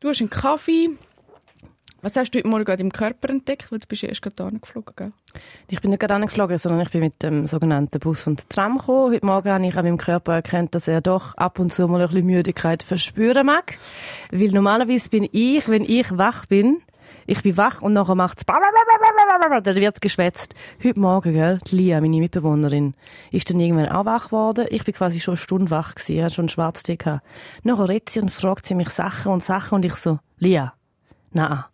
Du 0.00 0.08
hast 0.08 0.20
einen 0.20 0.30
Kaffee. 0.30 0.88
Was 2.00 2.16
hast 2.16 2.34
du 2.34 2.38
heute 2.38 2.48
Morgen 2.48 2.70
an 2.70 2.78
deinem 2.78 2.90
Körper 2.90 3.28
entdeckt? 3.28 3.70
Weil 3.70 3.80
du 3.80 3.86
bist 3.86 4.00
ja 4.00 4.08
erst 4.08 4.22
gerade 4.22 4.58
geflogen, 4.58 4.94
gell? 4.96 5.12
Ich 5.68 5.82
bin 5.82 5.90
nicht 5.90 6.00
gerade 6.00 6.14
angeflogen, 6.14 6.56
sondern 6.56 6.80
ich 6.80 6.90
bin 6.90 7.02
mit 7.02 7.22
dem 7.22 7.46
sogenannten 7.46 8.00
Bus 8.00 8.26
und 8.26 8.48
Tram 8.48 8.78
gekommen. 8.78 9.12
Heute 9.12 9.26
Morgen 9.26 9.50
habe 9.50 9.66
ich 9.66 9.76
an 9.76 9.84
meinem 9.84 9.98
Körper 9.98 10.36
erkannt, 10.36 10.74
dass 10.74 10.88
er 10.88 11.02
doch 11.02 11.34
ab 11.34 11.58
und 11.58 11.70
zu 11.70 11.86
mal 11.86 12.00
ein 12.00 12.08
bisschen 12.08 12.24
Müdigkeit 12.24 12.82
verspüren 12.82 13.44
mag. 13.44 13.76
Weil 14.30 14.52
normalerweise 14.52 15.10
bin 15.10 15.28
ich, 15.30 15.68
wenn 15.68 15.84
ich 15.84 16.16
wach 16.16 16.46
bin, 16.46 16.80
ich 17.30 17.42
bin 17.42 17.56
wach 17.56 17.80
und 17.80 17.92
nachher 17.92 18.16
macht's 18.16 18.42
dann 18.44 19.76
wird's 19.76 20.00
geschwätzt. 20.00 20.56
Heute 20.82 20.98
Morgen, 20.98 21.32
gell, 21.32 21.60
die 21.70 21.76
Lia, 21.76 22.00
meine 22.00 22.18
Mitbewohnerin, 22.18 22.94
ist 23.30 23.48
dann 23.48 23.60
irgendwann 23.60 23.88
auch 23.88 24.04
wach 24.04 24.26
geworden. 24.26 24.66
Ich 24.70 24.82
bin 24.82 24.94
quasi 24.94 25.20
schon 25.20 25.34
eine 25.34 25.40
Stunde 25.40 25.70
wach 25.70 25.94
gewesen, 25.94 26.24
hatte 26.24 26.34
schon 26.34 26.48
Schwarztee 26.48 26.96
gehabt. 26.96 27.24
Nachher 27.62 27.88
redet 27.88 28.10
sie 28.10 28.20
und 28.20 28.32
fragt 28.32 28.66
sie 28.66 28.74
mich 28.74 28.90
Sachen 28.90 29.30
und 29.30 29.44
Sachen 29.44 29.76
und 29.76 29.84
ich 29.84 29.94
so, 29.94 30.18
Lia, 30.38 30.74
na, 31.30 31.68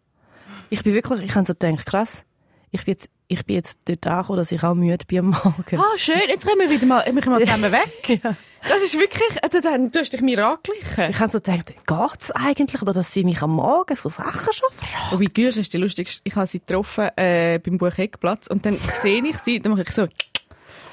ich 0.68 0.82
bin 0.82 0.92
wirklich, 0.92 1.22
ich 1.22 1.34
habe 1.34 1.46
so 1.46 1.54
gedacht, 1.54 1.86
krass, 1.86 2.24
ich 2.70 2.84
bin 2.84 2.92
jetzt, 2.92 3.08
ich 3.28 3.44
bin 3.44 3.56
jetzt 3.56 3.78
dort 3.86 4.06
angekommen, 4.06 4.38
dass 4.38 4.52
ich 4.52 4.62
auch 4.62 4.74
müde 4.74 5.04
bin 5.06 5.18
am 5.18 5.30
Morgen. 5.30 5.78
Ah, 5.78 5.96
schön, 5.96 6.20
jetzt 6.28 6.46
können 6.46 6.60
wir 6.60 6.70
wieder 6.70 6.86
mal, 6.86 7.04
wir 7.06 7.30
mal 7.30 7.40
zusammen 7.40 7.72
weg. 7.72 8.20
ja. 8.24 8.36
Das 8.68 8.82
ist 8.82 8.98
wirklich, 8.98 9.42
äh, 9.42 9.60
dann, 9.62 9.90
du 9.90 9.98
hast 9.98 10.12
dich 10.12 10.22
mir 10.22 10.44
angeglichen. 10.44 11.10
Ich 11.10 11.20
habe 11.20 11.30
so 11.30 11.40
gedacht, 11.40 11.74
geht's 11.86 12.30
eigentlich, 12.32 12.82
oder 12.82 12.92
dass 12.92 13.12
sie 13.12 13.24
mich 13.24 13.40
am 13.42 13.52
Morgen 13.52 13.94
so 13.96 14.08
Sachen 14.08 14.52
schon 14.52 14.70
fragen? 14.72 15.14
Oh, 15.14 15.20
wie 15.20 15.26
Gürsch 15.26 15.56
ist 15.56 15.72
die 15.72 15.78
lustig. 15.78 16.20
Ich 16.24 16.34
habe 16.34 16.46
sie 16.46 16.60
getroffen, 16.60 17.10
äh, 17.16 17.58
beim 17.58 17.78
Buch 17.78 17.96
Eckplatz, 17.96 18.46
und 18.48 18.66
dann 18.66 18.76
sehe 18.76 19.24
ich 19.24 19.38
sie, 19.38 19.60
dann 19.60 19.72
mache 19.72 19.82
ich 19.82 19.90
so, 19.90 20.08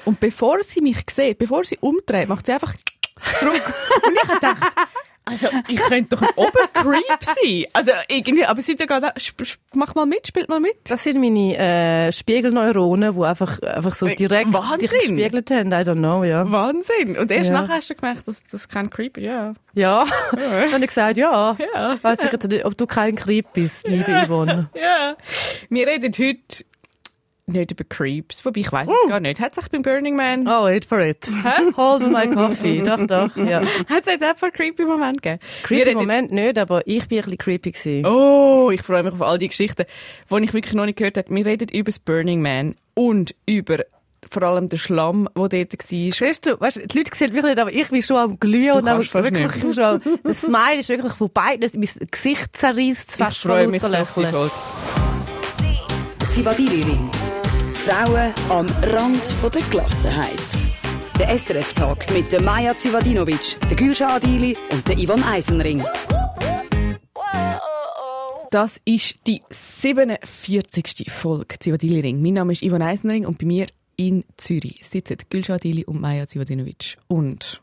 und 0.04 0.20
bevor 0.20 0.62
sie 0.62 0.82
mich 0.82 0.98
sieht, 1.10 1.38
bevor 1.38 1.64
sie 1.64 1.78
umdreht, 1.78 2.28
macht 2.28 2.46
sie 2.46 2.52
einfach 2.52 2.74
zurück. 3.38 3.62
und 4.06 4.12
ich 4.12 4.22
habe 4.22 4.34
gedacht, 4.34 4.72
also, 5.24 5.48
ich 5.68 5.76
könnte 5.88 6.16
doch 6.16 6.22
ein 6.22 6.28
Obercreep 6.36 7.24
sein. 7.24 7.64
Also, 7.72 7.92
irgendwie, 8.08 8.44
aber 8.44 8.62
seid 8.62 8.80
ja 8.80 8.86
gerade, 8.86 9.12
mach 9.74 9.94
mal 9.94 10.06
mit, 10.06 10.26
spielt 10.26 10.48
mal 10.48 10.60
mit. 10.60 10.76
Das 10.84 11.04
sind 11.04 11.20
meine, 11.20 11.56
äh, 11.56 12.12
Spiegelneuronen, 12.12 13.14
die 13.14 13.22
einfach, 13.22 13.60
einfach 13.62 13.94
so 13.94 14.06
direkt 14.06 14.52
Wahnsinn. 14.52 14.78
dich 14.80 14.90
gespiegelt 14.90 15.50
haben. 15.50 15.72
I 15.72 15.76
don't 15.76 15.96
know, 15.96 16.24
ja. 16.24 16.50
Wahnsinn. 16.50 17.16
Und 17.16 17.30
erst 17.30 17.50
ja. 17.50 17.60
nachher 17.60 17.76
hast 17.76 17.90
du 17.90 17.94
gemerkt, 17.94 18.28
dass 18.28 18.44
das 18.44 18.68
kein 18.68 18.90
Creep 18.90 19.16
ist, 19.16 19.24
ja. 19.24 19.54
Ja. 19.74 20.04
Dann 20.32 20.72
habe 20.72 20.84
ich 20.84 20.88
gesagt, 20.88 21.16
ja. 21.16 21.56
ja. 21.74 21.98
Weiß 22.02 22.18
ich 22.24 22.32
nicht, 22.32 22.64
ob 22.64 22.76
du 22.76 22.86
kein 22.86 23.16
Creep 23.16 23.46
bist, 23.54 23.88
liebe 23.88 24.10
ja. 24.10 24.26
Yvonne. 24.26 24.68
Ja. 24.74 25.16
Wir 25.68 25.86
reden 25.86 26.12
heute 26.18 26.64
nicht 27.46 27.70
über 27.70 27.84
Creeps, 27.84 28.44
wobei 28.44 28.60
ich 28.60 28.72
weiß 28.72 28.88
es 28.88 28.94
uh. 29.04 29.08
gar 29.08 29.20
nicht. 29.20 29.40
Hat 29.40 29.52
es 29.52 29.56
sich 29.56 29.70
beim 29.70 29.82
Burning 29.82 30.16
Man... 30.16 30.46
Oh, 30.46 30.64
wait 30.64 30.84
for 30.84 31.00
it. 31.00 31.26
Hold 31.76 32.10
my 32.10 32.28
coffee. 32.28 32.82
doch, 32.82 33.06
doch, 33.06 33.36
ja. 33.36 33.60
Hat 33.60 34.00
es 34.00 34.06
jetzt 34.06 34.22
einfach 34.22 34.52
creepy 34.52 34.84
Moment 34.84 35.22
gegeben? 35.22 35.40
Creepy 35.62 35.94
Moment 35.94 36.32
nicht, 36.32 36.58
aber 36.58 36.86
ich 36.86 37.06
bin 37.08 37.18
ein 37.18 37.24
bisschen 37.24 37.38
creepy 37.38 37.70
gewesen. 37.72 38.06
Oh, 38.06 38.70
ich 38.72 38.82
freue 38.82 39.02
mich 39.02 39.12
auf 39.12 39.22
all 39.22 39.38
die 39.38 39.48
Geschichten, 39.48 39.84
die 40.30 40.44
ich 40.44 40.54
wirklich 40.54 40.74
noch 40.74 40.86
nicht 40.86 40.96
gehört 40.96 41.18
habe. 41.18 41.34
Wir 41.34 41.46
reden 41.46 41.68
über 41.68 41.90
das 41.90 41.98
Burning 41.98 42.40
Man 42.40 42.76
und 42.94 43.34
über 43.46 43.80
vor 44.30 44.42
allem 44.42 44.68
der 44.70 44.78
Schlamm, 44.78 45.28
der 45.36 45.48
dort 45.48 45.72
war. 45.72 46.12
Siehst 46.12 46.46
du, 46.46 46.58
weißt, 46.58 46.80
die 46.92 46.98
Leute 46.98 47.14
sehen 47.14 47.34
wirklich 47.34 47.50
nicht, 47.50 47.58
aber 47.58 47.72
ich 47.72 47.88
bin 47.88 48.02
schon 48.02 48.16
am 48.16 48.40
Glühen 48.40 48.72
und 48.72 48.88
am, 48.88 49.00
wirklich 49.00 49.74
schon, 49.74 50.00
der 50.24 50.34
Smile 50.34 50.78
ist 50.78 50.88
wirklich 50.88 51.12
von 51.12 51.30
beiden, 51.30 51.70
mein 51.74 52.08
Gesicht 52.10 52.56
zerreißt 52.56 53.18
fast 53.18 53.36
Ich 53.36 53.42
freue 53.42 53.68
mich 53.68 53.82
so 53.82 53.88
auf 53.88 54.14
die 54.14 54.24
Folge. 54.24 54.50
Zivadili-Ring. 56.30 57.10
Frauen 57.86 58.32
am 58.48 58.66
Rand 58.82 59.36
der 59.42 59.60
Gelassenheit. 59.70 60.70
Der 61.18 61.38
SRF-Tag 61.38 62.10
mit 62.14 62.32
der 62.32 62.40
Maja 62.40 62.74
Zivadinovic, 62.74 63.58
der 63.68 63.76
Gülşah 63.76 64.14
Adili 64.16 64.56
und 64.70 64.88
der 64.88 64.96
Ivan 64.96 65.22
Eisenring. 65.22 65.84
Das 68.50 68.80
ist 68.86 69.16
die 69.26 69.42
47. 69.50 71.12
Folge 71.12 71.58
Zivadili 71.58 72.00
Ring. 72.00 72.22
Mein 72.22 72.32
Name 72.32 72.54
ist 72.54 72.62
Ivan 72.62 72.80
Eisenring 72.80 73.26
und 73.26 73.36
bei 73.36 73.44
mir 73.44 73.66
in 73.96 74.24
Zürich 74.38 74.80
sitzen 74.82 75.18
Gülşah 75.28 75.56
Adili 75.56 75.84
und 75.84 76.00
Maja 76.00 76.26
Zivadinovic. 76.26 76.96
Und 77.08 77.60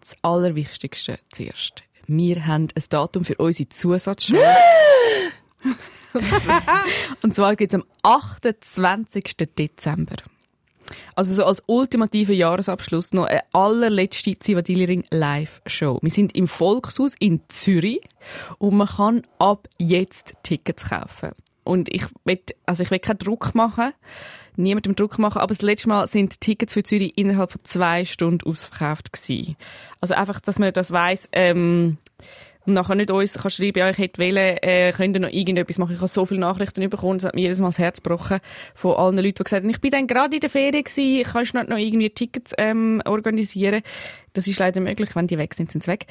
das 0.00 0.16
Allerwichtigste 0.22 1.20
zuerst. 1.32 1.84
Wir 2.08 2.44
haben 2.44 2.66
ein 2.74 2.84
Datum 2.90 3.24
für 3.24 3.36
unsere 3.36 3.68
Zusatzshow. 3.68 4.34
und 7.22 7.34
zwar 7.34 7.56
geht 7.56 7.70
es 7.70 7.74
am 7.74 7.84
28. 8.02 9.36
Dezember. 9.58 10.16
Also 11.14 11.34
so 11.34 11.44
als 11.44 11.62
ultimativer 11.66 12.32
Jahresabschluss 12.32 13.12
noch 13.12 13.26
eine 13.26 13.42
allerletzte 13.52 14.38
Zivadili-Ring 14.38 15.04
Live-Show. 15.10 15.98
Wir 16.00 16.10
sind 16.10 16.34
im 16.34 16.48
Volkshaus 16.48 17.14
in 17.18 17.42
Zürich 17.48 18.00
und 18.58 18.76
man 18.76 18.88
kann 18.88 19.22
ab 19.38 19.68
jetzt 19.78 20.34
Tickets 20.42 20.88
kaufen. 20.88 21.32
Und 21.64 21.92
ich 21.94 22.06
will, 22.24 22.40
also 22.64 22.82
ich 22.82 22.90
will 22.90 22.98
keinen 22.98 23.18
Druck 23.18 23.54
machen, 23.54 23.92
niemandem 24.56 24.96
Druck 24.96 25.18
machen, 25.18 25.38
aber 25.38 25.54
das 25.54 25.60
letzte 25.60 25.88
Mal 25.88 26.06
sind 26.06 26.40
Tickets 26.40 26.72
für 26.72 26.82
Zürich 26.82 27.16
innerhalb 27.16 27.52
von 27.52 27.64
zwei 27.64 28.04
Stunden 28.06 28.48
ausverkauft 28.48 29.12
gewesen. 29.12 29.56
Also 30.00 30.14
einfach, 30.14 30.40
dass 30.40 30.58
man 30.58 30.72
das 30.72 30.92
weiss, 30.92 31.28
ähm, 31.32 31.98
und 32.68 32.74
nachher 32.74 32.94
nicht 32.94 33.10
uns 33.10 33.32
kann 33.32 33.50
schreiben, 33.50 33.78
ja, 33.78 33.88
ich 33.88 33.96
hätte 33.96 34.20
wollen, 34.20 34.36
äh, 34.36 34.92
könnt 34.94 35.16
ihr 35.16 35.20
noch 35.20 35.30
irgendetwas 35.30 35.78
machen. 35.78 35.92
Ich 35.94 35.98
habe 35.98 36.08
so 36.08 36.26
viele 36.26 36.40
Nachrichten 36.40 36.88
bekommen, 36.90 37.16
es 37.16 37.24
hat 37.24 37.34
mir 37.34 37.40
jedes 37.40 37.60
Mal 37.60 37.68
das 37.68 37.78
Herz 37.78 38.02
gebrochen 38.02 38.40
von 38.74 38.94
allen 38.94 39.16
Leuten, 39.16 39.36
die 39.36 39.44
gesagt 39.44 39.62
haben, 39.62 39.70
ich 39.70 39.80
bin 39.80 39.90
dann 39.90 40.06
gerade 40.06 40.36
in 40.36 40.40
der 40.40 40.50
Ferien 40.50 40.84
gewesen, 40.84 41.32
kannst 41.32 41.54
du 41.54 41.58
nicht 41.58 41.70
noch 41.70 41.78
irgendwie 41.78 42.10
Tickets 42.10 42.52
ähm, 42.58 43.02
organisieren? 43.06 43.80
Das 44.34 44.46
ist 44.46 44.58
leider 44.58 44.82
möglich, 44.82 45.16
wenn 45.16 45.26
die 45.26 45.38
weg 45.38 45.54
sind, 45.54 45.72
sind 45.72 45.82
sie 45.82 45.90
weg. 45.90 46.06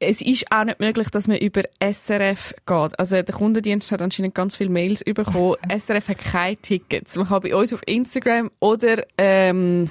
Es 0.00 0.20
ist 0.20 0.50
auch 0.50 0.64
nicht 0.64 0.80
möglich, 0.80 1.10
dass 1.10 1.28
man 1.28 1.38
über 1.38 1.62
SRF 1.80 2.54
geht. 2.66 2.98
Also 2.98 3.22
der 3.22 3.34
Kundendienst 3.34 3.90
hat 3.92 4.02
anscheinend 4.02 4.34
ganz 4.34 4.56
viele 4.56 4.70
Mails 4.70 5.04
bekommen. 5.04 5.56
SRF 5.68 6.08
hat 6.08 6.18
keine 6.18 6.56
Tickets. 6.56 7.16
Man 7.16 7.28
kann 7.28 7.42
bei 7.42 7.54
uns 7.54 7.72
auf 7.72 7.82
Instagram 7.86 8.50
oder 8.60 9.04
ähm, 9.16 9.90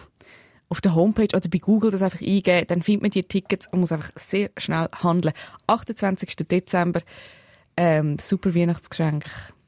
auf 0.70 0.82
der 0.82 0.96
Homepage 0.96 1.36
oder 1.36 1.50
bei 1.50 1.60
Google 1.60 1.92
das 1.92 2.02
einfach 2.02 2.22
eingeben, 2.22 2.68
dann 2.68 2.82
findet 2.82 3.02
man 3.02 3.12
die 3.12 3.24
Tickets 3.24 3.68
und 3.68 3.80
muss 3.80 3.92
einfach 3.92 4.12
sehr 4.16 4.50
schnell 4.58 4.90
handeln. 5.02 5.34
28. 5.68 6.36
Dezember, 6.48 7.02
ähm, 7.78 8.18
super 8.20 8.54
Weihnachtsgeschenk. 8.54 9.26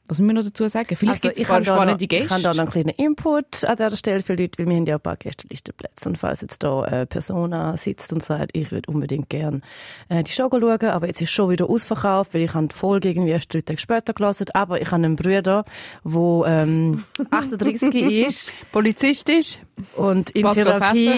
Was 0.09 0.19
müssen 0.19 0.29
wir 0.29 0.41
noch 0.41 0.43
dazu 0.43 0.67
sagen? 0.67 0.95
Vielleicht 0.95 1.23
also, 1.23 1.35
gibt 1.35 1.39
es 1.39 1.65
spannende 1.67 2.07
Gäste. 2.07 2.25
Ich 2.25 2.31
habe 2.31 2.41
da 2.41 2.53
noch 2.55 2.59
einen 2.59 2.71
kleinen 2.71 2.89
Input 2.89 3.63
an 3.63 3.77
dieser 3.77 3.95
Stelle 3.95 4.23
für 4.23 4.33
Leute, 4.33 4.57
weil 4.57 4.67
wir 4.67 4.75
haben 4.75 4.85
ja 4.87 4.95
ein 4.95 5.01
paar 5.01 5.17
Gästelistenplätze. 5.17 6.09
Und 6.09 6.17
falls 6.17 6.41
jetzt 6.41 6.63
da 6.63 6.81
eine 6.81 7.05
Person 7.05 7.53
sitzt 7.77 8.11
und 8.11 8.23
sagt, 8.23 8.49
ich 8.53 8.71
würde 8.71 8.91
unbedingt 8.91 9.29
gerne 9.29 9.61
äh, 10.09 10.23
die 10.23 10.31
Show 10.31 10.49
schauen, 10.49 10.81
aber 10.81 11.05
jetzt 11.05 11.21
ist 11.21 11.29
schon 11.29 11.51
wieder 11.51 11.69
ausverkauft, 11.69 12.33
weil 12.33 12.41
ich 12.41 12.53
habe 12.55 12.67
die 12.67 12.75
Folge 12.75 13.09
irgendwie 13.09 13.29
erst 13.29 13.53
drei 13.53 13.61
Tage 13.61 13.79
später 13.79 14.13
gelesen, 14.13 14.47
aber 14.55 14.81
ich 14.81 14.87
habe 14.87 14.95
einen 14.95 15.15
Bruder, 15.15 15.63
der 16.03 16.43
ähm, 16.47 17.03
38 17.29 17.93
ist. 18.25 18.53
Polizist 18.71 19.29
ist. 19.29 19.61
Und 19.95 20.31
in 20.31 20.51
Therapie, 20.51 21.11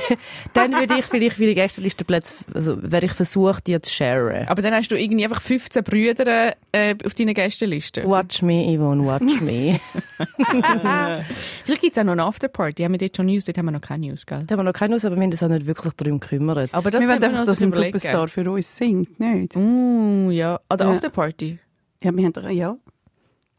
dann 0.52 0.72
würde 0.72 0.98
ich 0.98 1.04
vielleicht 1.06 1.36
für 1.36 1.46
die 1.46 1.54
Gästelistenplätze, 1.54 2.34
also 2.54 2.76
werde 2.82 3.06
ich 3.06 3.12
versuchen, 3.12 3.60
die 3.66 3.80
zu 3.80 3.92
sharen. 3.92 4.46
Aber 4.46 4.62
dann 4.62 4.74
hast 4.74 4.88
du 4.88 5.00
irgendwie 5.00 5.24
einfach 5.24 5.40
15 5.40 5.82
Brüder 5.82 6.54
äh, 6.72 6.94
auf 7.04 7.14
deiner 7.14 7.34
Gästeliste. 7.34 8.06
Watch 8.26 8.42
me, 8.42 8.76
Yvonne, 8.76 9.04
watch 9.06 9.40
me. 9.40 9.78
vielleicht 11.64 11.80
gibt 11.80 11.96
es 11.96 12.00
auch 12.00 12.04
noch 12.04 12.12
eine 12.12 12.24
Afterparty. 12.24 12.82
Haben 12.82 12.92
wir 12.94 12.98
dort 12.98 13.16
schon 13.16 13.26
News? 13.26 13.44
Dort 13.44 13.56
haben 13.56 13.66
wir 13.66 13.70
noch 13.70 13.80
keine 13.80 14.08
News, 14.08 14.26
gell? 14.26 14.42
Da 14.44 14.54
haben 14.54 14.58
wir 14.58 14.64
noch 14.64 14.72
keine 14.72 14.94
News, 14.94 15.04
aber 15.04 15.14
wir 15.14 15.22
haben 15.22 15.30
uns 15.30 15.42
auch 15.44 15.48
nicht 15.48 15.64
wirklich 15.64 15.92
darum 15.92 16.18
gekümmert. 16.18 16.70
Aber 16.72 16.90
das 16.90 17.02
wir 17.02 17.08
wollen 17.08 17.22
einfach, 17.22 17.44
dass 17.44 17.62
ein 17.62 17.72
Superstar 17.72 18.26
für 18.26 18.50
uns 18.50 18.76
singt, 18.76 19.20
nicht? 19.20 19.54
Uh, 19.54 20.30
ja. 20.32 20.58
An 20.68 20.76
der 20.76 20.88
ja. 20.88 20.92
Afterparty? 20.94 21.60
Ja, 22.02 22.16
wir 22.16 22.24
haben, 22.24 22.50
ja. 22.50 22.76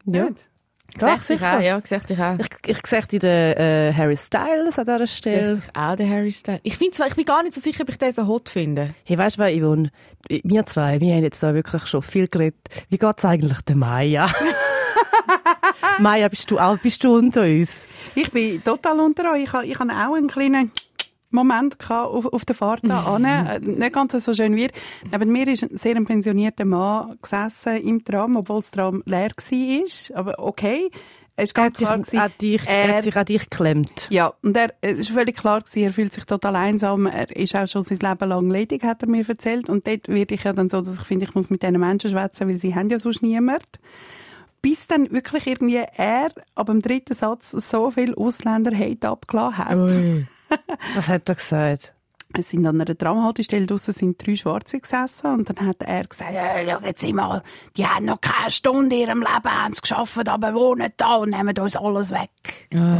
Ja. 0.05 0.25
Nicht? 0.25 0.49
Doch, 0.99 1.21
sicher. 1.21 1.57
Auch, 1.57 1.61
ja, 1.61 1.79
gesagt 1.79 2.09
ich 2.11 2.19
auch. 2.19 2.37
Ich, 2.39 2.47
ich 2.65 2.81
gesagt 2.81 3.13
in 3.13 3.19
der 3.19 3.59
äh, 3.59 3.93
Harry 3.93 4.15
Styles 4.15 4.79
an 4.79 4.85
dieser 4.85 5.07
Stelle. 5.07 5.53
Ich 5.53 5.79
auch 5.79 5.95
den 5.95 6.09
Harry 6.09 6.31
Styles. 6.31 6.61
Ich 6.63 6.77
finde 6.77 6.93
zwar, 6.93 7.07
ich 7.07 7.15
bin 7.15 7.25
gar 7.25 7.43
nicht 7.43 7.53
so 7.53 7.61
sicher, 7.61 7.83
ob 7.83 7.89
ich 7.89 7.97
den 7.97 8.11
so 8.11 8.25
hot 8.27 8.49
finde. 8.49 8.93
Hey, 9.05 9.17
weißt 9.17 9.37
du 9.37 9.41
was, 9.41 9.51
Yvonne? 9.51 9.91
Wir 10.29 10.65
zwei, 10.65 10.99
wir 10.99 11.13
haben 11.13 11.23
jetzt 11.23 11.43
da 11.43 11.53
wirklich 11.53 11.85
schon 11.87 12.01
viel 12.01 12.27
geredet. 12.27 12.59
Wie 12.89 12.97
geht's 12.97 13.25
eigentlich 13.25 13.61
der 13.61 13.75
Maya? 13.75 14.27
Maya, 15.99 16.27
bist 16.27 16.51
du 16.51 16.59
auch, 16.59 16.77
bist 16.77 17.03
du 17.03 17.15
unter 17.15 17.41
uns? 17.43 17.85
Ich 18.13 18.31
bin 18.31 18.63
total 18.63 18.99
unter 18.99 19.31
euch. 19.31 19.43
Ich 19.43 19.53
habe, 19.53 19.65
ich 19.65 19.79
habe 19.79 19.91
auch 19.91 20.15
einen 20.15 20.27
kleinen 20.27 20.71
Moment 21.29 21.77
auf, 21.89 22.25
auf 22.25 22.45
der 22.45 22.55
Fahrt 22.55 22.81
da 22.83 23.01
mhm. 23.19 23.25
Äh, 23.25 23.59
nicht 23.59 23.93
ganz 23.93 24.13
so 24.23 24.33
schön 24.33 24.55
wie 24.55 24.69
Neben 25.11 25.31
mir 25.31 25.47
ist 25.47 25.63
ein 25.63 25.75
sehr 25.75 25.95
pensionierter 26.03 26.65
Mann 26.65 27.17
gesessen 27.21 27.77
im 27.77 28.03
Tram, 28.03 28.35
obwohl 28.35 28.61
das 28.61 28.71
Tram 28.71 29.01
leer 29.05 29.31
war. 29.35 30.17
Aber 30.17 30.39
okay. 30.39 30.89
Es 31.39 31.45
ist 31.49 31.53
ganz 31.53 31.77
klar 31.77 31.99
gewesen, 31.99 32.17
an 32.17 32.31
dich, 32.41 32.61
er, 32.65 32.95
hat 32.95 33.03
sich 33.03 33.15
an 33.15 33.25
dich 33.25 33.47
geklemmt. 33.47 34.07
Ja, 34.09 34.33
und 34.41 34.57
er, 34.57 34.73
es 34.81 34.97
ist 34.97 35.11
völlig 35.11 35.37
klar 35.37 35.61
gewesen, 35.61 35.83
er 35.83 35.93
fühlt 35.93 36.11
sich 36.11 36.25
total 36.25 36.55
einsam. 36.55 37.05
Er 37.05 37.35
ist 37.35 37.55
auch 37.55 37.67
schon 37.67 37.83
sein 37.83 37.99
Leben 37.99 38.29
lang 38.29 38.49
ledig, 38.49 38.83
hat 38.83 39.03
er 39.03 39.07
mir 39.07 39.27
erzählt. 39.27 39.69
Und 39.69 39.85
dort 39.85 40.07
werde 40.07 40.33
ich 40.33 40.43
ja 40.43 40.53
dann 40.53 40.69
so, 40.69 40.81
dass 40.81 40.95
ich 40.95 41.03
finde, 41.03 41.25
ich 41.25 41.35
muss 41.35 41.51
mit 41.51 41.61
diesen 41.61 41.79
Menschen 41.79 42.09
schwätzen, 42.09 42.47
weil 42.47 42.57
sie 42.57 42.73
haben 42.73 42.89
ja 42.89 42.97
sonst 42.97 43.21
niemand. 43.21 43.67
Bis 44.61 44.87
dann 44.87 45.11
wirklich 45.11 45.47
irgendwie 45.47 45.83
er 45.95 46.29
ab 46.55 46.67
dem 46.67 46.81
dritten 46.81 47.13
Satz 47.13 47.51
so 47.51 47.91
viel 47.91 48.15
Ausländer-Hate 48.15 49.07
abgelassen 49.07 49.57
hat. 49.57 49.77
Was 50.95 51.07
hat 51.07 51.29
er 51.29 51.35
gesagt? 51.35 51.93
Es 52.37 52.49
sind 52.49 52.65
an 52.65 52.79
einer 52.79 52.97
Tramhaltestelle 52.97 53.65
draussen 53.65 53.93
sind 53.93 54.25
drei 54.25 54.35
Schwarze 54.35 54.79
gesessen 54.79 55.33
und 55.33 55.49
dann 55.49 55.67
hat 55.67 55.81
er 55.81 56.03
gesagt, 56.03 56.33
ja, 56.33 56.55
schau 56.65 56.85
jetzt 56.85 57.13
mal, 57.13 57.43
die 57.75 57.85
haben 57.85 58.05
noch 58.05 58.21
keine 58.21 58.51
Stunde 58.51 58.95
in 58.95 59.01
ihrem 59.01 59.19
Leben 59.19 59.49
haben 59.49 59.73
sie 59.73 59.81
geschafft, 59.81 60.29
aber 60.29 60.53
wohnen 60.53 60.91
da 60.97 61.15
und 61.15 61.29
nehmen 61.29 61.57
uns 61.57 61.75
alles 61.75 62.11
weg. 62.11 62.29
Ja. 62.71 62.97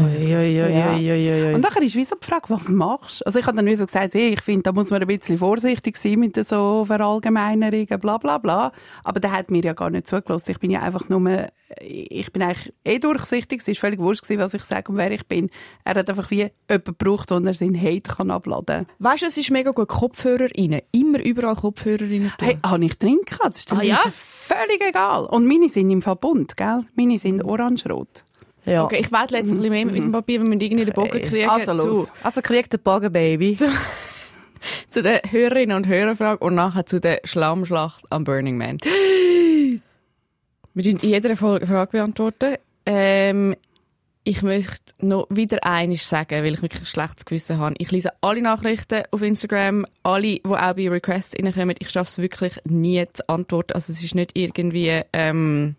Und 1.55 1.61
dann 1.61 1.83
ist 1.83 1.95
wie 1.95 2.05
so 2.05 2.15
die 2.15 2.25
Frage, 2.25 2.49
was 2.49 2.67
machst 2.67 3.21
du? 3.21 3.25
Also 3.25 3.39
ich 3.39 3.45
habe 3.45 3.57
dann 3.57 3.65
wie 3.65 3.75
so 3.75 3.85
gesagt, 3.85 4.13
hey, 4.13 4.29
ich 4.29 4.41
finde, 4.41 4.63
da 4.63 4.71
muss 4.71 4.89
man 4.89 5.01
ein 5.01 5.07
bisschen 5.07 5.37
vorsichtig 5.37 5.97
sein 5.97 6.19
mit 6.19 6.35
so 6.47 6.85
Verallgemeinerungen, 6.85 7.99
bla 7.99 8.17
bla 8.17 8.37
bla. 8.37 8.71
Aber 9.03 9.19
der 9.19 9.31
hat 9.31 9.51
mir 9.51 9.63
ja 9.63 9.73
gar 9.73 9.89
nicht 9.89 10.07
zugelassen. 10.07 10.51
Ich 10.51 10.59
bin 10.59 10.71
ja 10.71 10.81
einfach 10.81 11.09
nur, 11.09 11.47
ich 11.79 12.31
bin 12.31 12.41
eigentlich 12.41 12.73
eh 12.83 12.99
durchsichtig. 12.99 13.61
Es 13.61 13.67
war 13.67 13.75
völlig 13.75 13.99
wurscht, 13.99 14.23
was 14.29 14.53
ich 14.53 14.63
sage 14.63 14.91
und 14.91 14.97
wer 14.97 15.11
ich 15.11 15.27
bin. 15.27 15.49
Er 15.83 15.95
hat 15.95 16.09
einfach 16.09 16.31
wie 16.31 16.51
jemanden 16.67 16.83
gebraucht, 16.85 17.31
wo 17.31 17.35
er 17.35 17.53
seinen 17.53 17.81
Hate 17.81 18.15
kann 18.15 18.31
abladen 18.31 18.85
kann. 18.85 18.87
Weißt 18.99 19.23
du, 19.23 19.26
es 19.27 19.37
ist 19.37 19.51
mega 19.51 19.71
gut, 19.71 19.87
Kopfhörer 19.87 20.47
rein. 20.57 20.81
Immer 20.91 21.19
überall 21.23 21.55
Kopfhörer 21.55 22.01
rein. 22.01 22.31
tun. 22.37 22.47
Hey, 22.47 22.57
habe 22.65 22.85
ich 22.85 22.97
drin 22.97 23.19
gehabt? 23.25 23.55
Das 23.55 23.59
ist 23.59 23.73
Ah, 23.73 23.81
ja? 23.83 23.99
Völlig 24.13 24.81
egal. 24.87 25.25
Und 25.25 25.45
meine 25.47 25.69
sind 25.69 25.89
im 25.91 26.01
Verbund, 26.01 26.55
gell? 26.57 26.85
Meine 26.95 27.19
sind 27.19 27.43
orange-rot. 27.43 28.23
ja. 28.65 28.83
Okay, 28.85 28.97
ich 29.01 29.11
werde 29.11 29.35
jetzt 29.37 29.51
ein 29.51 29.57
bisschen 29.57 29.71
mehr 29.71 29.85
mit 29.85 29.95
dem 29.95 30.11
Papier, 30.11 30.41
wenn 30.41 30.59
wir 30.59 30.61
irgendwie 30.65 30.85
den 30.85 30.93
Bogen 30.93 31.21
kriegen. 31.21 31.49
Also 31.49 31.75
zu, 31.75 31.87
los. 31.87 32.07
Also 32.23 32.41
kriegt 32.41 32.71
der 32.73 32.77
Bogen, 32.79 33.11
Baby. 33.11 33.57
zu 34.87 35.01
den 35.03 35.19
Hörerinnen 35.29 35.75
und 35.77 35.87
Hörerfrage 35.87 36.43
und 36.43 36.55
nachher 36.55 36.85
zu 36.85 36.99
der 36.99 37.21
Schlammschlacht 37.23 38.05
am 38.09 38.23
Burning 38.23 38.57
Man. 38.57 38.77
Wir 40.73 40.85
in 40.85 40.97
jeder 40.99 41.35
Folge 41.35 41.65
Frage 41.65 41.91
beantworten. 41.91 42.55
Ähm, 42.85 43.55
ich 44.27 44.41
möchte 44.41 44.93
noch 44.99 45.25
wieder 45.29 45.63
eines 45.63 46.09
sagen, 46.09 46.43
weil 46.43 46.55
ich 46.55 46.61
wirklich 46.61 46.81
ein 46.81 46.85
schlechtes 46.85 47.23
Gewissen 47.23 47.59
habe. 47.59 47.75
Ich 47.77 47.91
lese 47.91 48.11
alle 48.19 48.41
Nachrichten 48.41 49.03
auf 49.11 49.21
Instagram, 49.21 49.85
alle, 50.03 50.21
die 50.21 50.43
auch 50.43 50.73
bei 50.73 50.89
Requests 50.89 51.33
reinkommen. 51.41 51.77
Ich 51.79 51.89
schaffe 51.89 52.09
es 52.09 52.17
wirklich 52.17 52.59
nie 52.65 53.05
zu 53.13 53.29
antworten. 53.29 53.71
Also 53.71 53.93
es 53.93 54.03
ist 54.03 54.15
nicht 54.15 54.31
irgendwie, 54.33 55.01
ähm, 55.13 55.77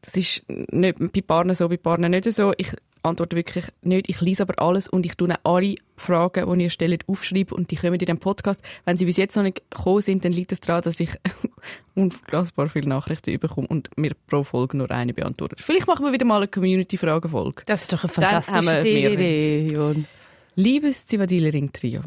das 0.00 0.16
ist 0.16 0.42
nicht 0.48 0.98
bei 0.98 1.20
Paaren 1.20 1.54
so, 1.54 1.68
bei 1.68 1.76
Paaren 1.76 2.10
nicht 2.10 2.32
so. 2.32 2.54
Ich 2.56 2.72
antworte 3.06 3.36
wirklich 3.36 3.64
nicht. 3.82 4.08
Ich 4.08 4.20
lese 4.20 4.42
aber 4.42 4.60
alles 4.62 4.88
und 4.88 5.06
ich 5.06 5.16
tue 5.16 5.34
alle 5.44 5.74
Fragen, 5.96 6.58
die 6.58 6.64
ihr 6.64 6.70
stellt, 6.70 7.08
aufschreiben 7.08 7.56
und 7.56 7.70
die 7.70 7.76
kommen 7.76 7.94
in 7.94 8.06
den 8.06 8.18
Podcast. 8.18 8.62
Wenn 8.84 8.96
sie 8.96 9.06
bis 9.06 9.16
jetzt 9.16 9.36
noch 9.36 9.42
nicht 9.42 9.62
gekommen 9.70 10.02
sind, 10.02 10.24
dann 10.24 10.32
liegt 10.32 10.52
es 10.52 10.60
daran, 10.60 10.82
dass 10.82 11.00
ich 11.00 11.10
unfassbar 11.94 12.68
viele 12.68 12.88
Nachrichten 12.88 13.38
bekomme 13.38 13.66
und 13.68 13.96
mir 13.96 14.12
pro 14.26 14.42
Folge 14.42 14.76
nur 14.76 14.90
eine 14.90 15.14
beantwortet. 15.14 15.60
Vielleicht 15.60 15.86
machen 15.86 16.04
wir 16.04 16.12
wieder 16.12 16.26
mal 16.26 16.36
eine 16.36 16.48
Community-Fragefolge. 16.48 17.62
Das 17.66 17.82
ist 17.82 17.92
doch 17.92 18.04
eine 18.04 18.12
fantastische. 18.12 18.80
Idee. 18.80 20.04
Liebes 20.56 21.06
Zivadile-Ring-Trio, 21.06 22.00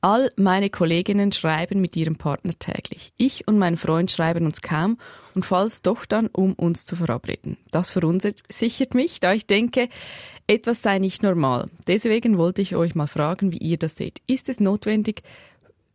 all 0.00 0.32
meine 0.36 0.70
Kolleginnen 0.70 1.32
schreiben 1.32 1.80
mit 1.80 1.96
ihrem 1.96 2.16
Partner 2.16 2.52
täglich. 2.58 3.12
Ich 3.16 3.46
und 3.46 3.58
mein 3.58 3.76
Freund 3.76 4.10
schreiben 4.10 4.46
uns 4.46 4.62
kaum 4.62 4.98
und 5.34 5.44
falls 5.44 5.82
doch 5.82 6.04
dann, 6.04 6.28
um 6.28 6.54
uns 6.54 6.84
zu 6.84 6.96
verabreden. 6.96 7.56
Das 7.70 7.92
verunsichert 7.92 8.94
mich, 8.94 9.20
da 9.20 9.32
ich 9.32 9.46
denke, 9.46 9.88
etwas 10.46 10.82
sei 10.82 10.98
nicht 10.98 11.22
normal. 11.22 11.70
Deswegen 11.86 12.38
wollte 12.38 12.62
ich 12.62 12.74
euch 12.74 12.94
mal 12.94 13.06
fragen, 13.06 13.52
wie 13.52 13.58
ihr 13.58 13.78
das 13.78 13.96
seht. 13.96 14.20
Ist 14.26 14.48
es 14.48 14.60
notwendig, 14.60 15.22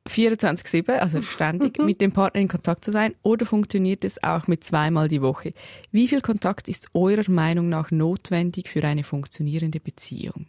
24-7, 0.07 0.97
also 0.97 1.21
ständig, 1.23 1.79
mit 1.79 1.99
dem 1.99 2.11
Partner 2.11 2.41
in 2.41 2.47
Kontakt 2.47 2.85
zu 2.85 2.91
sein 2.91 3.15
oder 3.23 3.45
funktioniert 3.45 4.05
es 4.05 4.23
auch 4.23 4.47
mit 4.47 4.63
zweimal 4.63 5.07
die 5.07 5.21
Woche? 5.21 5.53
Wie 5.91 6.07
viel 6.07 6.21
Kontakt 6.21 6.67
ist 6.67 6.89
eurer 6.93 7.29
Meinung 7.29 7.69
nach 7.69 7.89
notwendig 7.89 8.69
für 8.69 8.83
eine 8.83 9.03
funktionierende 9.03 9.79
Beziehung? 9.79 10.45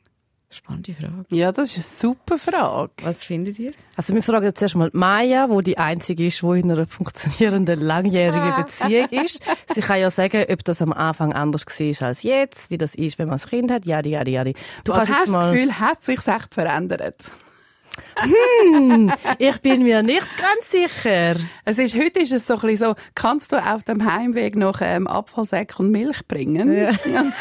Spannende 0.49 0.95
Frage. 0.95 1.25
Ja, 1.31 1.51
das 1.51 1.77
ist 1.77 1.77
eine 1.77 2.15
super 2.15 2.39
Frage. 2.39 2.93
Was 3.03 3.25
findet 3.25 3.59
ihr? 3.59 3.73
Also 3.97 4.15
wir 4.15 4.23
fragen 4.23 4.45
jetzt 4.45 4.63
erstmal 4.63 4.91
Maya, 4.93 5.51
wo 5.51 5.61
die 5.61 5.77
einzige 5.77 6.27
ist, 6.27 6.43
wo 6.43 6.55
in 6.55 6.71
einer 6.71 6.87
funktionierenden 6.87 7.81
langjährigen 7.81 8.55
Beziehung 8.65 9.25
ist. 9.25 9.41
Sie 9.75 9.81
kann 9.81 9.99
ja 9.99 10.11
sagen, 10.11 10.45
ob 10.49 10.65
das 10.65 10.81
am 10.81 10.93
Anfang 10.93 11.33
anders 11.33 11.67
war 11.67 12.07
als 12.07 12.23
jetzt, 12.23 12.71
wie 12.71 12.79
das 12.79 12.95
ist, 12.95 13.19
wenn 13.19 13.29
man 13.29 13.41
ein 13.41 13.49
Kind 13.49 13.71
hat, 13.73 13.85
jadi, 13.85 14.11
jadi, 14.11 14.31
jadi. 14.31 14.55
Du 14.85 14.93
jetzt 14.93 15.09
hast 15.09 15.29
das 15.29 15.51
Gefühl, 15.51 15.79
hat 15.81 16.05
sich 16.05 16.27
echt 16.27 16.55
verändert? 16.55 17.25
ich 19.39 19.61
bin 19.63 19.83
mir 19.83 20.03
nicht 20.03 20.29
ganz 20.37 20.71
sicher. 20.71 21.35
Es 21.65 21.79
ist, 21.79 21.95
heute 21.95 22.21
ist 22.21 22.33
es 22.33 22.47
so 22.47 22.55
ein 22.55 22.61
bisschen 22.61 22.89
so, 22.89 22.95
kannst 23.15 23.53
du 23.53 23.57
auf 23.57 23.83
dem 23.85 24.11
Heimweg 24.11 24.55
noch 24.55 24.81
ähm, 24.81 25.07
Abfallsäcke 25.07 25.83
und 25.83 25.91
Milch 25.91 26.27
bringen? 26.29 26.73
Ja. 26.73 26.91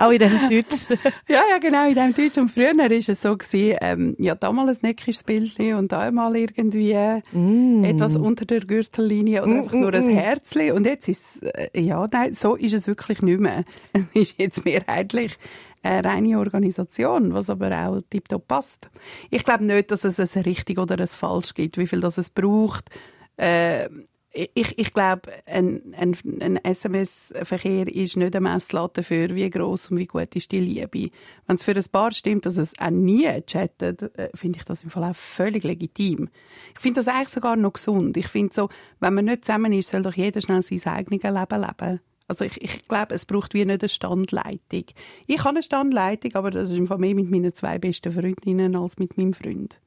Auch 0.00 0.10
in 0.10 0.18
dem 0.18 0.38
Deutsch. 0.48 0.86
Ja, 1.28 1.42
ja, 1.50 1.58
genau, 1.60 1.86
in 1.88 1.94
dem 1.94 2.14
Deutsch. 2.14 2.38
Und 2.38 2.48
früher 2.50 2.76
war 2.76 2.90
es 2.90 3.06
so, 3.06 3.36
gewesen, 3.36 3.76
ähm, 3.80 4.16
ja, 4.18 4.34
da 4.34 4.50
mal 4.52 4.68
ein 4.68 4.76
neckisches 4.82 5.22
Bildchen 5.24 5.74
und 5.74 5.92
da 5.92 6.10
mal 6.10 6.34
irgendwie 6.36 6.94
Mm. 7.32 7.84
etwas 7.84 8.16
unter 8.16 8.44
der 8.46 8.60
Gürtellinie 8.60 9.42
oder 9.42 9.52
einfach 9.56 9.72
nur 9.72 9.92
ein 9.92 10.08
Herzchen. 10.08 10.72
Und 10.72 10.86
jetzt 10.86 11.08
ist 11.08 11.42
es, 11.42 11.42
äh, 11.42 11.80
ja, 11.80 12.08
nein, 12.10 12.34
so 12.34 12.56
ist 12.56 12.72
es 12.72 12.86
wirklich 12.86 13.22
nicht 13.22 13.40
mehr. 13.40 13.64
Es 13.92 14.04
ist 14.14 14.38
jetzt 14.38 14.64
mehrheitlich 14.64 15.36
eine 15.82 16.04
reine 16.04 16.38
Organisation, 16.38 17.32
was 17.34 17.48
aber 17.50 17.70
auch 17.70 18.00
tiptop 18.10 18.46
passt. 18.48 18.88
Ich 19.30 19.44
glaube 19.44 19.64
nicht, 19.64 19.90
dass 19.90 20.04
es 20.04 20.18
ein 20.36 20.42
richtig 20.42 20.78
oder 20.78 20.98
ein 20.98 21.06
falsch 21.06 21.54
gibt, 21.54 21.78
wie 21.78 21.86
viel 21.86 22.00
das 22.00 22.18
es 22.18 22.30
braucht. 22.30 22.90
Äh, 23.36 23.88
ich, 24.32 24.78
ich 24.78 24.92
glaube, 24.92 25.22
ein, 25.46 25.94
ein, 25.96 26.16
ein 26.40 26.56
SMS-Verkehr 26.56 27.88
ist 27.88 28.16
nicht 28.16 28.36
eine 28.36 28.48
Messlatte 28.48 29.00
dafür, 29.00 29.34
wie 29.34 29.50
groß 29.50 29.90
und 29.90 29.98
wie 29.98 30.06
gut 30.06 30.36
ist 30.36 30.52
die 30.52 30.60
Liebe. 30.60 31.10
Wenn 31.46 31.56
es 31.56 31.64
für 31.64 31.74
ein 31.74 31.84
Paar 31.90 32.12
stimmt, 32.12 32.46
dass 32.46 32.56
es 32.56 32.72
auch 32.78 32.90
nie 32.90 33.28
chattet, 33.42 34.02
äh, 34.16 34.30
finde 34.34 34.58
ich 34.58 34.64
das 34.64 34.84
im 34.84 34.90
Fall 34.90 35.04
auch 35.04 35.16
völlig 35.16 35.64
legitim. 35.64 36.28
Ich 36.74 36.80
finde 36.80 37.00
das 37.00 37.08
eigentlich 37.08 37.30
sogar 37.30 37.56
noch 37.56 37.72
gesund. 37.72 38.16
Ich 38.16 38.28
finde 38.28 38.54
so, 38.54 38.68
wenn 39.00 39.14
man 39.14 39.24
nicht 39.24 39.44
zusammen 39.44 39.72
ist, 39.72 39.90
soll 39.90 40.02
doch 40.02 40.14
jeder 40.14 40.40
schnell 40.40 40.62
sein 40.62 40.80
eigenes 40.84 41.22
Leben 41.22 41.62
leben. 41.62 42.00
Also 42.28 42.44
ich, 42.44 42.62
ich 42.62 42.86
glaube, 42.86 43.12
es 43.16 43.26
braucht 43.26 43.54
wie 43.54 43.64
nicht 43.64 43.82
eine 43.82 43.88
Standleitung. 43.88 44.84
Ich 45.26 45.40
habe 45.40 45.48
eine 45.48 45.62
Standleitung, 45.64 46.36
aber 46.36 46.52
das 46.52 46.70
ist 46.70 46.78
im 46.78 46.86
Fall 46.86 46.98
mehr 46.98 47.16
mit 47.16 47.28
meinen 47.28 47.52
zwei 47.52 47.78
besten 47.78 48.12
Freundinnen 48.12 48.76
als 48.76 48.98
mit 48.98 49.18
meinem 49.18 49.34
Freund. 49.34 49.80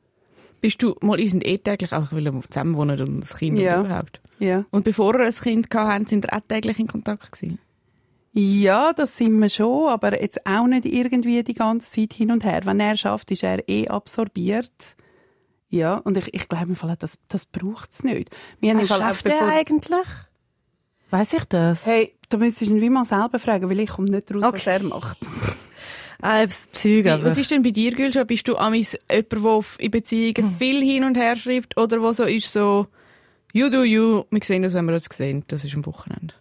Bist 0.63 0.81
du 0.81 0.95
mal, 1.01 1.19
ihr 1.19 1.29
sind 1.29 1.45
eh 1.45 1.57
täglich 1.57 1.91
auch 1.91 2.13
weil 2.13 2.25
ihr 2.25 2.41
zusammen 2.49 2.75
wohnen 2.75 2.99
und 3.01 3.19
das 3.19 3.35
Kind 3.35 3.59
Ja. 3.59 3.81
überhaupt? 3.81 4.21
Ja. 4.39 4.63
Und 4.71 4.85
bevor 4.85 5.13
ihr 5.19 5.25
ein 5.25 5.31
Kind 5.33 5.67
habt, 5.75 6.07
sind 6.07 6.23
ihr 6.25 6.33
auch 6.33 6.39
täglich 6.47 6.79
in 6.79 6.87
Kontakt 6.87 7.33
gewesen? 7.33 7.59
Ja, 8.31 8.93
das 8.93 9.17
sind 9.17 9.37
wir 9.41 9.49
schon, 9.49 9.89
aber 9.89 10.21
jetzt 10.21 10.45
auch 10.47 10.65
nicht 10.65 10.85
irgendwie 10.85 11.43
die 11.43 11.53
ganze 11.53 11.91
Zeit 11.91 12.13
hin 12.13 12.31
und 12.31 12.45
her. 12.45 12.61
Wenn 12.63 12.79
er 12.79 12.95
schafft, 12.95 13.29
ist 13.31 13.43
er 13.43 13.67
eh 13.67 13.89
absorbiert. 13.89 14.71
Ja, 15.69 15.97
und 15.97 16.17
ich, 16.17 16.33
ich 16.33 16.47
glaube 16.47 16.69
im 16.69 16.75
Fall, 16.77 16.95
das, 16.97 17.11
das 17.27 17.45
braucht 17.45 17.91
es 17.91 18.03
nicht. 18.03 18.29
Wir 18.61 18.73
Was 18.77 18.87
schafft 18.87 19.27
er 19.27 19.47
eigentlich? 19.49 20.07
Weiß 21.09 21.33
ich 21.33 21.43
das? 21.45 21.85
Hey, 21.85 22.13
da 22.29 22.37
müsstest 22.37 22.71
du 22.71 22.75
ihn 22.75 22.81
wie 22.81 22.89
mal 22.89 23.05
selber 23.05 23.37
fragen, 23.37 23.69
weil 23.69 23.79
ich 23.81 23.89
komme 23.89 24.09
nicht 24.09 24.33
raus, 24.33 24.41
was 24.41 24.53
Okay. 24.61 24.69
er 24.77 24.83
macht. 24.83 25.17
Ah, 26.25 26.45
das 26.45 26.71
Zeug, 26.71 27.05
aber. 27.07 27.25
was 27.25 27.37
ist 27.37 27.51
denn 27.51 27.63
bei 27.63 27.71
dir, 27.71 27.91
Gülscha? 27.91 28.23
Bist 28.23 28.47
du 28.47 28.55
amis 28.55 28.97
jemand, 29.11 29.33
der 29.33 29.63
in 29.77 29.91
Beziehungen 29.91 30.55
viel 30.57 30.81
hin 30.81 31.03
und 31.03 31.17
her 31.17 31.35
schreibt 31.35 31.77
oder 31.77 32.01
wo 32.01 32.13
so 32.13 32.23
ist 32.23 32.53
so 32.53 32.87
«You 33.51 33.69
do 33.69 33.83
you, 33.83 34.23
wir 34.31 34.39
sehen 34.41 34.63
uns, 34.63 34.73
wenn 34.73 34.85
wir 34.85 34.93
uns 34.93 35.05
sehen, 35.11 35.43
das 35.49 35.65
ist 35.65 35.75
am 35.75 35.85
Wochenende». 35.85 36.33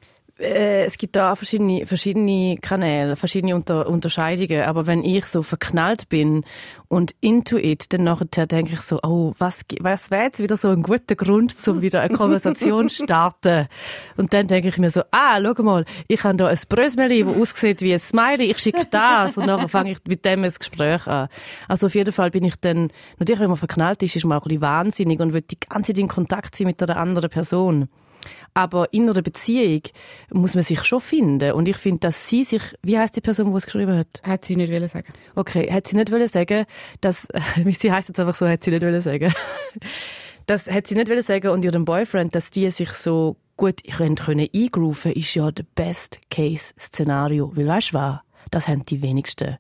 Äh, 0.43 0.85
es 0.85 0.99
gibt 0.99 1.17
da 1.17 1.35
verschiedene, 1.37 1.87
verschiedene 1.87 2.57
Kanäle, 2.61 3.17
verschiedene 3.17 3.55
Unter 3.55 3.89
Unterscheidungen. 3.89 4.63
Aber 4.63 4.87
wenn 4.87 5.05
ich 5.05 5.27
so 5.27 5.43
verknallt 5.43 6.09
bin 6.09 6.45
und 6.89 7.15
into 7.21 7.57
it, 7.57 7.93
dann 7.93 8.05
nachher 8.05 8.47
denke 8.47 8.75
ich 8.75 8.81
so, 8.81 8.99
oh, 9.03 9.33
was, 9.39 9.61
was 9.81 10.11
wäre 10.11 10.25
jetzt 10.25 10.41
wieder 10.41 10.57
so 10.57 10.69
ein 10.69 10.83
guter 10.83 11.15
Grund, 11.15 11.57
um 11.67 11.81
wieder 11.81 12.01
eine 12.01 12.15
Konversation 12.15 12.89
zu 12.89 13.05
starten? 13.05 13.69
Und 14.17 14.33
dann 14.33 14.49
denke 14.49 14.69
ich 14.69 14.79
mir 14.79 14.91
so, 14.91 15.03
ah, 15.11 15.41
schau 15.41 15.63
mal, 15.63 15.85
ich 16.09 16.23
habe 16.25 16.37
da 16.37 16.49
ein 16.49 16.59
Brösmeli, 16.69 17.25
das 17.25 17.35
aussieht 17.35 17.81
wie 17.81 17.93
ein 17.93 17.99
Smiley, 17.99 18.51
ich 18.51 18.59
schicke 18.59 18.87
das. 18.91 19.39
Und 19.39 19.47
dann 19.47 19.69
fange 19.69 19.93
ich 19.93 19.99
mit 20.07 20.25
dem 20.25 20.45
ein 20.45 20.53
Gespräch 20.53 21.07
an. 21.07 21.29
Also 21.69 21.87
auf 21.87 21.95
jeden 21.95 22.13
Fall 22.13 22.31
bin 22.31 22.45
ich 22.45 22.57
dann, 22.57 22.91
natürlich, 23.19 23.41
wenn 23.41 23.49
man 23.49 23.57
verknallt 23.57 24.03
ist, 24.03 24.17
ist 24.17 24.25
man 24.25 24.39
auch 24.39 24.43
ein 24.43 24.49
bisschen 24.49 24.63
wahnsinnig 24.63 25.21
und 25.21 25.33
will 25.33 25.43
die 25.43 25.59
ganze 25.59 25.93
Zeit 25.93 25.99
in 25.99 26.09
Kontakt 26.09 26.57
sein 26.57 26.67
mit 26.67 26.83
einer 26.83 26.97
anderen 26.97 27.31
Person. 27.31 27.89
Aber 28.55 28.93
in 28.93 29.09
einer 29.09 29.23
Beziehung 29.23 29.83
muss 30.31 30.55
man 30.55 30.63
sich 30.63 30.85
schon 30.85 31.01
finden. 31.01 31.53
Und 31.53 31.69
ich 31.69 31.77
finde, 31.77 32.01
dass 32.01 32.29
sie 32.29 32.45
sich, 32.45 32.63
wie 32.83 32.99
heißt 32.99 33.17
die 33.17 33.21
Person, 33.21 33.51
die 33.51 33.57
es 33.57 33.67
geschrieben 33.67 33.97
hat? 33.97 34.23
Hat 34.25 34.45
sie 34.45 34.57
nicht 34.57 34.73
wollen 34.73 34.89
sagen. 34.89 35.13
Okay, 35.35 35.71
hat 35.73 35.87
sie 35.87 35.97
nicht 35.97 36.13
wollen 36.13 36.29
sagen, 36.29 36.67
dass, 37.01 37.29
wie 37.57 37.73
sie 37.73 37.91
heißt 37.93 38.09
jetzt 38.09 38.21
einfach 38.21 38.37
so, 38.37 38.47
hat 38.47 38.65
sie 38.65 38.71
nicht 38.71 38.83
wollen 38.83 39.01
sagen. 39.01 39.33
Das 40.47 40.69
hat 40.69 40.89
sie 40.89 40.97
nicht 40.97 41.09
wollen 41.09 41.23
sagen 41.23 41.51
und 41.51 41.65
ihrem 41.65 41.85
Boyfriend, 41.85 42.35
dass 42.35 42.51
die 42.51 42.69
sich 42.71 42.91
so 42.91 43.37
gut 43.57 43.85
können, 43.85 44.17
können 44.17 44.49
eingrooven, 44.53 45.13
ist 45.13 45.35
ja 45.35 45.53
das 45.53 45.65
Best 45.77 46.19
Case 46.33 46.75
Szenario. 46.81 47.53
Weil 47.55 47.69
weißt 47.69 47.93
du 47.93 47.95
was? 47.95 48.19
Das 48.51 48.69
haben 48.69 48.85
die 48.85 49.03
wenigsten. 49.03 49.59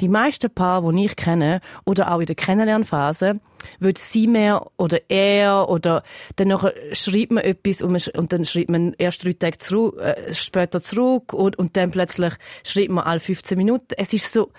Die 0.00 0.08
meisten 0.08 0.50
Paare, 0.50 0.92
die 0.92 1.06
ich 1.06 1.16
kenne, 1.16 1.60
oder 1.84 2.12
auch 2.12 2.20
in 2.20 2.26
der 2.26 2.36
Kennenlernphase, 2.36 3.40
wird 3.78 3.98
sie 3.98 4.26
mehr 4.26 4.66
oder 4.76 5.00
er 5.08 5.68
oder 5.68 6.02
dann 6.36 6.56
schreibt 6.92 7.32
man 7.32 7.44
etwas 7.44 7.82
und, 7.82 8.32
dann 8.32 8.44
schreibt 8.44 8.70
man 8.70 8.94
erst 8.98 9.24
drei 9.24 9.32
Tage 9.32 9.58
zurück, 9.58 9.98
äh, 9.98 10.34
später 10.34 10.80
zurück 10.80 11.32
und, 11.32 11.58
und 11.58 11.76
dann 11.76 11.90
plötzlich 11.90 12.34
schreibt 12.62 12.90
man 12.90 13.04
alle 13.04 13.20
15 13.20 13.56
Minuten. 13.56 13.94
Es 13.96 14.12
ist 14.12 14.32
so, 14.32 14.50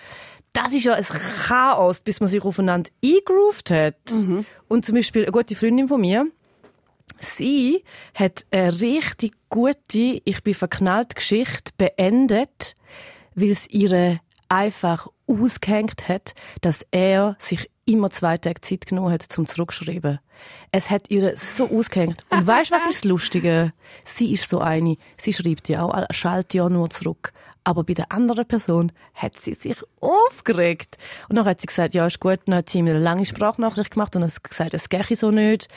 das 0.52 0.74
ist 0.74 0.84
ja 0.84 0.94
ein 0.94 1.04
Chaos, 1.04 2.00
bis 2.00 2.20
man 2.20 2.28
sich 2.28 2.42
aufeinander 2.42 2.90
eingegroovt 3.04 3.70
hat. 3.70 3.96
Und 4.68 4.84
zum 4.84 4.94
Beispiel 4.96 5.22
eine 5.22 5.32
gute 5.32 5.54
Freundin 5.54 5.88
von 5.88 6.00
mir, 6.00 6.26
sie 7.20 7.84
hat 8.14 8.44
eine 8.50 8.80
richtig 8.80 9.32
gute 9.48 10.20
«Ich 10.24 10.42
bin 10.42 10.54
verknallt» 10.54 11.14
Geschichte 11.14 11.72
beendet, 11.76 12.76
weil 13.40 13.50
es 13.50 13.68
ihre 13.68 14.20
einfach 14.48 15.08
ausgehängt 15.26 16.08
hat, 16.08 16.34
dass 16.60 16.86
er 16.90 17.36
sich 17.38 17.70
immer 17.84 18.10
zwei 18.10 18.38
Tage 18.38 18.60
Zeit 18.60 18.86
genommen 18.86 19.12
hat 19.12 19.22
zum 19.22 19.46
zurückschreiben. 19.46 20.20
Es 20.72 20.90
hat 20.90 21.10
ihr 21.10 21.36
so 21.36 21.68
ausgehängt. 21.70 22.24
Und 22.30 22.46
weißt, 22.46 22.70
was 22.70 22.86
ist 22.86 23.04
das 23.04 23.10
Lustige? 23.10 23.72
Sie 24.04 24.32
ist 24.32 24.48
so 24.48 24.60
eine. 24.60 24.96
Sie 25.16 25.32
schreibt 25.32 25.68
ja 25.68 25.82
auch, 25.82 26.06
schaltet 26.10 26.54
ja 26.54 26.68
nur 26.68 26.90
zurück. 26.90 27.32
Aber 27.64 27.84
bei 27.84 27.94
der 27.94 28.12
anderen 28.12 28.46
Person 28.46 28.92
hat 29.14 29.38
sie 29.38 29.54
sich 29.54 29.76
aufgeregt. 30.00 30.96
Und 31.28 31.36
dann 31.36 31.44
hat 31.44 31.60
sie 31.60 31.66
gesagt, 31.66 31.94
ja, 31.94 32.06
ist 32.06 32.20
gut. 32.20 32.38
Dann 32.46 32.56
hat 32.56 32.68
sie 32.68 32.82
mir 32.82 32.94
eine 32.94 33.02
lange 33.02 33.24
Sprachnachricht 33.24 33.92
gemacht 33.92 34.14
und 34.16 34.22
hat 34.22 34.44
gesagt, 34.44 34.74
es 34.74 34.88
gehe 34.88 35.16
so 35.16 35.30
nicht. 35.30 35.68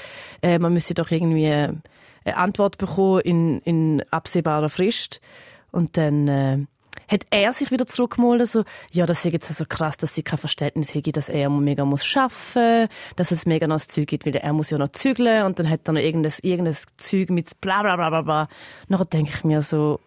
Äh, 0.41 0.59
man 0.59 0.73
müsse 0.73 0.93
doch 0.93 1.11
irgendwie 1.11 1.47
eine 1.47 1.81
Antwort 2.37 2.77
bekommen 2.77 3.21
in, 3.21 3.59
in 3.61 4.03
absehbarer 4.11 4.69
Frist. 4.69 5.21
Und 5.71 5.97
dann 5.97 6.27
äh, 6.27 6.59
hat 7.07 7.25
er 7.29 7.53
sich 7.53 7.71
wieder 7.71 7.87
zurückgemalt, 7.87 8.47
so, 8.47 8.63
ja, 8.91 9.05
das 9.05 9.25
ist 9.25 9.33
jetzt 9.33 9.53
so 9.53 9.65
krass, 9.67 9.97
dass 9.97 10.15
sie 10.15 10.23
kein 10.23 10.37
Verständnis 10.37 10.93
hätte, 10.93 11.11
dass 11.11 11.29
er 11.29 11.49
mega 11.49 11.85
muss 11.85 12.05
schaffen, 12.05 12.87
dass 13.15 13.31
es 13.31 13.45
mega 13.45 13.67
noch 13.67 13.75
das 13.75 13.87
Zeug 13.87 14.07
gibt, 14.07 14.25
weil 14.25 14.35
er 14.35 14.53
muss 14.53 14.69
ja 14.69 14.77
noch 14.77 14.89
zügeln 14.89 15.45
und 15.45 15.59
dann 15.59 15.69
hat 15.69 15.87
er 15.87 15.93
noch 15.93 16.01
irgendein, 16.01 16.33
irgendein 16.41 16.75
Zeug 16.97 17.29
mit 17.29 17.59
bla 17.61 17.81
bla 17.81 17.95
bla 17.95 18.09
bla 18.09 18.21
bla. 18.21 18.49
Nachher 18.87 19.05
denke 19.05 19.31
ich 19.33 19.43
mir 19.43 19.61
so, 19.61 19.99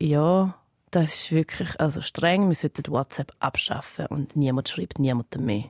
ja, 0.00 0.54
das 0.90 1.14
ist 1.14 1.32
wirklich 1.32 1.80
also 1.80 2.00
streng, 2.00 2.48
wir 2.48 2.54
sollten 2.54 2.90
WhatsApp 2.90 3.32
abschaffen 3.40 4.06
und 4.06 4.36
niemand 4.36 4.68
schreibt 4.68 4.98
niemandem 4.98 5.44
mehr. 5.44 5.64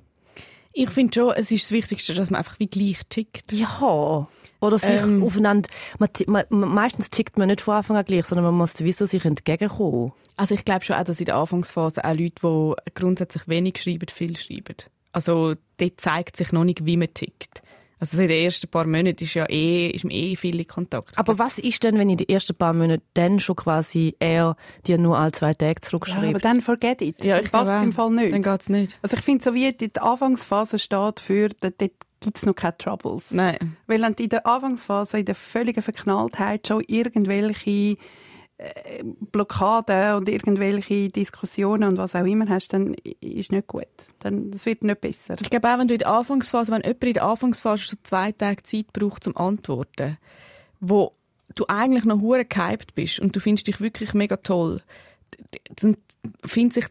Ich 0.72 0.90
finde 0.90 1.14
schon, 1.14 1.32
es 1.34 1.50
ist 1.50 1.64
das 1.64 1.72
Wichtigste, 1.72 2.14
dass 2.14 2.30
man 2.30 2.38
einfach 2.38 2.58
wie 2.60 2.68
gleich 2.68 3.00
tickt. 3.08 3.52
Ja. 3.52 4.28
Oder 4.60 4.78
sich 4.78 5.00
Ähm. 5.00 5.22
aufeinander, 5.22 5.68
man, 5.98 6.08
man, 6.26 6.44
man, 6.50 6.68
meistens 6.74 7.10
tickt 7.10 7.38
man 7.38 7.48
nicht 7.48 7.60
von 7.60 7.74
Anfang 7.74 7.96
an 7.96 8.04
gleich, 8.04 8.26
sondern 8.26 8.44
man 8.46 8.54
muss 8.54 8.74
wieso 8.80 9.06
sich 9.06 9.24
entgegenkommen. 9.24 10.12
Also 10.36 10.54
ich 10.54 10.64
glaube 10.64 10.84
schon 10.84 10.96
auch, 10.96 11.04
dass 11.04 11.20
in 11.20 11.26
der 11.26 11.36
Anfangsphase 11.36 12.04
auch 12.04 12.14
Leute, 12.14 12.34
die 12.42 12.92
grundsätzlich 12.94 13.46
wenig 13.48 13.80
schreiben, 13.82 14.08
viel 14.12 14.36
schreiben. 14.36 14.76
Also 15.12 15.54
dort 15.78 16.00
zeigt 16.00 16.36
sich 16.36 16.52
noch 16.52 16.64
nicht, 16.64 16.84
wie 16.84 16.96
man 16.96 17.12
tickt. 17.14 17.62
Also 18.00 18.16
so 18.16 18.22
in 18.22 18.28
den 18.28 18.44
ersten 18.44 18.68
paar 18.68 18.86
Monaten 18.86 19.24
ist 19.24 19.34
ja 19.34 19.44
eh, 19.50 19.88
ist 19.90 20.04
man 20.04 20.12
eh 20.12 20.36
viel 20.36 20.60
in 20.60 20.68
Kontakt. 20.68 21.18
Aber 21.18 21.36
was 21.40 21.58
ist 21.58 21.82
denn, 21.82 21.98
wenn 21.98 22.08
in 22.08 22.16
den 22.16 22.28
ersten 22.28 22.54
paar 22.54 22.72
Monaten 22.72 23.02
dann 23.14 23.40
schon 23.40 23.56
quasi 23.56 24.14
er 24.20 24.54
dir 24.86 24.98
nur 24.98 25.18
alle 25.18 25.32
zwei 25.32 25.52
Tage 25.54 25.80
Ja, 25.80 25.82
zurückschreibt? 25.82 26.24
aber 26.28 26.38
dann 26.38 26.62
forget 26.62 27.00
it. 27.02 27.24
ja, 27.24 27.40
ich 27.40 27.50
passt 27.50 27.82
im 27.82 27.92
Fall 27.92 28.10
nicht. 28.12 28.32
Dann 28.32 28.42
geht's 28.44 28.68
nicht. 28.68 28.98
Also 29.02 29.16
ich 29.16 29.22
finde, 29.24 29.42
so 29.42 29.52
wie 29.54 29.72
die 29.72 29.90
Anfangsphase 29.98 30.78
steht 30.78 31.18
für, 31.18 31.48
dort 31.60 31.80
gibt 32.20 32.38
es 32.38 32.46
noch 32.46 32.54
keine 32.54 32.76
Troubles. 32.76 33.30
Nein. 33.30 33.76
Weil 33.86 34.02
in 34.18 34.28
der 34.28 34.46
Anfangsphase, 34.46 35.20
in 35.20 35.24
der 35.24 35.34
völligen 35.34 35.82
Verknalltheit 35.82 36.66
schon 36.68 36.82
irgendwelche 36.86 37.96
äh, 38.58 39.04
Blockaden 39.04 40.16
und 40.16 40.28
irgendwelche 40.28 41.10
Diskussionen 41.10 41.90
und 41.90 41.96
was 41.96 42.16
auch 42.16 42.24
immer 42.24 42.48
hast, 42.48 42.72
dann 42.72 42.94
ist 43.20 43.52
nicht 43.52 43.68
gut. 43.68 43.86
Dann, 44.18 44.50
das 44.50 44.66
wird 44.66 44.82
nicht 44.82 45.00
besser. 45.00 45.36
Ich 45.40 45.50
glaube 45.50 45.72
auch, 45.72 45.78
wenn 45.78 45.86
du 45.86 45.94
in 45.94 45.98
der 45.98 46.08
Anfangsphase, 46.08 46.72
wenn 46.72 46.82
jemand 46.82 47.04
in 47.04 47.12
der 47.14 47.24
Anfangsphase 47.24 47.84
so 47.86 47.96
zwei 48.02 48.32
Tage 48.32 48.62
Zeit 48.64 48.92
braucht 48.92 49.22
zum 49.24 49.36
Antworten, 49.36 50.18
wo 50.80 51.12
du 51.54 51.66
eigentlich 51.68 52.04
noch 52.04 52.20
hure 52.20 52.44
gehypt 52.44 52.94
bist 52.96 53.20
und 53.20 53.36
du 53.36 53.40
findest 53.40 53.68
dich 53.68 53.80
wirklich 53.80 54.12
mega 54.12 54.36
toll, 54.36 54.82
dann 55.76 55.96
findet 56.44 56.74
sich 56.74 56.86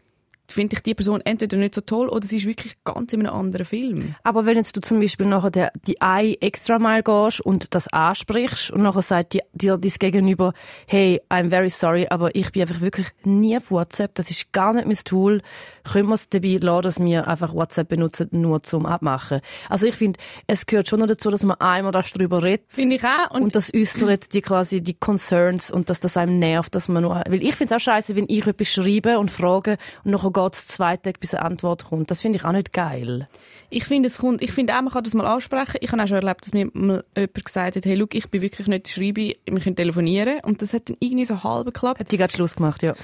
finde 0.52 0.76
ich 0.76 0.82
die 0.82 0.94
Person 0.94 1.20
entweder 1.22 1.56
nicht 1.56 1.74
so 1.74 1.80
toll 1.80 2.08
oder 2.08 2.26
sie 2.26 2.38
ist 2.38 2.46
wirklich 2.46 2.74
ganz 2.84 3.12
in 3.12 3.26
einem 3.26 3.34
anderen 3.34 3.66
Film. 3.66 4.14
Aber 4.22 4.46
wenn 4.46 4.56
jetzt 4.56 4.76
du 4.76 4.80
zum 4.80 5.00
Beispiel 5.00 5.26
nachher 5.26 5.50
der, 5.50 5.72
die 5.86 6.00
eine 6.00 6.40
extra 6.40 6.78
mal 6.78 7.02
gehst 7.02 7.40
und 7.40 7.74
das 7.74 7.88
ansprichst 7.88 8.70
und 8.70 8.82
nachher 8.82 9.02
sagt 9.02 9.32
dir, 9.34 9.42
dir 9.52 9.78
dein 9.78 9.92
Gegenüber, 9.98 10.52
hey, 10.86 11.20
I'm 11.30 11.50
very 11.50 11.70
sorry, 11.70 12.06
aber 12.08 12.34
ich 12.34 12.52
bin 12.52 12.62
einfach 12.62 12.80
wirklich 12.80 13.08
nie 13.24 13.56
auf 13.56 13.70
WhatsApp, 13.70 14.14
das 14.14 14.30
ist 14.30 14.52
gar 14.52 14.74
nicht 14.74 14.86
mein 14.86 14.96
Tool, 14.96 15.42
können 15.84 16.08
wir 16.08 16.14
es 16.14 16.28
dabei 16.28 16.58
lassen, 16.60 16.82
dass 16.82 17.00
wir 17.00 17.26
einfach 17.26 17.54
WhatsApp 17.54 17.88
benutzen, 17.88 18.28
nur 18.30 18.62
zum 18.62 18.86
Abmachen. 18.86 19.40
Also 19.68 19.86
ich 19.86 19.94
finde, 19.94 20.20
es 20.46 20.66
gehört 20.66 20.88
schon 20.88 21.00
noch 21.00 21.06
dazu, 21.06 21.30
dass 21.30 21.44
man 21.44 21.56
einmal 21.60 21.92
darüber 21.92 22.42
redet. 22.42 22.66
Finde 22.68 22.96
ich 22.96 23.04
auch. 23.04 23.30
Und, 23.30 23.42
Und, 23.42 23.54
das 23.54 23.72
äußert 23.74 24.32
die 24.34 24.42
quasi 24.42 24.82
die 24.82 24.94
Concerns 24.94 25.70
und 25.70 25.88
dass 25.88 26.00
das 26.00 26.16
einem 26.16 26.38
nervt, 26.38 26.74
dass 26.74 26.88
man 26.88 27.02
nur, 27.02 27.14
weil 27.14 27.42
ich 27.42 27.54
finde 27.54 27.74
es 27.74 27.80
auch 27.80 27.84
scheiße, 27.84 28.16
wenn 28.16 28.26
ich 28.28 28.46
etwas 28.46 28.68
schreibe 28.68 29.18
und 29.18 29.30
frage 29.30 29.78
und 30.04 30.12
nachher 30.12 30.30
geht 30.38 30.54
es 30.54 30.66
zwei 30.68 30.96
Tage, 30.96 31.18
bis 31.18 31.34
eine 31.34 31.44
Antwort 31.44 31.84
kommt. 31.86 32.10
Das 32.10 32.22
finde 32.22 32.38
ich 32.38 32.44
auch 32.44 32.52
nicht 32.52 32.72
geil. 32.72 33.26
ich 33.70 33.84
finde, 33.84 34.08
es 34.08 34.18
kommt, 34.18 34.40
ich 34.40 34.52
finde 34.52 34.74
auch, 34.74 34.82
man 34.82 34.92
kann 34.92 35.04
das 35.04 35.14
mal 35.14 35.26
ansprechen. 35.26 35.78
Ich 35.80 35.92
habe 35.92 36.02
auch 36.02 36.06
schon 36.06 36.16
erlebt, 36.16 36.46
dass 36.46 36.52
mir 36.52 36.70
mal 36.72 37.04
jemand 37.16 37.44
gesagt 37.44 37.76
hat, 37.76 37.84
hey, 37.84 37.94
look, 37.94 38.14
ich 38.14 38.28
bin 38.30 38.40
wirklich 38.40 38.66
nicht 38.66 38.88
schreibe, 38.88 39.34
wir 39.44 39.60
können 39.60 39.76
telefonieren. 39.76 40.40
Und 40.42 40.62
das 40.62 40.72
hat 40.72 40.88
dann 40.88 40.96
irgendwie 41.00 41.24
so 41.24 41.42
halb 41.42 41.66
geklappt. 41.66 42.00
Hat 42.00 42.12
die 42.12 42.16
gerade 42.16 42.32
Schluss 42.32 42.56
gemacht, 42.56 42.82
ja. 42.82 42.94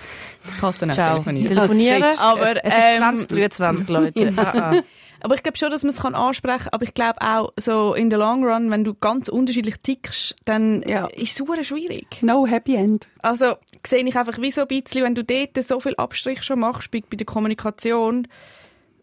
Ich 0.47 0.61
dann 0.61 0.91
auch 0.91 0.95
Ciao. 0.95 1.15
telefonieren. 1.15 1.49
Telefonieren. 1.49 2.19
Aber, 2.19 2.65
es 2.65 2.79
ist 2.79 2.85
ähm, 2.85 3.19
2023, 3.19 3.89
Leute. 3.89 4.33
ah, 4.37 4.59
ah. 4.59 4.83
Aber 5.25 5.35
ich 5.37 5.43
glaube 5.43 5.57
schon, 5.57 5.71
dass 5.71 5.83
man 5.85 5.89
es 5.89 6.03
kann 6.03 6.15
ansprechen 6.15 6.65
kann. 6.65 6.73
Aber 6.73 6.85
ich 6.85 6.93
glaube 6.93 7.23
auch, 7.23 7.51
so 7.57 7.95
in 7.95 8.11
the 8.11 8.17
long 8.19 8.45
run, 8.45 8.71
wenn 8.71 8.85
du 8.85 8.93
ganz 8.93 9.29
unterschiedlich 9.29 9.77
tickst, 9.83 10.37
dann 10.45 10.83
Ja. 10.87 11.07
ist 11.07 11.31
es 11.31 11.37
super 11.37 11.65
schwierig. 11.65 12.23
No 12.23 12.47
happy 12.47 12.77
end. 12.77 13.09
Also 13.23 13.55
sehe 13.87 14.05
ich 14.07 14.17
einfach 14.19 14.39
wie 14.39 14.51
so 14.51 14.61
ein 14.61 14.69
bisschen, 14.69 15.03
wenn 15.03 15.15
du 15.15 15.25
dort 15.25 15.57
so 15.65 15.81
viel 15.81 15.95
Abstrich 15.97 16.43
schon 16.43 16.61
machst 16.61 16.91
bei, 16.91 17.03
bei 17.09 17.17
der 17.17 17.25
Kommunikation, 17.25 18.29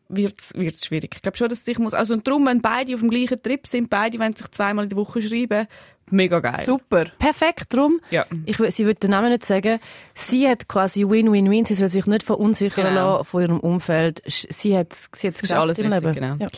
wird 0.09 0.41
es 0.41 0.85
schwierig. 0.85 1.15
Ich 1.15 1.21
glaube 1.23 1.37
schon, 1.37 1.49
dass 1.49 1.67
ich 1.67 1.79
muss... 1.79 1.95
Also 1.95 2.13
und 2.13 2.27
darum, 2.27 2.45
wenn 2.45 2.61
beide 2.61 2.93
auf 2.93 2.99
dem 2.99 3.09
gleichen 3.09 3.41
Trip 3.41 3.65
sind, 3.65 3.89
beide 3.89 4.19
wollen 4.19 4.35
sich 4.35 4.51
zweimal 4.51 4.83
in 4.85 4.89
der 4.89 4.99
Woche 4.99 5.23
schreiben, 5.23 5.65
mega 6.11 6.39
geil. 6.39 6.63
Super. 6.65 7.05
Perfekt, 7.17 7.73
drum. 7.73 7.99
Ja. 8.11 8.25
Ich, 8.45 8.57
sie 8.57 8.85
will 8.85 8.93
den 8.93 9.11
Namen 9.11 9.31
nicht 9.31 9.45
sagen. 9.45 9.79
Sie 10.13 10.47
hat 10.47 10.67
quasi 10.67 11.07
Win-Win-Win. 11.07 11.65
Sie 11.65 11.73
soll 11.75 11.89
sich 11.89 12.05
nicht 12.05 12.23
verunsichern 12.23 12.85
Genau. 12.87 13.17
lassen 13.17 13.25
von 13.25 13.41
ihrem 13.41 13.59
Umfeld. 13.59 14.21
Sie 14.27 14.77
hat 14.77 14.93
sie 14.93 15.27
hat's 15.27 15.41
geschafft 15.41 15.59
alles 15.61 15.79
im 15.79 15.91
richtig, 15.91 16.15
Leben. 16.15 16.35
genau. 16.35 16.35
Ja. 16.39 16.49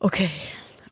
Okay. 0.00 0.28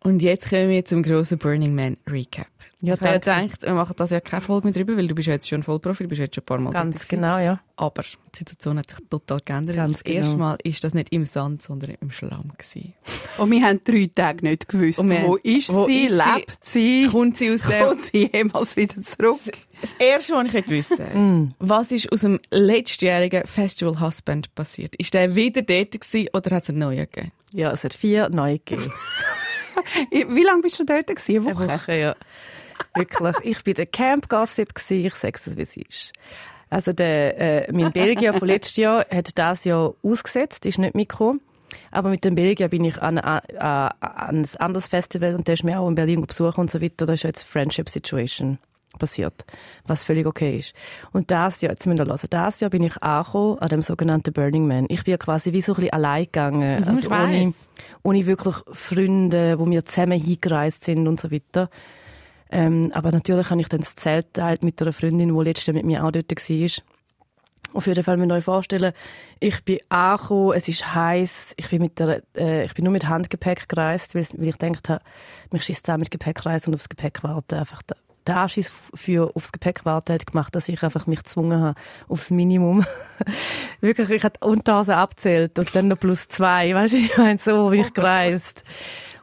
Und 0.02 0.22
jetzt 0.22 0.48
kommen 0.48 0.68
wir 0.70 0.84
zum 0.84 1.02
grossen 1.02 1.38
Burning 1.38 1.74
Man 1.74 1.96
Recap. 2.08 2.46
Ja, 2.82 2.94
ich 2.94 3.00
habe 3.00 3.10
ja 3.12 3.18
gedacht, 3.18 3.62
wir 3.62 3.74
machen 3.74 3.94
das 3.96 4.10
ja 4.10 4.20
keine 4.20 4.40
Folge 4.40 4.66
mehr 4.68 4.72
drüber, 4.72 4.96
weil 4.96 5.06
du 5.06 5.14
bist 5.14 5.28
ja 5.28 5.34
jetzt 5.34 5.48
schon 5.48 5.62
Vollprofi, 5.62 6.04
du 6.04 6.08
bist 6.08 6.20
jetzt 6.20 6.34
schon 6.34 6.42
ein 6.42 6.46
paar 6.46 6.58
Mal 6.58 6.72
Ganz 6.72 7.06
genau, 7.08 7.38
ja. 7.38 7.60
Aber 7.76 8.02
die 8.02 8.38
Situation 8.38 8.78
hat 8.78 8.90
sich 8.90 8.98
total 9.10 9.38
geändert. 9.44 9.76
Ganz 9.76 9.98
das 9.98 10.04
genau. 10.04 10.18
erste 10.20 10.36
Mal 10.36 10.58
ist 10.64 10.84
das 10.84 10.94
nicht 10.94 11.12
im 11.12 11.26
Sand, 11.26 11.60
sondern 11.62 11.96
im 12.00 12.10
Schlamm 12.10 12.52
gewesen. 12.56 12.94
Und 13.38 13.50
wir 13.50 13.62
haben 13.62 13.80
drei 13.84 14.10
Tage 14.14 14.44
nicht 14.46 14.68
gewusst, 14.68 14.98
wo 14.98 15.02
haben- 15.12 15.38
ist 15.42 15.72
wo 15.72 15.84
sie, 15.84 16.04
ist 16.06 16.18
sie? 16.18 16.22
lebt 16.36 16.58
sie, 16.64 17.08
Kommt 17.10 17.36
sie 17.36 17.52
aus 17.52 17.62
dem... 17.62 17.86
kommt 17.86 18.02
sie 18.02 18.30
jemals 18.32 18.76
wieder 18.76 19.02
zurück. 19.02 19.40
Das 19.80 19.94
Erste, 19.98 20.34
was 20.34 20.46
ich 20.46 20.52
möchte 20.52 20.70
wissen 20.70 21.54
was 21.58 21.90
ist 21.92 22.10
aus 22.12 22.20
dem 22.22 22.38
letztjährigen 22.50 23.46
Festival 23.46 24.00
Husband 24.00 24.54
passiert? 24.54 24.94
Ist 24.96 25.12
der 25.14 25.34
wieder 25.34 25.62
dort 25.62 25.92
gewesen 25.92 26.28
oder 26.34 26.56
hat 26.56 26.62
es 26.64 26.70
einen 26.70 26.78
neuen 26.80 26.98
gegeben? 27.10 27.32
Ja, 27.52 27.72
es 27.72 27.84
hat 27.84 27.94
vier 27.94 28.28
neue 28.30 28.58
gegeben. 28.58 28.92
Wie 30.10 30.42
lange 30.42 30.62
bist 30.62 30.78
du 30.78 30.84
dort? 30.84 31.06
Gewesen? 31.06 31.38
Eine 31.46 31.56
Eine 31.56 31.58
Woche? 31.58 31.68
Woche, 31.68 31.98
ja. 31.98 32.16
Wirklich. 32.94 33.36
Ich 33.42 33.64
bin 33.64 33.74
der 33.74 33.86
Camp 33.86 34.28
Gossip. 34.28 34.72
Ich 34.88 35.14
sag's 35.14 35.46
es, 35.46 35.56
wie 35.56 35.62
es 35.62 35.76
ist. 35.76 36.12
Also 36.68 36.92
der, 36.92 37.68
äh, 37.68 37.72
mein 37.72 37.92
Belgier 37.92 38.32
von 38.32 38.46
letztes 38.46 38.76
Jahr 38.76 39.04
hat 39.12 39.36
das 39.36 39.64
Jahr 39.64 39.94
ausgesetzt, 40.02 40.66
ist 40.66 40.78
nicht 40.78 40.94
mitgekommen. 40.94 41.40
Aber 41.90 42.10
mit 42.10 42.24
dem 42.24 42.34
Belgier 42.34 42.68
bin 42.68 42.84
ich 42.84 43.00
an, 43.00 43.18
an, 43.18 43.40
an 43.58 43.90
ein 44.00 44.48
anderes 44.58 44.88
Festival 44.88 45.34
und 45.34 45.46
der 45.46 45.54
ist 45.54 45.64
mir 45.64 45.80
auch 45.80 45.88
in 45.88 45.94
Berlin 45.94 46.24
besuchen 46.26 46.60
und 46.60 46.70
so 46.70 46.80
weiter. 46.80 47.06
Da 47.06 47.12
ist 47.12 47.24
jetzt 47.24 47.42
Friendship 47.42 47.88
Situation 47.88 48.58
passiert, 48.98 49.44
was 49.86 50.04
völlig 50.04 50.26
okay 50.26 50.58
ist. 50.58 50.74
Und 51.12 51.30
das 51.30 51.60
Jahr, 51.60 51.72
jetzt 51.72 51.86
müsst 51.86 52.00
ihr 52.00 52.06
hören, 52.06 52.20
das 52.28 52.60
Jahr 52.60 52.70
bin 52.70 52.82
ich 52.82 53.02
angekommen 53.02 53.58
an 53.58 53.68
dem 53.68 53.82
sogenannten 53.82 54.32
Burning 54.32 54.66
Man. 54.66 54.86
Ich 54.88 55.04
bin 55.04 55.18
quasi 55.18 55.52
wie 55.52 55.62
so 55.62 55.72
ein 55.72 55.76
bisschen 55.76 55.92
allein 55.92 56.24
gegangen. 56.24 56.84
also 56.84 57.00
ich 57.00 57.10
ohne, 57.10 57.54
ohne 58.02 58.26
wirklich 58.26 58.56
Freunde, 58.72 59.58
wo 59.58 59.66
wir 59.66 59.84
zusammen 59.84 60.20
hingereist 60.20 60.84
sind 60.84 61.06
und 61.08 61.20
so 61.20 61.30
weiter. 61.30 61.70
Ähm, 62.50 62.90
aber 62.94 63.12
natürlich 63.12 63.50
habe 63.50 63.60
ich 63.60 63.68
dann 63.68 63.80
das 63.80 63.96
Zelt 63.96 64.34
teilt 64.34 64.62
mit 64.62 64.80
einer 64.82 64.92
Freundin, 64.92 65.36
die 65.36 65.44
letztes 65.44 65.66
Jahr 65.66 65.74
mit 65.74 65.86
mir 65.86 66.04
auch 66.04 66.10
dort 66.10 66.30
war. 66.30 66.70
Auf 67.72 67.86
jeden 67.86 68.02
Fall 68.02 68.16
müsst 68.16 68.30
ihr 68.30 68.34
euch 68.34 68.44
vorstellen, 68.44 68.92
ich 69.38 69.64
bin 69.64 69.78
angekommen, 69.88 70.54
es 70.56 70.66
ist 70.68 70.92
heiß, 70.92 71.54
ich 71.56 71.68
bin, 71.70 71.82
mit 71.82 71.98
der, 72.00 72.22
äh, 72.36 72.64
ich 72.64 72.74
bin 72.74 72.84
nur 72.84 72.92
mit 72.92 73.06
Handgepäck 73.06 73.68
gereist, 73.68 74.14
weil, 74.14 74.26
weil 74.36 74.48
ich 74.48 74.58
gedacht 74.58 74.88
habe, 74.88 75.04
mich 75.52 75.62
schießt 75.62 75.86
zusammen 75.86 76.00
mit 76.00 76.10
Gepäck 76.10 76.44
reisen 76.44 76.70
und 76.70 76.74
aufs 76.74 76.88
Gepäck 76.88 77.22
warten. 77.22 77.54
Einfach 77.54 77.82
der, 77.82 77.96
der 78.26 78.38
Anschiss 78.38 78.72
für 78.94 79.30
aufs 79.36 79.52
Gepäck 79.52 79.84
warten 79.84 80.14
hat 80.14 80.26
gemacht, 80.26 80.54
dass 80.56 80.68
ich 80.68 80.82
einfach 80.82 81.06
mich 81.06 81.20
gezwungen 81.22 81.60
habe, 81.60 81.80
aufs 82.08 82.30
Minimum. 82.30 82.84
Wirklich, 83.80 84.10
ich 84.10 84.24
habe 84.24 84.44
Unterhose 84.44 84.96
abzählt 84.96 85.56
und 85.58 85.72
dann 85.74 85.88
noch 85.88 85.98
plus 85.98 86.26
zwei. 86.26 86.74
Weißt 86.74 86.94
du, 86.94 86.98
ich 86.98 87.16
meine, 87.16 87.38
so 87.38 87.68
bin 87.68 87.82
ich 87.82 87.92
gereist. 87.94 88.64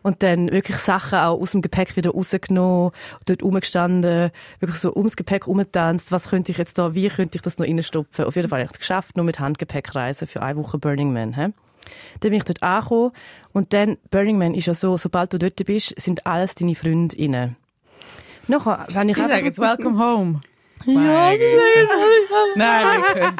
Und 0.07 0.23
dann 0.23 0.49
wirklich 0.53 0.77
Sachen 0.77 1.19
auch 1.19 1.37
aus 1.41 1.51
dem 1.51 1.61
Gepäck 1.61 1.97
wieder 1.97 2.11
rausgenommen, 2.11 2.91
dort 3.25 3.43
rumgestanden, 3.43 4.31
wirklich 4.61 4.79
so 4.79 4.95
ums 4.95 5.17
Gepäck 5.17 5.47
rumgetanzt. 5.47 6.13
Was 6.13 6.29
könnte 6.29 6.49
ich 6.49 6.57
jetzt 6.57 6.77
da, 6.77 6.95
wie 6.95 7.09
könnte 7.09 7.35
ich 7.35 7.41
das 7.41 7.57
noch 7.57 7.67
reinstopfen? 7.67 8.23
Auf 8.23 8.37
jeden 8.37 8.47
Fall 8.47 8.59
habe 8.59 8.67
ich 8.67 8.71
es 8.71 8.79
geschafft, 8.79 9.17
nur 9.17 9.25
mit 9.25 9.41
Handgepäck 9.41 9.95
reisen 9.95 10.25
für 10.25 10.41
eine 10.41 10.57
Woche 10.59 10.77
Burning 10.77 11.11
Man. 11.11 11.35
He? 11.35 11.41
Dann 11.41 11.53
bin 12.21 12.35
ich 12.35 12.45
dort 12.45 12.63
angekommen 12.63 13.11
und 13.51 13.73
dann, 13.73 13.97
Burning 14.09 14.37
Man 14.37 14.53
ist 14.53 14.67
ja 14.67 14.73
so, 14.73 14.95
sobald 14.95 15.33
du 15.33 15.39
dort 15.39 15.57
bist, 15.65 15.93
sind 15.99 16.25
alles 16.25 16.55
deine 16.55 16.73
Freundinnen. 16.73 17.57
Nachher, 18.47 18.87
wenn 18.87 19.09
ich 19.09 19.17
Ich 19.17 19.27
sage 19.27 19.43
jetzt 19.43 19.59
Welcome 19.59 19.99
Home. 19.99 20.39
Ja, 20.85 21.31
das 21.31 21.39
Güte. 23.13 23.33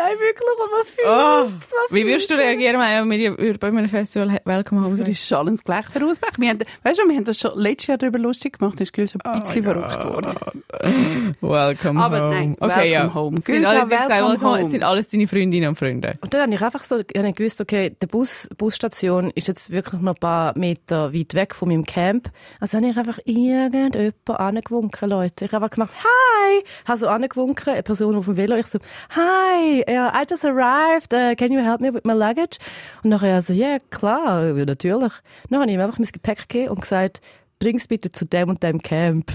Nein, 0.00 0.16
wirklich. 0.18 0.48
Aber 0.64 0.84
viel. 0.86 1.04
Oh. 1.06 1.94
Wie 1.94 2.06
würdest 2.06 2.30
du 2.30 2.34
reagieren, 2.34 2.80
wenn 2.80 3.10
wir 3.10 3.58
bei 3.58 3.68
einem 3.68 3.88
Festival 3.88 4.40
Welcome 4.46 4.80
Home 4.80 4.92
Du 4.92 4.96
sagen? 4.98 5.10
bist 5.10 5.26
schallendes 5.26 5.62
Gelächter 5.62 6.06
ausbrechen. 6.06 6.40
Wir 6.40 6.48
haben, 6.48 6.58
weißt 6.84 7.00
du, 7.00 7.08
wir 7.08 7.16
haben 7.16 7.24
das 7.24 7.38
schon 7.38 7.58
letztes 7.58 7.88
Jahr 7.88 7.98
darüber 7.98 8.18
lustig 8.18 8.58
gemacht. 8.58 8.74
Das 8.76 8.88
ist 8.88 8.92
Gülsch 8.94 9.12
ein 9.22 9.42
bisschen 9.42 9.62
verrückt 9.62 10.02
worden. 10.04 11.34
Welcome 11.42 12.00
Aber 12.02 12.20
Home. 12.20 12.30
nein, 12.30 12.56
okay, 12.60 12.68
welcome 12.70 12.90
ja. 12.90 13.14
home. 13.14 13.40
Sind 13.42 13.66
alle, 13.66 13.90
welcome 13.90 14.08
welcome 14.08 14.50
home. 14.50 14.64
sind 14.64 14.84
alles 14.84 15.08
deine 15.08 15.28
Freundinnen 15.28 15.68
und 15.68 15.76
Freunde. 15.76 16.14
Und 16.22 16.32
dann 16.32 16.42
habe 16.42 16.54
ich 16.54 16.62
einfach 16.62 16.82
so 16.82 16.98
ich 16.98 17.22
habe 17.22 17.32
gewusst, 17.32 17.60
okay, 17.60 17.94
die 18.00 18.06
Bus, 18.06 18.48
Busstation 18.56 19.30
ist 19.34 19.48
jetzt 19.48 19.70
wirklich 19.70 20.00
noch 20.00 20.14
ein 20.14 20.18
paar 20.18 20.56
Meter 20.56 21.12
weit 21.12 21.34
weg 21.34 21.54
von 21.54 21.68
meinem 21.68 21.84
Camp. 21.84 22.30
Also 22.58 22.78
habe 22.78 22.88
ich 22.88 22.96
einfach 22.96 23.18
irgendjemanden 23.26 24.14
angewunken, 24.26 25.10
Leute. 25.10 25.44
Ich 25.44 25.52
habe 25.52 25.64
einfach 25.64 25.74
gemacht, 25.74 25.92
hi! 26.02 26.64
Habe 26.86 26.98
so 26.98 27.08
angewunken, 27.08 27.74
eine 27.74 27.82
Person 27.82 28.16
auf 28.16 28.24
dem 28.24 28.38
Velo. 28.38 28.56
Ich 28.56 28.66
so, 28.66 28.78
hi, 29.10 29.84
yeah, 29.90 30.10
I 30.14 30.24
just 30.28 30.44
arrived, 30.44 31.12
uh, 31.12 31.34
can 31.34 31.52
you 31.52 31.60
help 31.60 31.80
me 31.80 31.92
with 31.92 32.04
my 32.04 32.12
luggage? 32.14 32.58
Und 33.02 33.10
nachher 33.10 33.42
so, 33.42 33.52
ja, 33.52 33.78
klar, 33.90 34.56
ja, 34.56 34.64
natürlich. 34.64 35.12
Dann 35.48 35.60
habe 35.60 35.70
ich 35.70 35.74
ihm 35.76 35.80
einfach 35.80 35.98
mein 35.98 36.08
Gepäck 36.10 36.48
gegeben 36.48 36.70
und 36.70 36.80
gesagt, 36.82 37.20
bring's 37.58 37.86
bitte 37.88 38.12
zu 38.12 38.24
dem 38.24 38.48
und 38.48 38.62
dem 38.62 38.80
Camp. 38.80 39.32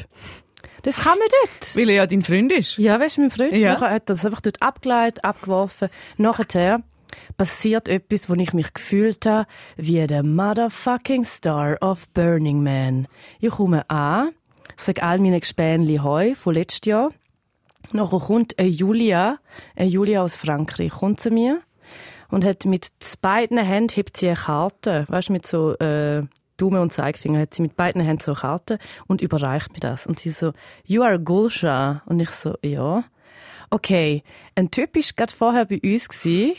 Das 0.83 0.97
kann 1.03 1.17
man 1.17 1.27
dort. 1.41 1.75
Weil 1.75 1.89
er 1.89 1.95
ja 1.95 2.07
dein 2.07 2.21
Freund 2.21 2.51
ist. 2.51 2.77
Ja, 2.77 2.99
weißt 2.99 3.17
du, 3.17 3.21
mein 3.21 3.31
Freund 3.31 3.53
Ja. 3.53 3.73
nachher 3.73 3.89
hat 3.91 4.09
das 4.09 4.23
einfach 4.25 4.41
dort 4.41 4.61
abgeleitet, 4.61 5.23
abgeworfen. 5.23 5.89
Nachher 6.17 6.81
passiert 7.37 7.87
etwas, 7.89 8.29
wo 8.29 8.33
ich 8.35 8.53
mich 8.53 8.73
gefühlt 8.73 9.25
habe 9.25 9.47
wie 9.77 10.05
der 10.05 10.23
motherfucking 10.23 11.25
Star 11.25 11.77
of 11.81 12.07
Burning 12.09 12.61
Man. 12.61 13.07
Ich 13.39 13.49
komme 13.51 13.89
an, 13.89 14.29
sage 14.77 15.01
all 15.01 15.19
meine 15.19 15.39
Gespänli 15.39 15.97
Heu 15.97 16.35
von 16.35 16.53
letztes 16.53 16.87
Jahr. 16.87 17.09
Nachher 17.93 18.19
kommt 18.19 18.57
eine 18.59 18.67
Julia, 18.67 19.37
eine 19.75 19.89
Julia 19.89 20.23
aus 20.23 20.35
Frankreich, 20.35 20.91
kommt 20.91 21.19
zu 21.19 21.29
mir 21.29 21.61
und 22.29 22.43
hat 22.43 22.65
mit 22.65 22.89
beiden 23.21 23.57
Händen 23.57 23.93
hebt 23.95 24.17
sie 24.17 24.27
eine 24.27 24.37
Karte, 24.37 25.05
weißt 25.09 25.29
mit 25.29 25.45
so 25.45 25.73
äh, 25.77 26.23
Daumen 26.57 26.81
und 26.81 26.93
Zeigefinger 26.93 27.41
hat 27.41 27.53
sie 27.53 27.61
mit 27.61 27.75
beiden 27.75 28.01
Händen 28.01 28.23
so 28.23 28.31
eine 28.31 28.39
Karte 28.39 28.79
und 29.07 29.21
überreicht 29.21 29.73
mir 29.73 29.79
das. 29.79 30.07
Und 30.07 30.19
sie 30.19 30.29
so, 30.29 30.53
you 30.85 31.03
are 31.03 31.19
Gulsha. 31.19 32.01
Und 32.05 32.21
ich 32.21 32.29
so, 32.29 32.55
ja. 32.63 33.03
Okay, 33.69 34.23
ein 34.55 34.71
Typ 34.71 34.95
ist 34.95 35.17
gerade 35.17 35.33
vorher 35.33 35.65
bei 35.65 35.79
uns 35.83 36.07
gsi 36.07 36.55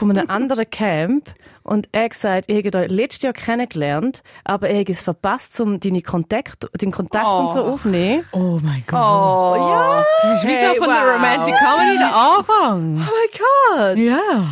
von 0.00 0.10
einem 0.18 0.30
anderen 0.30 0.68
Camp 0.70 1.30
und 1.62 1.88
er 1.92 2.04
hat 2.04 2.10
gesagt, 2.12 2.44
ich 2.50 2.64
habe 2.66 2.78
euch 2.78 2.90
letztes 2.90 3.22
Jahr 3.22 3.32
kennengelernt, 3.34 4.22
aber 4.44 4.68
er 4.70 4.80
hat 4.80 4.88
es 4.88 5.02
verpasst, 5.02 5.60
um 5.60 5.78
deine 5.78 6.00
Kontakt, 6.02 6.66
den 6.80 6.90
Kontakt 6.90 7.26
und 7.26 7.52
so 7.52 7.60
Oh. 7.62 7.72
aufzunehmen. 7.74 8.24
Oh 8.32 8.58
mein 8.62 8.82
Gott. 8.86 8.98
Oh, 8.98 9.54
ja. 9.56 10.04
Das 10.22 10.38
ist 10.38 10.46
wie 10.48 10.54
so 10.56 10.60
Hey, 10.66 10.76
von 10.78 10.88
der 10.88 10.96
wow. 10.96 11.14
Romantic 11.14 11.54
Comedy 11.54 11.98
der 11.98 12.16
Anfang. 12.16 13.06
Oh 13.06 13.12
mein 13.12 13.94
Gott! 13.94 13.96
Ja. 13.98 14.46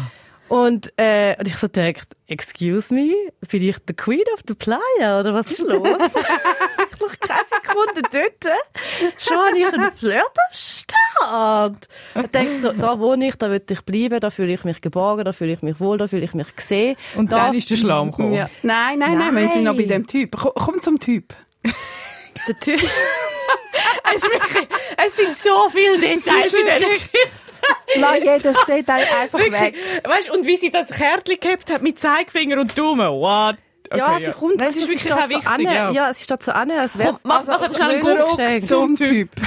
Und, 0.49 0.93
äh, 0.99 1.35
und 1.38 1.47
ich 1.49 1.57
so 1.57 1.67
dachte, 1.67 2.00
excuse 2.26 2.95
me, 2.95 3.11
bin 3.50 3.62
ich 3.62 3.76
the 3.87 3.93
Queen 3.95 4.23
of 4.35 4.40
the 4.47 4.55
Playa, 4.55 5.21
oder 5.21 5.35
was 5.35 5.47
ist 5.52 5.61
los? 5.61 5.81
keine 7.20 7.40
Sekunde 7.50 8.02
dort. 8.12 8.56
Schon 9.18 9.37
habe 9.37 9.58
ich 9.58 9.66
einen 9.66 9.92
Flirt 9.92 10.22
am 10.22 10.54
Start. 10.54 11.88
Ich 12.14 12.30
denke 12.30 12.60
so, 12.60 12.72
da 12.72 12.98
wohne 12.98 13.28
ich, 13.28 13.37
da 13.37 13.50
will 13.50 13.62
ich 13.68 13.82
bleiben, 13.82 14.20
da 14.20 14.30
fühle 14.30 14.52
ich 14.52 14.64
mich 14.64 14.80
geborgen, 14.80 15.25
da 15.25 15.32
fühle 15.32 15.52
ich 15.52 15.62
mich 15.62 15.80
wohl, 15.80 15.98
da 15.98 16.06
fühle 16.06 16.25
ich 16.25 16.34
mich 16.34 16.54
gesehen. 16.54 16.96
Und 17.16 17.32
da, 17.32 17.46
dann 17.46 17.54
ist 17.54 17.70
der 17.70 17.76
Schlamm 17.76 18.10
gekommen. 18.10 18.34
Ja. 18.34 18.48
Nein, 18.62 18.98
nein, 18.98 19.18
nein, 19.18 19.37
wir 19.37 19.48
sind 19.50 19.64
noch 19.64 19.76
bei 19.76 19.84
dem 19.84 20.06
Typ. 20.06 20.37
Komm, 20.37 20.52
komm 20.54 20.82
zum 20.82 20.98
Typ. 20.98 21.34
der 22.46 22.58
Typ, 22.58 22.80
Es, 24.14 24.22
wirklich, 24.22 24.68
es 25.06 25.16
sind 25.16 25.34
so 25.34 25.68
viele 25.70 25.98
Details 25.98 26.52
in 26.52 26.66
dieser 26.66 26.88
Geschichte. 26.88 27.18
Lass 27.96 28.18
jedes 28.18 28.56
Detail 28.66 29.04
einfach 29.21 29.38
weg. 29.38 29.75
Weißt, 30.04 30.30
und 30.30 30.47
wie 30.47 30.56
sie 30.56 30.71
das 30.71 30.90
Kärtchen 30.90 31.38
gehabt 31.40 31.71
hat 31.71 31.82
mit 31.82 31.99
Zeigefinger 31.99 32.60
und 32.60 32.76
Daumen. 32.78 33.08
What? 33.90 33.98
ja, 33.98 34.14
Okay, 34.14 34.24
sie 34.24 34.32
kommt, 34.32 34.56
Nein, 34.58 34.68
es 34.68 34.76
ist 34.76 34.88
sie 34.88 34.94
wirklich 34.94 35.12
auch 35.12 35.22
so 35.22 35.28
wichtig, 35.30 35.46
an, 35.48 35.60
ja. 35.60 35.90
ja, 35.90 36.12
sie 36.14 36.24
steht 36.24 36.42
so 36.42 36.52
an, 36.52 36.70
als 36.70 36.98
wäre 36.98 37.10
Komm, 37.12 37.20
mach- 37.24 37.46
mach 37.46 37.62
ein 37.62 37.74
schnell 37.74 38.00
Zurück 38.00 38.28
Geschenk. 38.36 38.66
Zum 38.66 38.96
Typ. 38.96 39.30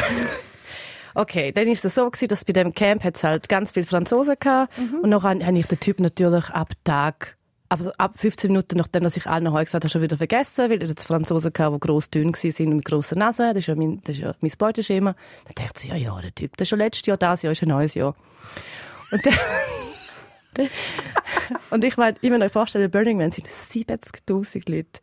Okay, 1.14 1.52
dann 1.52 1.68
ist 1.68 1.84
es 1.84 1.96
so 1.96 2.10
gewesen, 2.10 2.30
dass 2.30 2.46
bei 2.46 2.54
dem 2.54 2.74
Camp 2.74 3.04
hat's 3.04 3.24
halt 3.26 3.50
ganz 3.50 3.72
viele 3.72 3.86
Franzosen 3.86 4.36
gehabt 4.40 4.78
Mhm. 4.78 5.00
und 5.02 5.10
noch 5.10 5.24
habe 5.24 5.42
ich 5.58 5.68
den 5.68 5.80
Typ 5.80 6.00
natürlich 6.00 6.50
ab 6.52 6.72
Tag, 6.86 7.36
also 7.68 7.92
ab 7.98 8.14
15 8.16 8.50
Minuten 8.52 8.78
nachdem, 8.78 9.04
dass 9.04 9.18
ich 9.18 9.28
allen 9.28 9.52
heute 9.52 9.66
gesagt 9.66 9.84
habe, 9.84 9.90
schon 9.90 10.02
wieder 10.02 10.16
vergessen, 10.18 10.70
weil 10.70 10.82
es 10.82 10.90
jetzt 10.90 11.06
Franzosen 11.06 11.52
gehabt, 11.52 11.76
die 11.76 11.80
gross 11.82 12.10
dünn 12.10 12.34
waren 12.34 12.68
und 12.70 12.76
mit 12.78 12.86
grossen 12.86 13.20
Nase. 13.20 13.50
Das 13.50 13.58
ist 13.58 13.68
ja 13.68 13.76
mein, 13.76 14.00
das 14.06 14.16
ist 14.16 14.22
ja 14.22 14.34
mein 14.40 14.52
Beuteschema. 14.58 15.16
Dann 15.54 15.66
dachte 15.66 15.82
ich, 15.84 15.90
ja, 15.90 15.96
ja, 15.98 16.18
der 16.22 16.34
Typ, 16.34 16.56
das 16.56 16.66
ist 16.66 16.70
schon 16.70 16.80
letztes 16.80 17.06
Jahr, 17.06 17.18
das 17.18 17.42
Jahr 17.42 17.52
ist 17.52 17.62
ein 17.62 17.68
neues 17.70 17.94
Jahr. 17.94 18.16
Und 19.12 19.26
dann, 19.26 19.34
und 21.70 21.84
ich 21.84 21.98
meine, 21.98 22.18
ich 22.22 22.30
muss 22.30 22.42
euch 22.42 22.52
vorstellen, 22.52 22.92
Burning 22.92 23.18
Man 23.18 23.32
sind 23.32 23.48
70.000 23.48 24.70
Leute. 24.70 25.00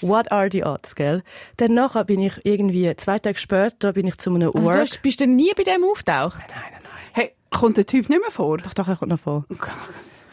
What 0.00 0.30
are 0.30 0.48
the 0.50 0.64
odds, 0.64 0.94
gell? 0.94 1.22
Dann 1.56 1.74
nachher 1.74 2.04
bin 2.04 2.20
ich 2.20 2.34
irgendwie, 2.44 2.94
zwei 2.96 3.18
Tage 3.18 3.38
später, 3.38 3.92
bin 3.92 4.06
ich 4.06 4.18
zu 4.18 4.30
einem 4.30 4.48
Also, 4.48 4.58
du 4.58 4.64
Work. 4.64 4.78
hast, 4.78 5.02
bist 5.02 5.20
du 5.20 5.26
nie 5.26 5.52
bei 5.56 5.62
dem 5.62 5.84
auftaucht? 5.84 6.44
Hey, 7.12 7.32
kommt 7.50 7.76
der 7.76 7.86
Typ 7.86 8.08
nicht 8.08 8.20
mehr 8.20 8.30
vor? 8.30 8.58
Doch, 8.58 8.74
doch, 8.74 8.88
er 8.88 8.96
kommt 8.96 9.10
noch 9.10 9.20
vor. 9.20 9.44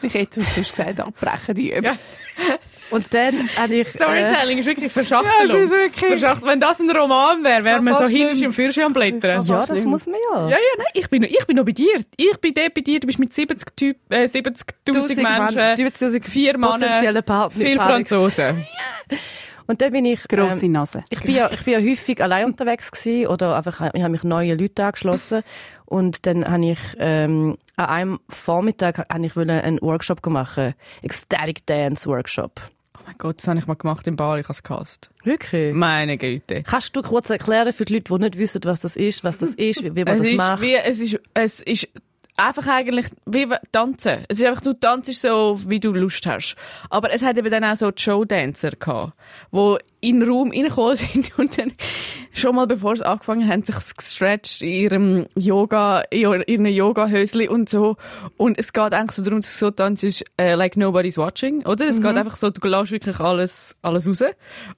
Ich 0.02 0.14
hätte 0.14 0.42
sonst 0.42 0.70
gesagt, 0.74 0.98
abbrechen 0.98 1.54
die 1.54 1.72
Übung. 1.74 1.84
Ja. 1.84 1.92
Und 2.90 3.12
dann 3.14 3.48
habe 3.56 3.74
ich... 3.74 3.86
Äh, 3.86 3.90
Storytelling 3.90 4.58
ist 4.58 4.66
wirklich 4.66 4.92
Verschachtelung. 4.92 5.56
Ja, 5.56 5.64
es 5.64 5.64
ist 5.64 5.70
wirklich- 5.70 6.20
Verschachtelung. 6.20 6.50
Wenn 6.50 6.60
das 6.60 6.80
ein 6.80 6.90
Roman 6.90 7.44
wäre, 7.44 7.64
wäre 7.64 7.82
man 7.82 7.94
so 7.94 8.06
hinten 8.06 8.36
schlimm. 8.36 8.46
im 8.46 8.52
Führerschein 8.52 8.84
am 8.84 8.92
Blättern. 8.92 9.44
ja, 9.44 9.66
das 9.66 9.84
muss 9.84 10.06
man 10.06 10.16
ja. 10.32 10.40
Ja, 10.42 10.50
ja, 10.50 10.56
nein, 10.78 10.86
ich 10.94 11.08
bin, 11.08 11.22
noch, 11.22 11.28
ich 11.28 11.46
bin 11.46 11.56
noch 11.56 11.64
bei 11.64 11.72
dir. 11.72 12.04
Ich 12.16 12.36
bin 12.40 12.54
dort 12.54 12.74
bei 12.74 12.80
dir, 12.80 13.00
du 13.00 13.06
bist 13.06 13.18
mit 13.18 13.34
70 13.34 13.76
Typ, 13.76 13.96
äh, 14.10 14.24
70'000 14.24 15.22
Menschen, 15.22 15.58
70'000 15.58 16.24
vier 16.24 16.58
Männer, 16.58 16.72
potenzielle 16.72 17.22
Partner. 17.22 17.64
viele 17.64 17.76
Partner. 17.76 17.94
Franzosen. 17.94 18.66
Und 19.66 19.80
dann 19.82 19.92
bin 19.92 20.04
ich... 20.04 20.26
Grosse 20.26 20.66
ähm, 20.66 20.72
Nase. 20.72 21.04
ich 21.10 21.20
bin 21.22 21.32
ja, 21.32 21.48
ich 21.48 21.62
bin 21.62 21.74
ja 21.74 21.78
häufig 21.78 22.20
allein 22.20 22.46
unterwegs 22.46 22.90
gewesen, 22.90 23.28
oder 23.28 23.56
einfach, 23.56 23.94
ich 23.94 24.02
habe 24.02 24.10
mich 24.10 24.24
neue 24.24 24.54
Leute 24.56 24.84
angeschlossen. 24.84 25.42
Und 25.84 26.26
dann 26.26 26.44
habe 26.44 26.72
ich, 26.72 26.78
ähm, 26.98 27.56
an 27.76 27.86
einem 27.86 28.20
Vormittag 28.28 28.98
habe 28.98 29.26
ich 29.26 29.36
einen 29.36 29.80
Workshop 29.80 30.26
machen. 30.26 30.74
Ecstatic 31.02 31.66
Dance 31.66 32.08
Workshop. 32.08 32.60
Mein 33.10 33.18
Gott, 33.18 33.38
das 33.38 33.48
habe 33.48 33.58
ich 33.58 33.66
mal 33.66 33.74
gemacht 33.74 34.06
im 34.06 34.14
Bar, 34.14 34.38
ich 34.38 34.44
habe 34.44 34.52
es 34.52 34.62
gehasst. 34.62 35.10
Wirklich? 35.24 35.74
Meine 35.74 36.16
Güte. 36.16 36.62
Kannst 36.62 36.94
du 36.94 37.02
kurz 37.02 37.28
erklären 37.28 37.72
für 37.72 37.84
die 37.84 37.94
Leute, 37.94 38.14
die 38.14 38.20
nicht 38.20 38.38
wissen, 38.38 38.60
was 38.64 38.80
das 38.80 38.94
ist, 38.94 39.24
was 39.24 39.36
das 39.36 39.54
ist, 39.56 39.82
wie, 39.82 39.96
wie 39.96 40.04
man 40.04 40.14
Es 40.14 40.20
das 40.20 40.28
ist, 40.30 40.36
macht? 40.36 40.62
wie, 40.62 40.74
es 40.76 41.00
ist, 41.00 41.20
es 41.34 41.60
ist 41.60 41.88
einfach 42.36 42.68
eigentlich 42.68 43.06
wie 43.26 43.48
tanzen. 43.72 44.24
Es 44.28 44.38
ist 44.38 44.46
einfach, 44.46 44.62
du 44.62 44.74
tanzt 44.74 45.12
so, 45.14 45.60
wie 45.66 45.80
du 45.80 45.92
Lust 45.92 46.24
hast. 46.24 46.54
Aber 46.88 47.12
es 47.12 47.22
hat 47.22 47.36
eben 47.36 47.50
dann 47.50 47.64
auch 47.64 47.76
so 47.76 47.90
Showdancer 47.94 48.70
gehabt, 48.78 49.12
wo 49.50 49.76
in 50.00 50.20
den 50.20 50.28
Raum 50.28 50.50
reingekommen 50.50 50.96
sind 50.96 51.30
und 51.38 51.58
dann 51.58 51.72
schon 52.32 52.54
mal 52.56 52.66
bevor 52.66 52.96
sie 52.96 53.06
angefangen 53.06 53.48
haben, 53.48 53.62
sich 53.62 53.76
gestretcht 53.96 54.62
in 54.62 54.68
ihrem 54.68 55.26
Yoga, 55.36 56.02
in 56.10 56.42
ihren 56.46 56.66
Yoga-Hösli 56.66 57.48
und 57.48 57.68
so. 57.68 57.96
Und 58.36 58.58
es 58.58 58.72
geht 58.72 58.92
eigentlich 58.92 59.12
so 59.12 59.22
darum, 59.22 59.40
dass 59.40 59.52
du 59.52 59.66
so 59.66 59.70
tanzt, 59.70 60.24
äh, 60.36 60.54
like 60.54 60.76
nobody's 60.76 61.18
watching, 61.18 61.66
oder? 61.66 61.86
Es 61.86 62.00
geht 62.00 62.16
einfach 62.16 62.36
so, 62.36 62.50
du 62.50 62.66
lässt 62.68 62.90
wirklich 62.92 63.20
alles, 63.20 63.76
alles 63.82 64.08
raus. 64.08 64.22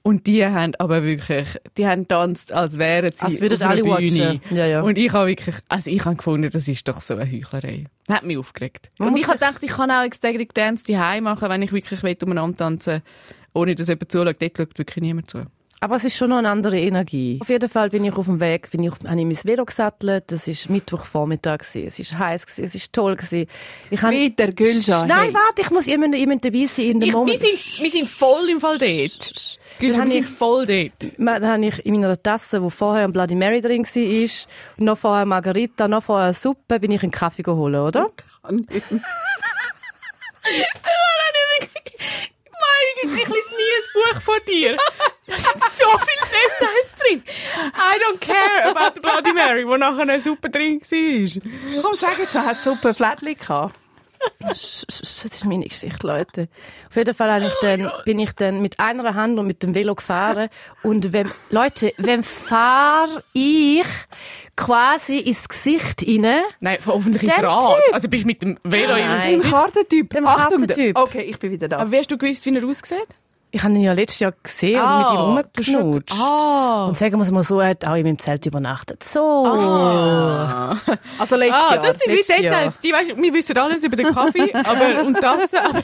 Und 0.01 0.27
die 0.27 0.45
haben 0.45 0.73
aber 0.79 1.03
wirklich, 1.03 1.47
die 1.77 1.87
haben 1.87 2.07
tanzt, 2.07 2.51
als 2.51 2.77
wären 2.77 3.11
sie 3.13 3.25
Als 3.25 3.41
würden 3.41 3.61
auf 3.61 3.69
alle 3.69 3.81
Bühne. 3.83 3.93
watchen. 3.93 4.41
Ja, 4.51 4.65
ja. 4.65 4.81
Und 4.81 4.97
ich 4.97 5.11
habe 5.13 5.27
wirklich, 5.27 5.55
also 5.69 5.89
ich 5.89 6.03
habe 6.05 6.15
gefunden, 6.15 6.49
das 6.51 6.67
ist 6.67 6.87
doch 6.87 6.99
so 7.01 7.15
eine 7.15 7.31
Heuchlerei. 7.31 7.85
Das 8.07 8.17
hat 8.17 8.23
mich 8.23 8.37
aufgeregt. 8.37 8.89
Man 8.99 9.09
und 9.09 9.17
ich 9.17 9.27
habe 9.27 9.37
gedacht, 9.37 9.63
ich 9.63 9.71
kann 9.71 9.89
auch 9.89 10.03
Ecstatic 10.03 10.53
Dance 10.53 10.83
daheim 10.85 11.23
machen, 11.23 11.49
wenn 11.49 11.61
ich 11.61 11.71
wirklich 11.71 12.03
will, 12.03 12.17
umeinander 12.23 12.57
tanzen 12.57 13.01
ohne 13.53 13.75
dass 13.75 13.87
jemand 13.87 14.11
zuschaut. 14.11 14.41
Dort 14.41 14.57
schaut 14.57 14.77
wirklich 14.77 15.01
niemand 15.01 15.29
zu. 15.29 15.43
Aber 15.79 15.95
es 15.97 16.05
ist 16.05 16.15
schon 16.15 16.29
noch 16.29 16.37
eine 16.37 16.49
andere 16.49 16.79
Energie. 16.79 17.39
Auf 17.41 17.49
jeden 17.49 17.67
Fall 17.67 17.89
bin 17.89 18.05
ich 18.05 18.13
auf 18.13 18.25
dem 18.25 18.39
Weg, 18.39 18.71
bin 18.71 18.83
ich, 18.83 18.91
auf- 18.93 18.99
habe 19.05 19.19
ich 19.19 19.25
mein 19.25 19.37
Velo 19.43 19.65
gesattelt. 19.65 20.23
Das 20.31 20.47
war 20.47 20.55
Mittwochvormittag. 20.71 21.59
Es 21.61 21.75
war 21.75 22.19
heiß, 22.19 22.45
gewesen, 22.45 22.63
es 22.63 22.73
war 22.75 22.81
toll. 22.93 23.15
gewesen. 23.17 23.47
Ich 23.89 24.01
habe- 24.01 24.13
Wieder 24.13 24.53
Gülscha. 24.53 25.05
Nein, 25.05 25.25
hey. 25.25 25.33
warte, 25.33 25.61
ich 25.61 25.69
muss 25.71 25.87
immer, 25.87 26.05
immer 26.15 26.37
dabei 26.37 26.65
sein 26.67 26.85
in 26.85 26.99
dem 27.01 27.09
Ich, 27.09 27.13
wir, 27.13 27.19
Moment. 27.19 27.37
sind, 27.37 27.83
wir 27.83 27.89
sind 27.91 28.07
voll 28.09 28.47
im 28.49 28.61
Fall 28.61 28.77
dort. 28.77 29.59
Gülscha, 29.77 30.03
wir 30.05 30.09
sind 30.09 30.23
ich- 30.23 30.29
voll 30.29 30.65
dort. 30.65 31.17
Dann 31.17 31.45
habe 31.45 31.65
ich 31.65 31.85
in 31.85 31.99
meiner 31.99 32.23
Tasse, 32.23 32.63
wo 32.63 32.69
vorher 32.69 33.03
ein 33.03 33.11
Bloody 33.11 33.35
Mary 33.35 33.59
drin 33.59 33.83
war, 33.83 34.29
noch 34.77 34.97
vorher 34.97 35.25
Margarita, 35.25 35.89
noch 35.89 36.03
vorher 36.03 36.27
eine 36.27 36.33
Suppe, 36.33 36.79
bin 36.79 36.91
ich 36.91 37.03
einen 37.03 37.11
Kaffee 37.11 37.43
geholt, 37.43 37.75
oder? 37.75 38.07
Meine 38.43 38.63
Güte, 43.01 43.15
ich 43.21 43.27
lese 43.27 43.49
nie 43.49 43.73
ein 43.77 43.83
Buch 43.93 44.21
von 44.33 44.45
dir. 44.47 44.77
Da 45.25 45.35
sind 45.35 45.63
so 45.63 45.85
viele 45.99 46.27
Details 46.29 46.95
drin. 46.99 47.23
I 47.73 47.99
don't 48.03 48.19
care 48.19 48.69
about 48.69 48.95
the 48.95 48.99
Bloody 48.99 49.33
Mary, 49.33 49.67
wo 49.67 49.77
nachher 49.77 50.01
eine 50.01 50.19
Suppe 50.19 50.49
drin 50.49 50.81
war. 50.81 51.81
Komm, 51.81 51.93
sag 51.93 52.19
jetzt, 52.19 52.35
hat 52.35 52.57
Suppe 52.57 52.93
Flättchen 52.93 53.35
gehabt? 53.35 53.75
Das 54.39 54.85
ist 54.89 55.45
meine 55.45 55.65
Geschichte, 55.65 56.07
Leute. 56.07 56.47
Auf 56.89 56.95
jeden 56.95 57.13
Fall 57.13 57.43
ich 57.43 57.53
dann, 57.61 57.91
bin 58.05 58.19
ich 58.19 58.31
dann 58.33 58.61
mit 58.61 58.79
einer 58.79 59.15
Hand 59.15 59.37
und 59.37 59.47
mit 59.47 59.63
dem 59.63 59.75
Velo 59.75 59.95
gefahren. 59.95 60.49
Und 60.81 61.11
wenn, 61.11 61.29
Leute, 61.49 61.93
wem 61.97 62.23
fahre 62.23 63.23
ich 63.33 63.85
quasi 64.55 65.19
ins 65.19 65.49
Gesicht 65.49 66.03
rein? 66.07 66.41
Nein, 66.59 66.77
hoffentlich 66.85 67.23
ins 67.23 67.37
Rad. 67.37 67.75
Typ. 67.83 67.93
Also 67.93 68.07
bist 68.07 68.23
du 68.23 68.27
mit 68.27 68.41
dem 68.41 68.57
Velo 68.63 68.93
Nein. 68.93 69.33
in 69.33 69.41
Ein 69.41 69.49
Kartentyp. 69.49 70.09
Dem 70.11 70.27
Achtung, 70.27 70.59
Kartentyp. 70.59 70.97
Okay, 70.97 71.21
ich 71.21 71.39
bin 71.39 71.51
wieder 71.51 71.67
da. 71.67 71.79
Aber 71.79 71.91
wie 71.91 71.97
hast 71.97 72.11
du 72.11 72.17
gewusst, 72.17 72.45
wie 72.45 72.55
er 72.55 72.65
aussieht? 72.65 73.07
Ich 73.55 73.61
habe 73.63 73.71
ihn 73.75 73.81
ja 73.81 73.93
letztes 73.93 74.19
Jahr 74.19 74.33
gesehen 74.41 74.81
und 74.81 74.97
mit 74.97 75.11
ihm 75.11 75.17
rumgeknutscht. 75.19 76.19
Ah. 76.19 76.85
Und 76.87 76.97
sagen 76.97 77.17
wir 77.17 77.21
es 77.21 77.29
mal 77.29 77.43
so, 77.43 77.59
er 77.59 77.69
hat 77.69 77.85
auch 77.85 77.93
in 77.93 78.01
meinem 78.03 78.17
Zelt 78.17 78.47
übernachtet. 78.47 79.03
So. 79.03 79.45
Also 81.19 81.35
letztes 81.35 81.61
Ah, 81.61 81.75
Jahr. 81.75 81.83
das 81.83 81.99
sind 81.99 82.13
wie 82.13 82.41
Details. 82.43 82.79
Die, 82.79 82.91
weißt, 82.91 83.09
wir 83.15 83.33
wissen 83.33 83.55
alles 83.57 83.83
über 83.83 83.95
den 83.95 84.07
Kaffee 84.07 84.51
aber, 84.55 85.05
und 85.05 85.21
das. 85.21 85.53
Aber 85.53 85.83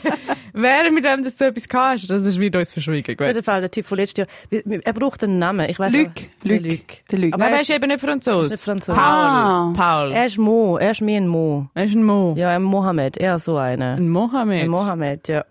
während 0.52 0.94
mit 0.94 1.04
dem, 1.04 1.22
dass 1.22 1.36
du 1.36 1.46
etwas 1.46 1.68
gehabt 1.68 2.00
hast, 2.00 2.10
das 2.10 2.24
ist 2.24 2.40
wieder 2.40 2.58
uns 2.58 2.72
verschwiegen. 2.72 3.16
Auf 3.20 3.26
jeden 3.26 3.42
Fall, 3.44 3.60
der 3.60 3.70
Typ 3.70 3.86
von 3.86 3.98
letztes 3.98 4.26
Jahr. 4.50 4.62
Er 4.82 4.92
braucht 4.92 5.22
einen 5.22 5.38
Namen. 5.38 5.70
Ich 5.70 5.78
weiß 5.78 5.92
Luc. 5.92 6.10
Luc. 6.42 6.60
Luc. 6.64 6.80
Der 7.12 7.18
Luc. 7.20 7.34
Aber 7.34 7.44
er 7.44 7.50
er 7.50 7.56
ist, 7.56 7.62
ist 7.70 7.76
eben 7.76 7.86
nicht 7.86 8.00
Franzose. 8.00 8.46
ist 8.46 8.50
nicht 8.50 8.64
Franzose. 8.64 8.98
Paul. 8.98 9.04
Ah. 9.06 9.72
Paul. 9.76 10.10
er 10.12 10.26
ist 10.26 10.38
Mo. 10.38 10.76
Er 10.78 10.90
ist 10.90 11.02
mehr 11.02 11.20
ein 11.20 11.28
Mo. 11.28 11.66
Er 11.74 11.84
ist 11.84 11.94
ein 11.94 12.02
Mo. 12.04 12.34
Ja, 12.36 12.50
ein 12.50 12.62
Mohammed. 12.64 13.16
Eher 13.16 13.38
so 13.38 13.56
einer. 13.56 13.94
Ein 13.94 14.08
Mohammed. 14.08 14.64
Ein 14.64 14.68
Mohammed, 14.70 15.28
ja. 15.28 15.44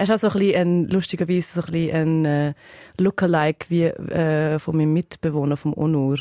Er 0.00 0.04
ist 0.04 0.12
auch 0.12 0.30
so 0.30 0.38
ein 0.38 0.46
bisschen 0.46 0.88
lustigerweise 0.88 1.60
so 1.60 1.60
ein 1.60 1.72
bisschen 1.72 2.24
ein 2.24 2.24
äh, 2.24 2.54
Lookalike 3.00 3.66
wie 3.68 3.84
äh, 3.84 4.58
von 4.58 4.76
meinem 4.76 4.92
Mitbewohner 4.92 5.56
vom 5.56 5.76
Onur. 5.76 6.18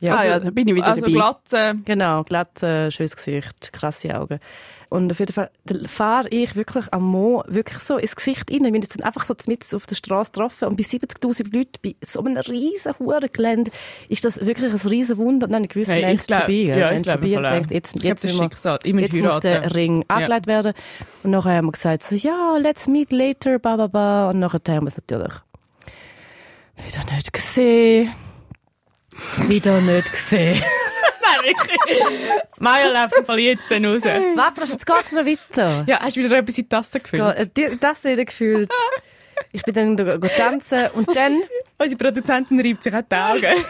Ja, 0.00 0.16
ah, 0.16 0.24
ja, 0.24 0.40
da 0.40 0.50
bin 0.50 0.68
ich 0.68 0.74
wieder 0.74 0.86
also 0.86 1.00
dabei. 1.00 1.12
Glatze. 1.12 1.74
Genau, 1.84 2.22
glatt, 2.24 2.62
äh, 2.62 2.90
schönes 2.90 3.16
Gesicht, 3.16 3.72
krasse 3.72 4.18
Augen. 4.18 4.38
Und 4.90 5.10
auf 5.12 5.20
jeden 5.20 5.32
Fall 5.32 5.50
da 5.64 5.76
fahre 5.86 6.28
ich 6.30 6.56
wirklich 6.56 6.92
am 6.92 7.04
Mo 7.04 7.44
wirklich 7.46 7.78
so 7.78 7.96
ins 7.96 8.16
Gesicht 8.16 8.50
rein. 8.50 8.60
Wir 8.60 8.66
haben 8.66 8.74
uns 8.74 8.88
dann 8.88 9.04
einfach 9.04 9.24
so 9.24 9.34
mit 9.46 9.64
auf 9.72 9.86
der 9.86 9.94
Straße 9.94 10.32
getroffen 10.32 10.66
und 10.68 10.76
bei 10.76 10.82
70'000 10.82 11.56
Leuten, 11.56 11.72
bei 11.82 11.94
so 12.04 12.18
einem 12.24 12.36
riesen 12.38 12.94
Hurengelände, 12.98 13.70
ist 14.08 14.24
das 14.24 14.44
wirklich 14.44 14.72
ein 14.72 14.88
riesen 14.88 15.16
Wunder. 15.18 15.46
Und 15.46 15.52
dann 15.52 15.62
habe 15.62 15.66
ich 15.66 15.70
gewusst, 15.74 15.92
Hey, 15.92 16.12
ich 16.14 16.26
glaub- 16.26 16.46
be. 16.46 16.52
ja, 16.52 16.90
ich 16.90 17.02
glaube 17.04 17.20
denkt, 17.28 17.70
jetzt, 17.70 18.02
jetzt, 18.02 18.24
wir-. 18.24 18.78
Ich 18.84 18.92
muss 18.92 19.02
jetzt 19.02 19.22
muss 19.22 19.40
der. 19.40 19.74
Ring 19.76 20.04
Ja. 20.10 20.16
abgelegt 20.16 20.46
werden. 20.48 20.72
Und 21.22 21.30
nachher 21.30 21.52
haben 21.56 21.66
wir 21.66 21.72
gesagt, 21.72 22.02
so, 22.02 22.16
ja, 22.16 22.56
let's 22.58 22.88
meet 22.88 23.12
later, 23.12 23.60
ba, 23.60 23.76
ba, 23.76 23.86
ba. 23.86 24.30
Und 24.30 24.40
nachher 24.40 24.60
haben 24.68 24.86
wir 24.86 24.88
es 24.88 24.96
natürlich 24.96 25.32
wieder 26.84 27.14
nicht 27.14 27.32
gesehen. 27.32 28.12
Wieder 29.48 29.80
nicht 29.80 30.10
gesehen. 30.10 30.62
Maya 32.58 32.88
läuft 33.02 33.16
im 33.18 33.24
Fall 33.24 33.38
jetzt 33.38 33.70
dann 33.70 33.84
raus. 33.84 34.02
Warte, 34.04 34.60
jetzt 34.62 34.86
geht's 34.86 35.12
noch 35.12 35.24
weiter. 35.24 35.84
Ja, 35.86 36.00
hast 36.00 36.16
du 36.16 36.20
wieder 36.22 36.38
etwas 36.38 36.58
in 36.58 36.64
die 36.64 36.68
Tasse 36.68 37.00
gefüllt? 37.00 37.36
Äh, 37.36 37.46
die- 37.56 37.78
Das 37.80 38.02
hätte 38.04 38.20
ich 38.22 38.26
gefühlt. 38.28 38.70
Ich 39.52 39.62
bin 39.62 39.96
dann 39.96 40.20
tanzen 40.36 40.88
und 40.94 41.14
dann 41.16 41.40
Unsere 41.78 41.96
Produzentin 41.98 42.60
reibt 42.60 42.82
sich 42.82 42.94
auch 42.94 43.00
die 43.10 43.16
Augen. 43.16 43.64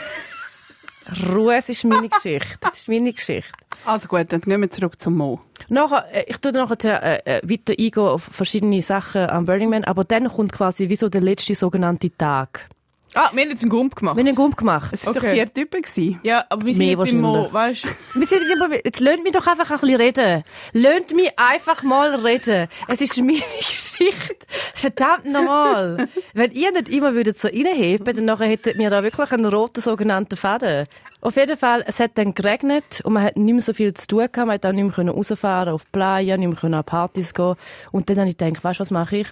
Ruhe, 1.32 1.56
es 1.56 1.68
ist 1.68 1.84
meine 1.84 2.08
Geschichte. 2.08 2.56
Das 2.60 2.78
ist 2.78 2.88
meine 2.88 3.12
Geschichte. 3.12 3.50
Also 3.84 4.08
gut, 4.08 4.26
dann 4.32 4.40
gehen 4.40 4.60
wir 4.60 4.70
zurück 4.70 5.00
zum 5.00 5.16
Mo. 5.16 5.40
Nachher, 5.68 6.06
äh, 6.12 6.24
ich 6.26 6.36
tue 6.38 6.52
nachher 6.52 7.24
äh, 7.26 7.40
weiter 7.44 7.72
eingehen 7.78 8.02
auf 8.02 8.22
verschiedene 8.24 8.82
Sachen 8.82 9.28
am 9.30 9.46
Burning 9.46 9.70
Man, 9.70 9.84
aber 9.84 10.04
dann 10.04 10.28
kommt 10.28 10.52
quasi 10.52 10.88
wie 10.88 10.96
so 10.96 11.08
der 11.08 11.20
letzte 11.20 11.54
sogenannte 11.54 12.10
Tag. 12.16 12.68
Ah, 13.14 13.30
wir 13.32 13.42
haben 13.42 13.50
jetzt 13.50 13.62
einen 13.62 13.70
Gump 13.70 13.96
gemacht. 13.96 14.16
Wir 14.16 14.20
haben 14.20 14.28
einen 14.28 14.36
Gump 14.36 14.56
gemacht. 14.56 14.92
Es 14.92 15.04
waren 15.04 15.16
Okay. 15.16 15.26
doch 15.26 15.34
vier 15.34 15.52
Typen. 15.54 15.82
Gewesen. 15.82 16.20
Ja, 16.22 16.44
aber 16.48 16.64
wir 16.64 16.72
sind 16.74 16.86
Mehr 16.86 16.96
jetzt 16.96 17.12
beim 17.12 17.20
Mo, 17.20 17.48
weißt 17.52 17.84
Wir 18.14 18.26
sind 18.26 18.42
immer, 18.52 18.72
jetzt 18.84 19.00
lasst 19.00 19.22
mich 19.22 19.32
doch 19.32 19.46
einfach 19.46 19.70
ein 19.70 19.80
bisschen 19.80 20.00
reden. 20.00 20.44
Lasst 20.72 21.14
mich 21.14 21.30
einfach 21.38 21.82
mal 21.82 22.14
reden. 22.14 22.68
Es 22.88 23.00
ist 23.00 23.16
meine 23.18 23.32
Geschichte. 23.58 24.46
Verdammt 24.74 25.26
normal. 25.26 26.08
Wenn 26.34 26.52
ihr 26.52 26.70
nicht 26.72 26.88
immer 26.88 27.14
würdet 27.14 27.38
so 27.38 27.48
reinheben, 27.48 28.04
dann 28.14 28.24
nachher 28.24 28.46
hättet 28.46 28.78
wir 28.78 28.90
da 28.90 29.02
wirklich 29.02 29.30
einen 29.32 29.46
roten 29.46 29.80
sogenannten 29.80 30.36
Faden. 30.36 30.86
Auf 31.22 31.36
jeden 31.36 31.56
Fall, 31.56 31.84
es 31.86 32.00
hat 32.00 32.12
dann 32.14 32.32
geregnet 32.34 33.02
und 33.04 33.12
man 33.12 33.24
hat 33.24 33.36
nicht 33.36 33.52
mehr 33.52 33.60
so 33.62 33.74
viel 33.74 33.92
zu 33.92 34.06
tun 34.06 34.18
gehabt. 34.20 34.36
Man 34.36 34.50
hat 34.52 34.64
auch 34.64 34.72
nicht 34.72 34.84
mehr 34.84 34.92
können 34.92 35.10
rausfahren 35.10 35.74
auf 35.74 35.82
die 35.84 35.90
Playa, 35.92 36.36
nicht 36.36 36.48
mehr 36.48 36.56
können 36.56 36.74
an 36.74 36.84
Partys 36.84 37.34
gehen. 37.34 37.56
Und 37.92 38.08
dann 38.08 38.18
habe 38.20 38.28
ich 38.30 38.38
gedacht, 38.38 38.62
weißt 38.64 38.78
du, 38.78 38.82
was 38.82 38.90
mache 38.90 39.16
ich? 39.18 39.26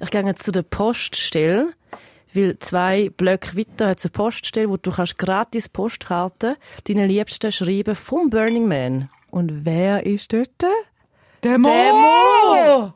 Ich 0.00 0.10
gehe 0.10 0.24
jetzt 0.24 0.44
zu 0.44 0.52
der 0.52 0.62
Poststelle, 0.62 1.72
weil 2.34 2.58
zwei 2.58 3.10
Blöcke 3.10 3.56
weiter 3.56 3.88
hat 3.88 3.98
es 3.98 4.06
eine 4.06 4.12
Poststelle, 4.12 4.70
wo 4.70 4.76
du 4.76 4.90
kannst 4.90 5.18
gratis 5.18 5.68
Postkarten 5.68 6.56
deinen 6.86 7.08
Liebsten 7.08 7.52
schreiben 7.52 7.94
vom 7.94 8.30
Burning 8.30 8.68
Man. 8.68 9.08
Und 9.30 9.64
wer 9.64 10.06
ist 10.06 10.32
dort? 10.32 10.50
Der 11.42 11.58
Mo! 11.58 12.92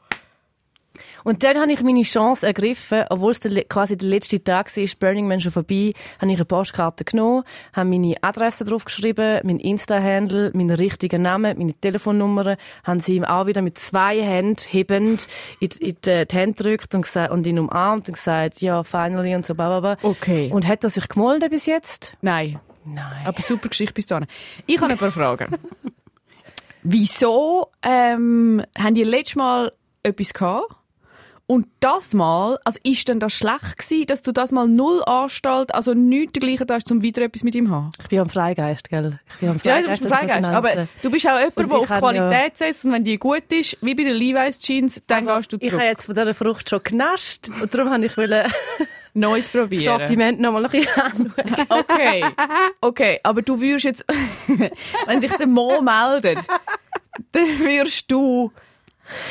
Und 1.26 1.42
dann 1.42 1.58
habe 1.60 1.72
ich 1.72 1.82
meine 1.82 2.02
Chance 2.02 2.46
ergriffen, 2.46 3.04
obwohl 3.10 3.32
es 3.32 3.40
der, 3.40 3.64
quasi 3.64 3.96
der 3.96 4.06
letzte 4.08 4.44
Tag 4.44 4.74
war, 4.76 4.84
Burning 5.00 5.26
Man 5.26 5.40
schon 5.40 5.50
vorbei, 5.50 5.92
habe 6.20 6.30
ich 6.30 6.38
eine 6.38 6.44
Postkarte 6.44 7.02
genommen, 7.04 7.42
habe 7.72 7.88
meine 7.90 8.14
Adresse 8.20 8.64
draufgeschrieben, 8.64 9.40
mein 9.42 9.58
Insta-Handle, 9.58 10.52
meinen 10.54 10.70
richtigen 10.76 11.22
Namen, 11.22 11.58
meine 11.58 11.74
Telefonnummer, 11.74 12.56
haben 12.84 13.00
sie 13.00 13.16
ihm 13.16 13.24
auch 13.24 13.46
wieder 13.46 13.60
mit 13.60 13.76
zwei 13.76 14.22
Händen 14.22 14.62
hebend 14.68 15.26
in, 15.58 15.68
die- 15.70 15.88
in 15.90 15.96
die 16.04 16.26
die 16.26 16.36
Hände 16.36 16.54
gedrückt 16.56 16.94
und, 16.94 17.02
gesagt, 17.02 17.32
und 17.32 17.44
ihn 17.44 17.58
umarmt 17.58 18.06
und 18.06 18.14
gesagt, 18.14 18.60
ja, 18.62 18.84
finally 18.84 19.34
und 19.34 19.44
so, 19.44 19.56
bla, 19.56 19.80
bla, 19.80 19.94
bla. 19.96 20.08
Okay. 20.08 20.48
Und 20.52 20.68
hat 20.68 20.84
er 20.84 20.90
sich 20.90 21.08
gemolden 21.08 21.50
bis 21.50 21.66
jetzt? 21.66 22.16
Nein. 22.22 22.60
Nein. 22.84 23.26
Aber 23.26 23.42
super 23.42 23.68
Geschichte 23.68 23.94
bis 23.94 24.06
dahin. 24.06 24.28
Ich 24.66 24.80
habe 24.80 24.92
ein 24.92 24.96
paar 24.98 25.10
Fragen. 25.10 25.56
Wieso 26.84 27.72
ähm, 27.82 28.62
haben 28.78 28.94
die 28.94 29.02
letztes 29.02 29.34
Mal 29.34 29.72
etwas 30.04 30.32
gehabt? 30.32 30.75
Und 31.48 31.68
das 31.78 32.12
Mal, 32.12 32.58
also 32.64 32.80
ist 32.82 33.06
denn 33.06 33.20
das 33.20 33.32
schlecht 33.32 33.78
gewesen, 33.78 34.06
dass 34.06 34.22
du 34.22 34.32
das 34.32 34.50
mal 34.50 34.66
null 34.66 35.02
Anstalt, 35.06 35.72
also 35.72 35.94
nichts 35.94 36.32
dergleichen 36.32 36.66
hast, 36.68 36.90
um 36.90 37.02
wieder 37.02 37.22
etwas 37.22 37.44
mit 37.44 37.54
ihm 37.54 37.66
zu 37.66 37.72
haben? 37.72 37.90
Ich 38.00 38.08
bin 38.08 38.18
am 38.18 38.28
Freigeist, 38.28 38.88
gell? 38.88 39.20
Ich 39.34 39.36
bin 39.36 39.50
am 39.50 39.60
Ja, 39.62 39.74
Freigeist. 39.76 40.04
du 40.04 40.08
bist 40.08 40.20
ein 40.22 40.26
der 40.26 40.36
Freigeist, 40.42 40.50
aber 40.50 40.88
du 41.02 41.10
bist 41.10 41.26
auch 41.28 41.38
jemand, 41.38 41.56
der 41.56 41.66
ich 41.66 41.72
auf 41.90 41.98
Qualität 42.00 42.58
setzt 42.58 42.84
und 42.84 42.92
wenn 42.92 43.04
die 43.04 43.16
gut 43.16 43.44
ist, 43.52 43.76
wie 43.80 43.94
bei 43.94 44.02
den 44.02 44.16
Levi's 44.16 44.58
Jeans, 44.58 45.00
dann 45.06 45.26
gehst 45.26 45.52
du 45.52 45.56
Ich 45.60 45.68
zurück. 45.68 45.80
habe 45.80 45.88
jetzt 45.90 46.06
von 46.06 46.14
dieser 46.16 46.34
Frucht 46.34 46.68
schon 46.68 46.82
genascht 46.82 47.48
und 47.62 47.72
darum 47.72 47.92
habe 47.92 48.04
ich 48.06 48.16
wollte 48.16 48.46
Neues 49.14 49.46
probieren. 49.46 49.98
Sortiment 49.98 50.40
noch 50.40 50.50
mal 50.52 50.64
ein 50.64 50.70
bisschen 50.70 51.00
anschauen. 51.00 51.32
Okay, 51.68 52.24
okay, 52.80 53.20
aber 53.22 53.40
du 53.42 53.60
würdest 53.60 53.84
jetzt, 53.84 54.04
wenn 55.06 55.20
sich 55.20 55.32
der 55.36 55.46
Mo 55.46 55.80
meldet, 55.80 56.38
dann 57.32 57.44
würdest 57.60 58.10
du 58.10 58.50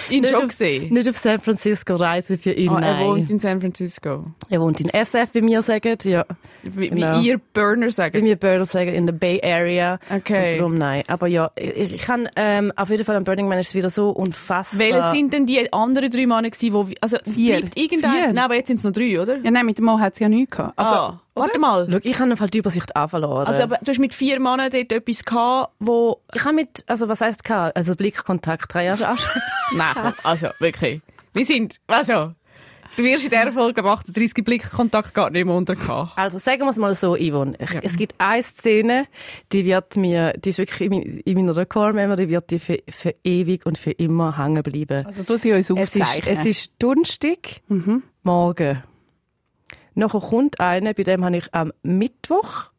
ihn 0.09 0.21
Nicht 0.21 0.33
schon 0.33 0.45
auf- 0.45 0.51
sehen. 0.51 0.93
Nicht 0.93 1.09
auf 1.09 1.17
San 1.17 1.39
Francisco 1.39 1.95
reisen 1.95 2.37
für 2.37 2.51
ihn, 2.51 2.69
Ah, 2.69 2.75
er 2.75 2.93
nein. 2.93 3.05
wohnt 3.07 3.29
in 3.29 3.39
San 3.39 3.59
Francisco. 3.59 4.25
er 4.49 4.61
wohnt 4.61 4.79
in 4.81 4.89
SF, 4.89 5.29
wie 5.33 5.41
wir 5.45 5.61
sagen, 5.61 5.97
ja. 6.03 6.25
Wie, 6.63 6.89
Genau. 6.89 7.19
wie 7.21 7.27
ihr 7.29 7.39
Burner 7.53 7.87
Wie 7.87 7.91
sagt. 7.91 8.15
wir 8.15 8.35
Burner 8.35 8.65
sagen, 8.65 8.93
in 8.93 9.05
der 9.05 9.13
Bay 9.13 9.41
Area. 9.43 9.99
Okay. 10.13 10.53
Und 10.53 10.59
darum 10.59 10.75
nein. 10.77 11.03
Aber 11.07 11.27
ja, 11.27 11.51
ich, 11.55 11.93
ich 11.93 12.01
kann, 12.01 12.29
ähm, 12.35 12.71
auf 12.75 12.89
jeden 12.89 13.05
Fall 13.05 13.15
am 13.15 13.23
Burning 13.23 13.47
Man 13.47 13.59
ist 13.59 13.69
es 13.69 13.75
wieder 13.75 13.89
so 13.89 14.09
unfassbar. 14.09 14.79
Welche 14.79 15.11
sind 15.11 15.33
denn 15.33 15.45
die 15.45 15.71
anderen 15.73 16.09
drei 16.09 16.25
Männer 16.25 16.49
gewesen, 16.49 16.73
wo, 16.73 16.87
wir- 16.87 16.95
also, 17.01 17.17
Vier. 17.33 17.57
bleibt 17.61 17.77
irgendein, 17.79 18.11
Vier. 18.11 18.27
nein, 18.27 18.37
aber 18.39 18.55
jetzt 18.55 18.67
sind 18.67 18.77
es 18.77 18.83
noch 18.83 18.91
drei, 18.91 19.19
oder? 19.21 19.37
Ja, 19.37 19.51
nein, 19.51 19.65
mit 19.65 19.77
dem 19.77 19.85
Mo 19.85 19.99
hat 19.99 20.13
es 20.13 20.19
ja 20.19 20.29
nichts 20.29 20.55
gehabt. 20.55 20.77
Also, 20.77 20.91
ah, 20.95 21.21
warte 21.35 21.59
mal. 21.59 21.87
Schau, 21.91 21.99
ich 22.01 22.19
habe 22.19 22.31
im 22.31 22.37
Fall 22.37 22.49
die 22.49 22.57
Übersicht 22.59 22.95
auch 22.95 23.09
verloren. 23.09 23.45
Also, 23.47 23.63
aber 23.63 23.77
du 23.81 23.91
hast 23.91 23.99
mit 23.99 24.13
vier 24.13 24.39
Männern 24.39 24.69
dort 24.71 24.91
etwas 24.91 25.23
gehabt, 25.23 25.73
wo, 25.79 26.21
ich 26.33 26.43
habe 26.43 26.55
mit, 26.55 26.83
also 26.87 27.07
was 27.07 27.21
heisst 27.21 27.43
gehabt? 27.43 27.75
Also 27.77 27.95
Blickkontakt, 27.95 28.73
drei 28.73 28.85
Jahre 28.85 29.11
auch 29.11 29.17
schon. 29.17 29.41
nein, 29.77 30.13
also, 30.23 30.47
wirklich. 30.59 31.01
Wir 31.33 31.45
sind, 31.45 31.81
also, 31.87 32.31
du 32.95 33.03
wirst 33.03 33.25
in 33.25 33.29
dieser 33.29 33.51
Folge 33.51 33.81
am 33.81 33.87
38 33.87 34.43
Blickkontakt 34.45 35.13
gar 35.13 35.29
nicht 35.29 35.43
mehr 35.45 35.53
unterkommen. 35.55 36.11
Also 36.15 36.37
sagen 36.39 36.61
wir 36.61 36.69
es 36.69 36.77
mal 36.77 36.95
so, 36.95 37.15
Yvonne. 37.17 37.55
Ich, 37.59 37.71
Ja. 37.71 37.81
Es 37.83 37.97
gibt 37.97 38.13
eine 38.19 38.41
Szene, 38.41 39.05
die 39.51 39.65
wird 39.65 39.97
mir, 39.97 40.31
die 40.37 40.49
ist 40.49 40.59
wirklich 40.59 40.79
in, 40.81 40.89
mein- 40.91 41.01
in 41.25 41.45
meiner 41.45 41.65
Core-Memory, 41.65 42.29
wird 42.29 42.51
die 42.51 42.59
für, 42.59 42.79
für 42.87 43.13
ewig 43.25 43.65
und 43.65 43.77
für 43.77 43.91
immer 43.91 44.37
hängen 44.37 44.63
bleiben. 44.63 45.05
also 45.05 45.23
du 45.23 45.37
sie 45.37 45.51
uns 45.51 45.69
Es 45.69 45.95
ist, 45.95 46.01
aufzeichnen. 46.01 46.33
es 46.37 46.45
ist 46.45 46.71
Donnerstag, 46.79 47.37
morgen. 48.23 48.83
Nachher 49.95 50.19
kommt 50.19 50.59
einer, 50.59 50.93
bei 50.93 51.03
dem 51.03 51.23
habe 51.25 51.37
ich 51.37 51.53
am 51.53 51.71
Mittwoch 51.81 52.71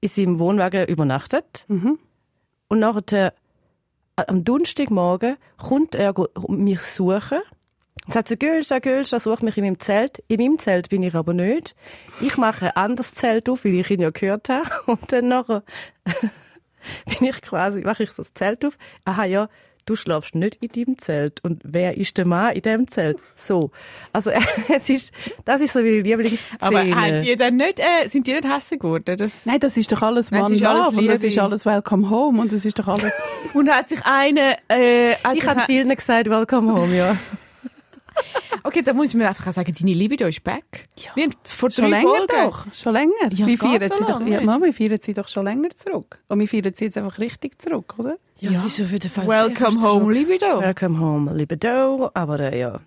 in 0.00 0.08
seinem 0.08 0.38
Wohnwagen 0.38 0.86
übernachtet. 0.86 1.66
Mhm. 1.68 1.98
Und 2.68 2.78
nachher, 2.78 3.34
am 4.16 4.44
Donnerstagmorgen 4.44 5.36
kommt 5.58 5.94
er 5.94 6.14
mich 6.48 6.80
suchen. 6.80 7.40
Und 8.06 8.12
sagt 8.12 8.28
so, 8.28 8.36
Gülscha, 8.36 8.78
Gülscha, 8.80 9.18
such 9.18 9.42
mich 9.42 9.56
in 9.56 9.64
meinem 9.64 9.80
Zelt. 9.80 10.22
In 10.28 10.40
meinem 10.40 10.58
Zelt 10.58 10.88
bin 10.90 11.02
ich 11.02 11.14
aber 11.14 11.32
nicht. 11.32 11.74
Ich 12.20 12.36
mache 12.36 12.66
ein 12.66 12.76
anderes 12.76 13.14
Zelt 13.14 13.48
auf, 13.48 13.64
weil 13.64 13.74
ich 13.74 13.90
ihn 13.90 14.00
ja 14.00 14.10
gehört 14.10 14.48
habe. 14.48 14.68
Und 14.86 15.12
dann 15.12 15.28
nachher 15.28 15.62
bin 17.06 17.28
ich 17.28 17.40
quasi, 17.42 17.80
mache 17.80 18.02
ich 18.02 18.10
das 18.10 18.34
Zelt 18.34 18.64
auf. 18.64 18.76
Aha, 19.04 19.24
ja, 19.24 19.48
du 19.86 19.96
schlafst 19.96 20.34
nicht 20.34 20.56
in 20.60 20.68
deinem 20.68 20.98
Zelt. 20.98 21.42
Und 21.42 21.60
wer 21.64 21.96
ist 21.96 22.16
der 22.16 22.24
Mann 22.24 22.54
in 22.54 22.62
dem 22.62 22.88
Zelt? 22.88 23.18
So. 23.34 23.70
Also, 24.12 24.30
es 24.74 24.88
ist, 24.88 25.12
das 25.44 25.60
ist 25.60 25.72
so 25.72 25.80
meine 25.80 26.00
Lieblingsszene. 26.00 26.58
Aber 26.60 26.80
haben 26.80 27.22
die 27.22 27.36
dann 27.36 27.56
nicht, 27.56 27.80
äh, 27.80 28.08
sind 28.08 28.26
die 28.26 28.32
nicht 28.32 28.48
hässlich 28.48 28.80
geworden? 28.80 29.16
Das 29.16 29.46
Nein, 29.46 29.60
das 29.60 29.76
ist 29.76 29.92
doch 29.92 30.02
alles 30.02 30.30
Nein, 30.30 30.40
es 30.40 30.46
One 30.46 30.54
ist 30.54 30.62
alles 30.64 30.86
Love 30.86 30.98
und 30.98 31.06
das 31.06 31.22
ist 31.22 31.38
alles 31.38 31.66
Welcome 31.66 32.10
Home 32.10 32.40
und 32.40 32.52
das 32.52 32.64
ist 32.64 32.78
doch 32.78 32.88
alles... 32.88 33.12
und 33.54 33.70
hat 33.70 33.88
sich 33.88 34.00
eine, 34.04 34.56
äh, 34.68 35.14
hat 35.22 35.36
ich 35.36 35.46
habe 35.46 35.60
vielen 35.66 35.94
gesagt, 35.94 36.28
welcome 36.28 36.72
home, 36.72 36.96
ja. 36.96 37.16
Okay, 38.66 38.80
da 38.82 38.94
muss 38.94 39.08
ich 39.08 39.14
mir 39.14 39.28
einfach 39.28 39.46
auch 39.46 39.52
sagen, 39.52 39.74
deine 39.78 39.92
Libido 39.92 40.26
ist 40.26 40.42
back. 40.42 40.84
Ja. 40.96 41.10
Wir 41.14 41.24
haben 41.24 41.32
vor 41.44 41.70
Schon 41.70 41.90
länger 41.90 42.08
Folgen. 42.08 42.26
doch, 42.28 42.66
schon 42.74 42.92
länger. 42.94 43.12
Ja, 43.30 43.46
wir, 43.46 43.58
feiern 43.58 43.88
so 43.90 43.96
sie 43.96 44.00
doch, 44.04 44.20
lang, 44.20 44.26
ja? 44.26 44.40
Mama, 44.40 44.64
wir 44.64 44.72
feiern 44.72 44.98
sie 45.02 45.12
doch 45.12 45.28
schon 45.28 45.44
länger 45.44 45.68
zurück. 45.76 46.18
Und 46.28 46.40
wir 46.40 46.48
feiern 46.48 46.72
sie 46.74 46.86
jetzt 46.86 46.96
einfach 46.96 47.18
richtig 47.18 47.60
zurück, 47.60 47.94
oder? 47.98 48.16
Ja, 48.40 48.52
Ja. 48.52 48.64
ist 48.64 48.80
auf 48.80 48.90
jeden 48.90 49.10
Fall 49.10 49.28
Welcome 49.28 49.82
home, 49.82 50.00
zurück. 50.04 50.14
Libido. 50.14 50.60
Welcome 50.60 50.98
home, 50.98 51.34
Libido. 51.34 52.10
Aber 52.14 52.40
äh, 52.40 52.58
ja. 52.58 52.80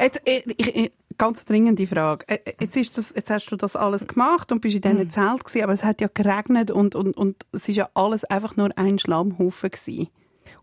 Jetzt, 0.00 0.22
äh, 0.24 0.42
ich, 0.56 0.76
ich, 0.76 0.92
ganz 1.18 1.44
dringende 1.44 1.86
Frage. 1.88 2.24
Äh, 2.28 2.38
äh, 2.44 2.52
Jetzt, 2.60 2.76
ist 2.76 2.96
das, 2.96 3.12
jetzt 3.16 3.28
hast 3.30 3.46
du 3.50 3.56
das 3.56 3.74
alles 3.74 4.06
gemacht 4.06 4.52
und 4.52 4.60
bist 4.60 4.76
in 4.76 4.82
Mhm. 4.92 4.96
diesem 4.98 5.10
Zelt 5.10 5.44
gewesen, 5.44 5.64
aber 5.64 5.72
es 5.72 5.82
hat 5.82 6.00
ja 6.00 6.08
geregnet 6.14 6.70
und, 6.70 6.94
und, 6.94 7.16
und 7.16 7.44
es 7.52 7.68
ist 7.68 7.74
ja 7.76 7.88
alles 7.94 8.24
einfach 8.24 8.54
nur 8.56 8.70
ein 8.78 8.98
Schlammhaufen 9.00 9.70
gewesen. 9.70 10.08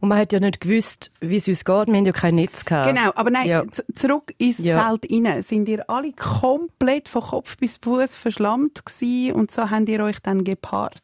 Und 0.02 0.10
man 0.10 0.18
hat 0.18 0.34
ja 0.34 0.40
nicht 0.40 0.60
gewusst, 0.60 1.12
wie 1.22 1.38
es 1.38 1.48
uns 1.48 1.64
geht. 1.64 1.88
Wir 1.88 1.96
haben 1.96 2.06
ja 2.06 2.12
kein 2.12 2.36
Netz 2.36 2.66
gehabt. 2.66 2.94
Genau, 2.94 3.12
aber 3.16 3.30
nein, 3.30 3.48
Ja. 3.48 3.64
zurück 3.96 4.34
ins 4.40 4.58
Ja. 4.58 4.90
Zelt 4.90 5.12
rein. 5.12 5.42
Sind 5.44 5.70
ihr 5.70 5.90
alle 5.90 6.12
komplett 6.14 7.08
von 7.08 7.22
Kopf 7.22 7.56
bis 7.58 7.78
Fuß 7.78 8.16
verschlammt 8.16 8.84
gewesen 8.86 9.34
und 9.36 9.52
so 9.52 9.70
habt 9.70 9.88
ihr 9.88 10.04
euch 10.04 10.20
dann 10.20 10.44
gepaart? 10.44 10.98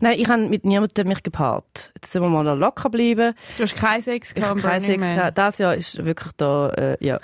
Nein, 0.00 0.20
ich 0.20 0.28
habe 0.28 0.46
mit 0.46 0.64
niemandem 0.64 1.08
mich 1.08 1.24
gepaart. 1.24 1.90
Jetzt 1.96 2.12
sind 2.12 2.22
wir 2.22 2.28
mal 2.28 2.56
locker 2.56 2.88
bleiben. 2.88 3.34
Du 3.56 3.64
hast 3.64 3.74
keinen 3.74 4.00
Sex 4.02 4.28
Ich 4.28 4.34
gehabt, 4.36 4.50
habe 4.50 4.60
am 4.62 4.70
keinen 4.70 4.84
Sex 4.84 5.02
gehabt. 5.02 5.36
Das 5.38 5.58
Jahr 5.58 5.74
ist 5.74 6.04
wirklich 6.04 6.32
da, 6.36 6.68
äh, 6.70 6.96
ja. 7.04 7.18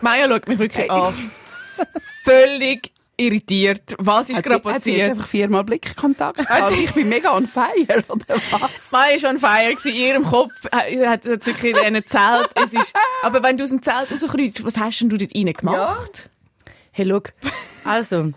Maya 0.00 0.26
schaut 0.26 0.48
mich 0.48 0.58
wirklich 0.58 0.90
an. 0.90 1.12
Völlig 2.24 2.92
irritiert. 3.16 3.94
Was 3.98 4.30
ist 4.30 4.42
gerade 4.42 4.62
sie, 4.62 4.68
hat 4.70 4.82
sie 4.82 4.90
jetzt 4.90 4.98
passiert? 4.98 5.10
einfach 5.10 5.26
viermal 5.26 5.64
Blickkontakt? 5.64 6.50
Also 6.50 6.76
ich 6.76 6.92
bin 6.92 7.08
mega 7.08 7.34
on 7.34 7.46
fire, 7.46 8.04
oder 8.08 8.26
was? 8.28 8.70
Maya 8.90 9.22
war 9.22 9.30
on 9.30 9.38
fire 9.38 9.76
in 9.84 9.94
ihrem 9.94 10.24
Kopf. 10.24 10.52
Hat, 10.72 11.24
hat 11.24 11.46
wirklich 11.46 11.76
in 11.76 11.78
einem 11.78 12.06
Zelt. 12.06 12.50
Es 12.54 12.72
ist, 12.72 12.92
aber 13.22 13.42
wenn 13.42 13.56
du 13.56 13.64
aus 13.64 13.70
dem 13.70 13.82
Zelt 13.82 14.12
rauskreuzst, 14.12 14.64
was 14.64 14.76
hast 14.76 15.00
denn 15.00 15.08
du 15.08 15.16
dort 15.16 15.34
rein 15.34 15.52
gemacht? 15.52 16.28
Hey, 16.92 17.04
look. 17.04 17.32
Also. 17.84 18.32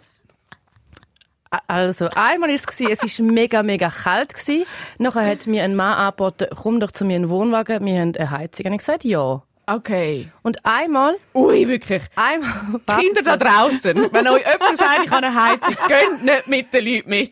Also, 1.68 2.10
einmal 2.10 2.52
ist 2.52 2.70
es 2.70 2.80
es 2.80 3.04
ist 3.04 3.20
mega, 3.20 3.64
mega 3.64 3.90
kalt 3.90 4.34
gewesen. 4.36 4.66
Nachher 5.00 5.26
hat 5.26 5.48
mir 5.48 5.64
ein 5.64 5.76
Mann 5.76 5.94
angeboten, 5.94 6.48
komm 6.56 6.80
doch 6.80 6.92
zu 6.92 7.06
mir 7.06 7.16
in 7.16 7.24
den 7.24 7.30
Wohnwagen, 7.30 7.84
wir 7.84 8.00
haben 8.00 8.16
eine 8.16 8.30
Heizung. 8.30 8.68
Und 8.68 8.74
ich 8.74 8.80
gesagt, 8.80 9.04
ja. 9.04 9.42
Okay. 9.70 10.32
Und 10.42 10.66
einmal, 10.66 11.18
Ui, 11.36 11.68
wirklich. 11.68 12.02
einmal, 12.16 12.82
Kinder 13.00 13.22
da 13.22 13.38
draußen, 13.38 14.12
wenn 14.12 14.28
euch 14.28 14.44
jemand 14.52 14.80
sagt, 14.80 15.02
ich 15.06 15.12
habe 15.12 15.28
eine 15.28 15.44
Heizung, 15.44 15.76
geht 15.88 16.24
nicht 16.24 16.48
mit 16.48 16.74
den 16.74 16.86
Leuten 16.86 17.10
mit. 17.10 17.32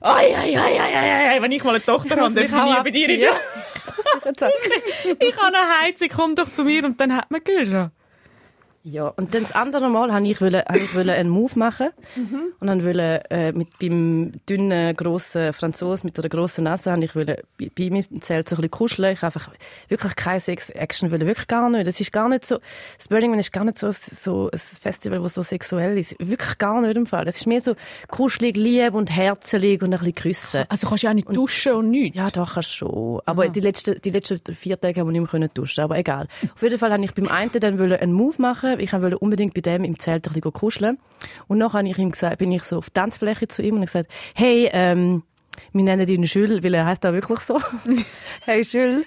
Ai, 0.00 0.36
ai, 0.36 0.58
ai, 0.58 0.80
ai, 0.80 1.30
ai, 1.30 1.42
wenn 1.42 1.52
ich 1.52 1.62
mal 1.62 1.76
eine 1.76 1.84
Tochter 1.84 2.20
habe, 2.20 2.34
darf 2.34 2.50
sie 2.50 2.60
nie 2.60 2.82
bei 2.82 2.90
dir 2.90 3.08
in 3.10 3.20
Ich 5.20 5.36
habe 5.36 5.56
eine 5.56 5.80
Heizung, 5.82 6.08
komm 6.12 6.34
doch 6.34 6.52
zu 6.52 6.64
mir 6.64 6.84
und 6.84 7.00
dann 7.00 7.14
hat 7.14 7.30
man 7.30 7.44
Kühlschrank. 7.44 7.92
Ja, 8.84 9.08
und 9.08 9.32
dann 9.34 9.44
das 9.44 9.52
andere 9.52 9.88
Mal 9.88 10.10
wollte 10.10 10.26
ich, 10.26 10.40
wollte, 10.40 10.64
habe 10.66 10.78
ich 10.78 10.94
wollte 10.94 11.12
einen 11.12 11.30
Move 11.30 11.56
machen 11.56 11.90
und 12.58 12.66
dann 12.66 12.84
wollte 12.84 13.22
äh, 13.30 13.52
mit 13.52 13.78
beim 13.78 14.32
dünnen, 14.48 14.96
grossen 14.96 15.52
Franzos 15.52 16.02
mit 16.02 16.18
einer 16.18 16.28
grossen 16.28 16.64
Nase 16.64 16.90
habe 16.90 17.04
ich 17.04 17.14
wollte 17.14 17.44
bei, 17.58 17.90
mir 17.90 18.04
im 18.10 18.22
Zelt 18.22 18.48
so 18.48 18.56
ein 18.56 18.62
bisschen 18.62 18.70
kuscheln. 18.72 19.12
Ich 19.12 19.22
habe 19.22 19.36
einfach 19.36 19.50
wirklich 19.88 20.16
keine 20.16 20.40
Sex-Action 20.40 21.12
wollte, 21.12 21.26
wirklich 21.26 21.46
gar 21.46 21.70
nicht. 21.70 21.86
Das 21.86 22.00
ist 22.00 22.12
gar 22.12 22.28
nicht 22.28 22.44
so, 22.44 22.58
das 22.98 23.06
Burning 23.06 23.30
Man 23.30 23.38
ist 23.38 23.52
gar 23.52 23.64
nicht 23.64 23.78
so, 23.78 23.92
so 23.92 24.50
ein 24.50 24.58
Festival, 24.58 25.20
das 25.20 25.34
so 25.34 25.42
sexuell 25.42 25.96
ist. 25.96 26.16
Wirklich 26.18 26.58
gar 26.58 26.80
nicht 26.80 26.96
im 26.96 27.06
Fall. 27.06 27.28
Es 27.28 27.36
ist 27.36 27.46
mehr 27.46 27.60
so 27.60 27.74
kuschelig, 28.08 28.56
lieb 28.56 28.94
und 28.94 29.14
herzelig 29.14 29.82
und 29.82 29.92
ein 29.92 29.98
bisschen 29.98 30.14
küssen. 30.14 30.64
Also 30.68 30.88
kannst 30.88 31.04
du 31.04 31.06
ja 31.06 31.10
auch 31.12 31.14
nicht 31.14 31.28
duschen 31.28 31.72
und 31.74 31.90
nichts. 31.90 32.16
Ja, 32.16 32.30
doch, 32.30 32.54
kannst 32.54 32.70
du 32.70 32.86
schon. 32.86 33.20
Aber 33.26 33.48
die 33.48 33.60
letzten, 33.60 34.00
die 34.00 34.10
letzten 34.10 34.54
vier 34.54 34.80
Tage 34.80 35.00
haben 35.00 35.06
wir 35.06 35.12
nicht 35.12 35.20
mehr 35.20 35.30
können 35.30 35.50
duschen. 35.54 35.84
Aber 35.84 35.98
egal. 35.98 36.26
Auf 36.54 36.62
jeden 36.62 36.78
Fall 36.78 36.90
wollte 36.90 37.04
ich 37.04 37.14
beim 37.14 37.28
einen 37.28 37.52
dann 37.52 37.80
einen 37.80 38.12
Move 38.12 38.40
machen. 38.42 38.71
Ich 38.80 38.92
wollte 38.92 39.18
unbedingt 39.18 39.54
bei 39.54 39.60
dem 39.60 39.84
im 39.84 39.98
Zelt 39.98 40.26
ein 40.26 40.32
bisschen 40.32 40.52
kuscheln. 40.52 40.98
Und 41.48 41.58
nachher 41.58 41.78
habe 41.78 41.88
ich 41.88 41.98
ihm 41.98 42.10
gesagt, 42.10 42.38
bin 42.38 42.52
ich 42.52 42.62
so 42.62 42.78
auf 42.78 42.90
die 42.90 42.94
Tanzfläche 42.94 43.48
zu 43.48 43.62
ihm 43.62 43.76
und 43.76 43.86
gesagt, 43.86 44.10
hey, 44.34 44.68
ähm, 44.72 45.22
wir 45.72 45.84
nennen 45.84 46.08
ihn 46.08 46.22
Jules, 46.22 46.62
weil 46.62 46.74
er 46.74 46.86
heißt 46.86 47.04
auch 47.06 47.12
wirklich 47.12 47.40
so. 47.40 47.60
hey 48.42 48.62
Jules, 48.62 49.04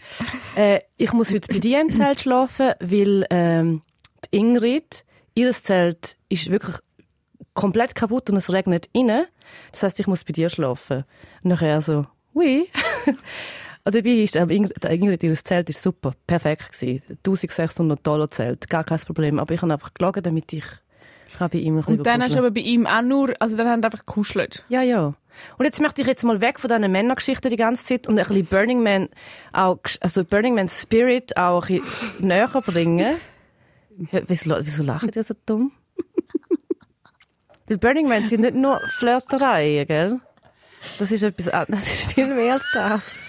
äh, 0.56 0.80
ich 0.98 1.12
muss 1.14 1.32
heute 1.32 1.52
bei 1.52 1.60
dir 1.60 1.82
im 1.82 1.92
Zelt 1.92 2.22
schlafen, 2.22 2.74
weil 2.80 3.26
ähm, 3.30 3.82
die 4.26 4.38
Ingrid, 4.38 5.06
ihr 5.34 5.52
Zelt 5.52 6.18
ist 6.30 6.52
wirklich 6.52 6.76
komplett 7.54 7.96
kaputt 7.96 8.30
und 8.30 8.38
es 8.38 8.52
regnet 8.52 8.90
innen. 8.94 9.26
Das 9.72 9.84
heißt, 9.84 10.00
ich 10.00 10.08
muss 10.08 10.24
bei 10.24 10.34
dir 10.34 10.50
schlafen. 10.50 11.06
Und 11.44 11.50
nachher 11.50 11.82
so, 11.82 12.06
oui. 12.34 12.70
Und 13.86 13.94
dabei 13.94 14.10
ist 14.10 14.36
aber 14.36 14.52
Ingrid, 14.52 15.22
ihr 15.24 15.36
Zelt 15.36 15.70
ist 15.70 15.82
super, 15.82 16.14
perfekt 16.26 16.72
gewesen. 16.72 17.04
1600 17.10 18.06
Dollar 18.06 18.32
Zelt, 18.32 18.68
gar 18.68 18.84
kein 18.84 19.00
Problem. 19.00 19.40
Aber 19.40 19.54
ich 19.54 19.62
habe 19.62 19.72
einfach 19.72 19.94
gelogen, 19.94 20.24
damit 20.24 20.52
ich 20.54 20.66
kann 21.38 21.50
bei 21.52 21.60
ihm 21.60 21.78
ein 21.78 21.84
Und 21.84 22.04
dann 22.04 22.22
hast 22.22 22.32
du 22.32 22.40
kuscheln. 22.40 22.46
aber 22.46 22.52
bei 22.52 22.62
ihm 22.62 22.88
auch 22.88 23.02
nur, 23.04 23.34
also 23.40 23.56
dann 23.56 23.68
haben 23.68 23.82
die 23.82 23.86
einfach 23.86 24.00
gekuschelt. 24.00 24.66
Ja, 24.70 24.82
ja. 24.82 25.14
Und 25.58 25.66
jetzt 25.66 25.82
möchte 25.82 26.02
ich 26.02 26.08
jetzt 26.08 26.24
mal 26.24 26.42
weg 26.42 26.60
von 26.60 26.70
diesen 26.70 26.92
Männergeschichten 26.92 27.52
die 27.52 27.58
ganze 27.58 27.86
Zeit 27.86 28.08
und 28.08 28.18
ein 28.18 28.26
bisschen 28.26 28.46
Burning 28.46 28.82
Man, 28.82 29.10
auch, 29.54 29.78
also 30.00 30.24
Burning 30.24 30.56
Man 30.56 30.68
Spirit 30.68 31.38
auch 31.38 31.70
ein 31.70 31.82
bisschen 31.82 32.28
näher 32.28 32.48
bringen. 32.66 33.18
Wieso, 34.28 34.56
wieso 34.62 34.84
lachen 34.84 35.12
die 35.12 35.22
so 35.22 35.36
dumm? 35.46 35.72
Weil 37.68 37.78
Burning 37.78 38.08
Man 38.08 38.28
sind 38.28 38.42
nicht 38.42 38.56
nur 38.56 38.80
Flirtereien, 38.98 39.86
gell? 39.86 40.20
Das 41.00 41.12
ist 41.12 41.24
etwas 41.24 41.46
das 41.68 41.94
ist 41.94 42.14
viel 42.14 42.34
mehr 42.34 42.54
als 42.54 42.66
das. 42.74 43.25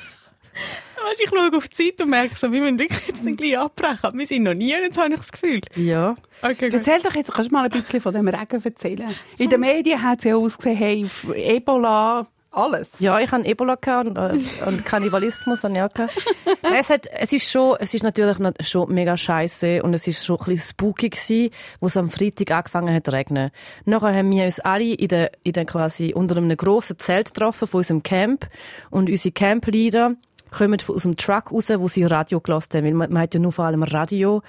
Weißt, 1.09 1.21
ich 1.21 1.31
schaue 1.31 1.57
auf 1.57 1.69
die 1.69 1.91
Zeit 1.91 2.03
und 2.03 2.11
merke 2.11 2.37
so, 2.37 2.51
wir 2.51 2.61
müssen 2.61 2.79
wirklich 2.79 3.07
jetzt 3.07 3.25
dann 3.25 3.37
gleich 3.37 3.59
abbrechen. 3.59 4.01
Aber 4.03 4.19
wir 4.19 4.27
sind 4.27 4.43
noch 4.43 4.55
nie, 4.55 4.71
jetzt 4.71 4.99
habe 4.99 5.11
ich 5.11 5.17
das 5.17 5.31
Gefühl. 5.31 5.61
Ja. 5.77 6.17
Okay, 6.43 6.71
gut. 6.71 6.75
Erzähl 6.75 7.01
doch 7.03 7.15
jetzt, 7.15 7.33
kannst 7.33 7.51
du 7.51 7.55
mal 7.55 7.65
ein 7.65 7.71
bisschen 7.71 8.01
von 8.01 8.13
dem 8.13 8.29
Regen 8.29 8.63
erzählen? 8.63 9.15
In 9.39 9.51
den 9.51 9.61
Medien 9.61 10.03
hat 10.03 10.19
es 10.19 10.25
ja 10.25 10.37
ausgesehen, 10.37 10.77
hey, 10.77 11.07
Ebola, 11.35 12.27
alles. 12.57 12.99
Ja, 13.01 13.21
ich 13.21 13.31
hatte 13.31 13.47
Ebola 13.47 13.75
gehabt 13.75 14.09
und, 14.09 14.17
äh, 14.17 14.39
und 14.67 14.85
Kannibalismus 14.85 15.63
habe 15.63 15.75
ich 15.75 15.83
auch 15.83 15.93
gehabt. 15.93 16.17
Nein, 16.63 16.77
es, 16.81 16.91
hat, 16.91 17.07
es 17.13 17.33
ist 17.33 17.51
schon, 17.51 17.77
es 17.79 17.93
ist 17.93 18.03
natürlich 18.03 18.39
noch, 18.39 18.53
schon 18.61 18.93
mega 18.93 19.17
scheiße 19.17 19.83
und 19.83 19.93
es 19.95 20.07
ist 20.07 20.25
schon 20.25 20.39
ein 20.39 20.47
bisschen 20.47 20.71
spooky 20.71 21.11
gewesen, 21.11 21.51
wo 21.81 21.87
es 21.89 21.97
am 21.97 22.11
Freitag 22.11 22.51
angefangen 22.51 22.95
hat 22.95 23.05
zu 23.05 23.13
regnen. 23.13 23.51
Nachher 23.85 24.15
haben 24.15 24.31
wir 24.31 24.45
uns 24.45 24.61
alle 24.61 24.95
in 24.95 25.09
der, 25.09 25.33
in 25.43 25.53
der 25.53 25.67
quasi 25.67 26.15
unter 26.15 26.37
einem 26.39 26.57
grossen 26.57 26.99
Zelt 26.99 27.35
getroffen 27.35 27.69
von 27.69 27.79
unserem 27.79 28.03
Camp 28.03 28.49
und 28.91 29.11
unsere 29.11 29.33
Campleader 29.33 30.15
kommen 30.59 30.79
von- 30.81 30.97
aus 30.97 31.03
dem 31.03 31.17
Truck 31.17 31.53
raus, 31.53 31.71
wo 31.77 31.89
sie 31.89 32.05
Radio 32.05 32.41
gelassen 32.41 32.69
haben, 32.75 32.85
weil 32.85 32.95
man, 32.95 33.13
man 33.13 33.23
hat 33.23 33.35
ja 33.35 33.41
nur 33.41 33.53
vor 33.53 33.65
allem 33.67 33.83
Radio. 33.83 34.43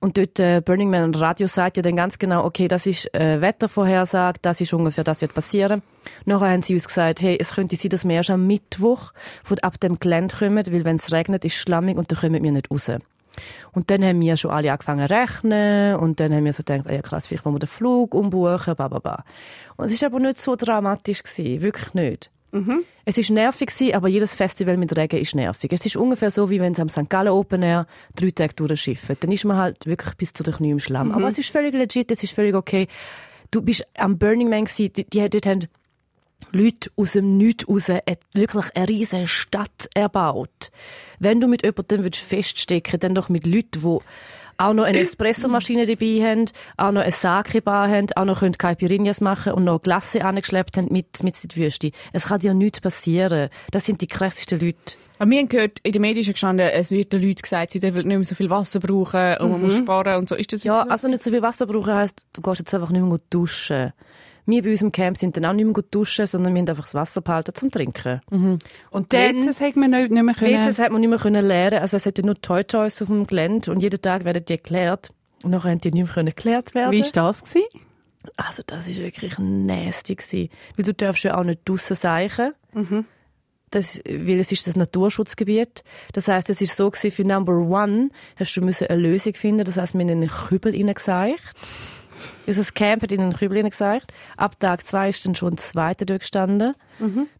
Und 0.00 0.18
dort 0.18 0.38
äh, 0.40 0.60
Burning 0.64 0.90
Man 0.90 1.14
Radio 1.14 1.46
sagt 1.46 1.76
ja 1.78 1.82
dann 1.82 1.96
ganz 1.96 2.18
genau, 2.18 2.44
okay, 2.44 2.68
das 2.68 2.86
ist 2.86 3.12
äh, 3.14 3.40
Wettervorhersage, 3.40 4.38
das 4.42 4.60
ist 4.60 4.72
ungefähr, 4.72 5.04
das 5.04 5.20
wird 5.20 5.34
passieren. 5.34 5.82
Nachher 6.24 6.50
haben 6.50 6.62
sie 6.62 6.74
uns 6.74 6.86
gesagt, 6.86 7.22
hey, 7.22 7.36
es 7.40 7.54
könnte 7.54 7.76
sein, 7.76 7.88
dass 7.90 8.06
wir 8.06 8.14
erst 8.14 8.30
am 8.30 8.46
Mittwoch 8.46 9.12
von 9.44 9.58
ab 9.60 9.80
dem 9.80 9.98
Gelände 9.98 10.36
kommen, 10.36 10.64
weil 10.70 10.84
wenn 10.84 10.96
es 10.96 11.12
regnet, 11.12 11.44
ist 11.44 11.54
es 11.56 11.60
schlammig 11.62 11.96
und 11.96 12.10
dann 12.12 12.18
kommen 12.18 12.42
wir 12.42 12.52
nicht 12.52 12.70
raus. 12.70 12.90
Und 13.72 13.90
dann 13.90 14.02
haben 14.02 14.20
wir 14.20 14.36
schon 14.38 14.50
alle 14.50 14.72
angefangen 14.72 15.06
zu 15.08 15.14
rechnen 15.14 15.96
und 15.96 16.20
dann 16.20 16.32
haben 16.32 16.44
wir 16.44 16.52
so 16.54 16.62
gedacht, 16.62 16.90
ja 16.90 17.02
krass, 17.02 17.26
vielleicht 17.26 17.44
wollen 17.44 17.56
wir 17.56 17.60
den 17.60 17.68
Flug 17.68 18.14
umbuchen, 18.14 18.74
bla 18.76 18.88
bla 18.88 18.98
bla. 18.98 19.24
Und 19.76 19.90
es 19.92 20.00
war 20.02 20.06
aber 20.06 20.20
nicht 20.20 20.40
so 20.40 20.56
dramatisch, 20.56 21.22
gewesen, 21.22 21.60
wirklich 21.62 21.92
nicht. 21.94 22.30
Es 23.04 23.18
ist 23.18 23.30
nervig 23.30 23.68
gewesen, 23.68 23.94
aber 23.94 24.08
jedes 24.08 24.34
Festival 24.34 24.76
mit 24.76 24.96
Regen 24.96 25.20
ist 25.20 25.34
nervig. 25.34 25.72
Es 25.72 25.86
ist 25.86 25.96
ungefähr 25.96 26.30
so, 26.30 26.50
wie 26.50 26.60
wenn 26.60 26.72
es 26.72 26.80
am 26.80 26.88
St. 26.88 27.08
Gallen 27.08 27.32
Open 27.32 27.62
Air 27.62 27.86
drei 28.14 28.30
Tage 28.30 28.54
durchschiffen. 28.54 29.16
Dann 29.20 29.32
ist 29.32 29.44
man 29.44 29.56
halt 29.56 29.86
wirklich 29.86 30.14
bis 30.16 30.32
zu 30.32 30.42
den 30.42 30.54
Knie 30.54 30.70
im 30.70 30.80
Schlamm. 30.80 31.12
Aber 31.12 31.28
es 31.28 31.38
ist 31.38 31.50
völlig 31.50 31.74
legit, 31.74 32.10
es 32.10 32.22
ist 32.22 32.32
völlig 32.32 32.54
okay. 32.54 32.88
Du 33.50 33.62
bist 33.62 33.86
am 33.96 34.18
Burning 34.18 34.48
Man 34.48 34.64
gewesen, 34.64 34.92
die, 34.92 35.04
die, 35.04 35.28
dort 35.28 35.46
haben 35.46 35.66
Leute 36.52 36.90
aus 36.96 37.12
dem 37.12 37.36
Nichts 37.36 37.68
raus 37.68 37.88
wirklich 38.32 38.76
eine 38.76 38.88
riesige 38.88 39.26
Stadt 39.26 39.88
erbaut. 39.94 40.70
Wenn 41.18 41.40
du 41.40 41.48
mit 41.48 41.64
jemandem 41.64 42.04
willst 42.04 42.20
feststecken 42.20 43.00
dann 43.00 43.14
doch 43.14 43.28
mit 43.28 43.46
Leuten, 43.46 43.80
die 43.80 43.98
auch 44.58 44.72
noch 44.72 44.84
eine 44.84 45.00
Espressomaschine 45.00 45.86
dabei 45.86 46.20
haben, 46.22 46.46
auch 46.76 46.92
noch 46.92 47.02
eine 47.02 47.12
Sake-Bar 47.12 47.88
haben, 47.88 48.06
auch 48.16 48.24
noch 48.24 48.40
können 48.40 48.56
Caipirinhas 48.56 49.20
machen 49.20 49.52
und 49.52 49.64
noch 49.64 49.82
Glasse 49.82 50.24
angeschleppt 50.24 50.76
haben 50.76 50.88
mit, 50.90 51.22
mit 51.22 51.42
in 51.42 51.48
die 51.48 51.56
Wüste. 51.56 51.90
Es 52.12 52.26
kann 52.26 52.40
dir 52.40 52.54
nichts 52.54 52.80
passieren. 52.80 53.50
Das 53.70 53.86
sind 53.86 54.00
die 54.00 54.06
krassesten 54.06 54.60
Leute. 54.60 54.96
Aber 55.18 55.30
wir 55.30 55.38
haben 55.38 55.48
gehört, 55.48 55.78
in 55.82 55.92
den 55.92 56.02
Medien 56.02 56.22
ist 56.22 56.32
gestanden, 56.32 56.68
es 56.68 56.90
wird 56.90 57.12
den 57.12 57.22
Leuten 57.22 57.40
gesagt, 57.40 57.70
sie 57.70 57.80
dürfen 57.80 57.96
nicht 57.96 58.06
mehr 58.06 58.24
so 58.24 58.34
viel 58.34 58.50
Wasser 58.50 58.80
brauchen 58.80 59.36
und 59.38 59.50
man 59.50 59.62
muss 59.62 59.78
sparen 59.78 60.16
und 60.16 60.28
so. 60.28 60.34
Ist 60.34 60.52
das 60.52 60.64
Ja, 60.64 60.82
also 60.82 61.08
nicht 61.08 61.22
so 61.22 61.30
viel 61.30 61.42
Wasser 61.42 61.66
brauchen 61.66 61.94
heisst, 61.94 62.26
du 62.34 62.42
gehst 62.42 62.60
jetzt 62.60 62.74
einfach 62.74 62.90
nicht 62.90 63.02
mehr 63.02 63.18
duschen. 63.30 63.92
Wir 64.46 64.62
bei 64.62 64.70
uns 64.70 64.80
im 64.82 64.92
Camp 64.92 65.18
sind 65.18 65.36
dann 65.36 65.44
auch 65.44 65.52
nicht 65.52 65.64
mehr 65.64 65.74
gut 65.74 65.86
duschen, 65.92 66.26
sondern 66.26 66.54
wir 66.54 66.60
haben 66.60 66.68
einfach 66.68 66.84
das 66.84 66.94
Wasser 66.94 67.20
behalten 67.20 67.54
zum 67.54 67.70
Trinken. 67.70 68.20
Und 68.90 69.12
dann- 69.12 69.46
WCs 69.46 69.60
hat 69.60 69.76
man 69.76 69.90
nicht, 69.90 70.10
nicht 70.10 70.22
mehr 70.22 70.34
können. 70.34 70.60
WCs 70.64 70.78
hat 70.78 70.92
man 70.92 71.00
nicht 71.00 71.10
mehr 71.10 71.18
können 71.18 71.44
lernen. 71.44 71.80
Also 71.80 71.96
es 71.96 72.06
hatte 72.06 72.24
nur 72.24 72.40
Toy 72.40 72.62
Toys 72.64 73.02
auf 73.02 73.08
dem 73.08 73.26
Gelände 73.26 73.70
und 73.72 73.80
jeden 73.82 74.00
Tag 74.00 74.24
werden 74.24 74.44
die 74.44 74.56
geklärt. 74.56 75.10
Und 75.42 75.50
nachher 75.50 75.70
haben 75.72 75.80
die 75.80 75.90
nicht 75.92 76.14
mehr 76.16 76.24
geklärt 76.24 76.74
werden. 76.74 76.92
Wie 76.92 77.02
war 77.02 77.10
das? 77.12 77.42
Gewesen? 77.42 77.66
Also 78.36 78.62
das 78.66 78.88
ist 78.88 78.98
wirklich 78.98 79.38
nasty 79.38 80.14
gewesen. 80.16 80.48
Weil 80.76 80.84
du 80.84 80.94
darfst 80.94 81.22
ja 81.24 81.36
auch 81.38 81.44
nicht 81.44 81.60
draussen 81.64 81.94
seichen. 81.96 82.52
Das, 83.70 84.00
weil 84.08 84.38
es 84.38 84.52
ist 84.52 84.66
das 84.68 84.76
Naturschutzgebiet. 84.76 85.82
Das 86.12 86.28
heißt, 86.28 86.48
es 86.50 86.60
ist 86.60 86.76
so 86.76 86.88
gewesen, 86.90 87.10
für 87.10 87.24
Number 87.24 87.52
One 87.58 88.10
hast 88.36 88.54
du 88.56 88.60
müssen 88.62 88.86
eine 88.86 89.02
Lösung 89.02 89.34
finden. 89.34 89.64
Das 89.64 89.76
heißt, 89.76 89.94
wir 89.94 90.00
haben 90.02 90.08
in 90.08 90.18
einen 90.18 90.28
Kübel 90.30 90.72
hineingeseicht. 90.72 91.50
Also 92.46 92.60
das 92.60 92.74
Camp 92.74 93.02
hat 93.02 93.12
in 93.12 93.20
einen 93.20 93.32
Kübel 93.32 93.56
hineingeseicht. 93.56 94.12
Ab 94.36 94.58
Tag 94.60 94.86
zwei 94.86 95.08
ist 95.08 95.24
dann 95.26 95.34
schon 95.34 95.54
ein 95.54 95.58
zweiter 95.58 96.04
dort 96.04 96.20
gestanden. 96.20 96.74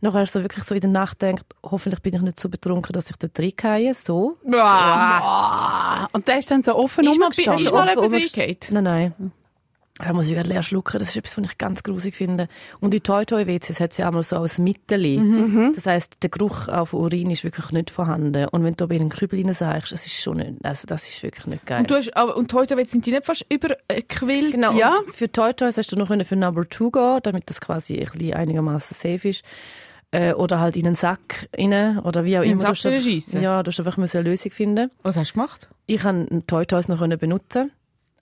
Nachher 0.01 0.19
hast 0.21 0.35
du 0.35 0.41
so 0.41 0.45
wirklich 0.45 0.65
so 0.65 0.75
in 0.75 0.81
der 0.81 0.91
Nacht 0.91 1.19
gedacht, 1.21 1.47
hoffentlich 1.63 2.03
bin 2.03 2.15
ich 2.15 2.21
nicht 2.23 2.41
so 2.41 2.49
betrunken, 2.49 2.93
dass 2.93 3.09
ich 3.11 3.17
dort 3.17 3.39
reingehe. 3.39 3.95
So. 3.95 4.37
Ah, 5.23 6.09
und 6.13 6.27
der 6.29 6.39
ist 6.39 6.51
dann 6.51 6.63
so 6.63 6.75
offen 6.77 7.05
Ist 7.05 7.19
mal, 7.19 7.25
rumgestanden. 7.27 7.65
ist 7.67 7.73
mal 7.73 7.89
Offen 7.99 8.13
jemand? 8.13 8.71
Nein, 8.73 8.85
nein. 8.85 9.33
Da 9.99 10.13
muss 10.13 10.27
ich 10.27 10.35
gerade 10.35 10.49
leer 10.49 10.63
schlucken. 10.63 10.99
Das 10.99 11.09
ist 11.11 11.17
etwas, 11.17 11.39
was 11.39 11.45
ich 11.47 11.59
ganz 11.59 11.83
grusig 11.83 12.15
finde. 12.15 12.49
Und 12.81 12.93
die 12.93 13.01
Toy 13.01 13.25
Toy 13.25 13.47
WCs 13.47 13.81
hat 13.81 13.93
sie 13.95 14.03
einmal 14.03 14.23
so 14.23 14.37
als 14.37 14.59
Mittel. 14.59 15.19
Mhm. 15.19 15.73
Das 15.75 15.87
heisst, 15.87 16.17
der 16.23 16.29
Geruch 16.31 16.69
auf 16.69 16.93
Urin 16.93 17.31
ist 17.31 17.45
wirklich 17.45 17.71
nicht 17.73 17.91
vorhanden. 17.91 18.47
Und 18.49 18.63
wenn 18.65 18.75
du 18.75 18.85
aber 18.85 18.95
in 18.95 19.01
einen 19.03 19.11
Kübel 19.11 19.53
sagst, 19.55 19.93
das 19.93 20.05
ist 20.07 20.21
schon 20.21 20.37
nicht, 20.39 20.53
also 20.65 20.87
das 20.87 21.09
ist 21.09 21.23
wirklich 21.23 21.47
nicht 21.47 21.65
geil. 21.65 21.81
Und, 21.81 21.91
du 21.91 21.95
hast, 21.95 22.15
aber, 22.17 22.37
und 22.37 22.53
heute 22.53 22.77
sind 22.87 23.07
die 23.07 23.11
nicht 23.13 23.25
fast 23.25 23.47
überquillt? 23.51 24.53
Genau, 24.53 24.73
Ja. 24.73 24.97
für 25.09 25.33
Toy 25.33 25.55
Toys 25.55 25.79
hast 25.79 25.91
du 25.93 25.97
noch 25.97 26.09
für 26.27 26.37
Number 26.37 26.69
Two 26.69 26.91
gehen, 26.91 27.21
damit 27.23 27.49
das 27.49 27.61
quasi 27.61 27.99
ein 27.99 28.05
bisschen 28.13 28.35
einigermaßen 28.35 28.95
safe 28.97 29.29
ist. 29.29 29.45
Äh, 30.13 30.35
oder 30.35 30.61
halt 30.61 30.77
in 30.77 30.87
einen 30.87 30.95
Sack 30.95 31.49
rein, 31.59 31.99
oder 31.99 32.25
wie 32.25 32.39
auch 32.39 32.43
In 32.43 32.53
immer. 32.53 32.61
Sack 32.75 32.83
Du 32.83 32.89
einfach-? 32.91 33.41
Ja, 33.41 33.63
du 33.63 33.69
musst 33.71 33.81
einfach 33.81 33.99
eine 33.99 34.23
Lösung 34.23 34.53
finden. 34.53 34.91
Was 35.03 35.17
hast 35.17 35.31
du 35.31 35.35
gemacht? 35.35 35.69
ich 35.87 36.03
habe 36.05 36.43
Toy 36.47 36.65
Toys 36.67 36.89
noch 36.89 36.99
können 36.99 37.19
benutzen. 37.19 37.73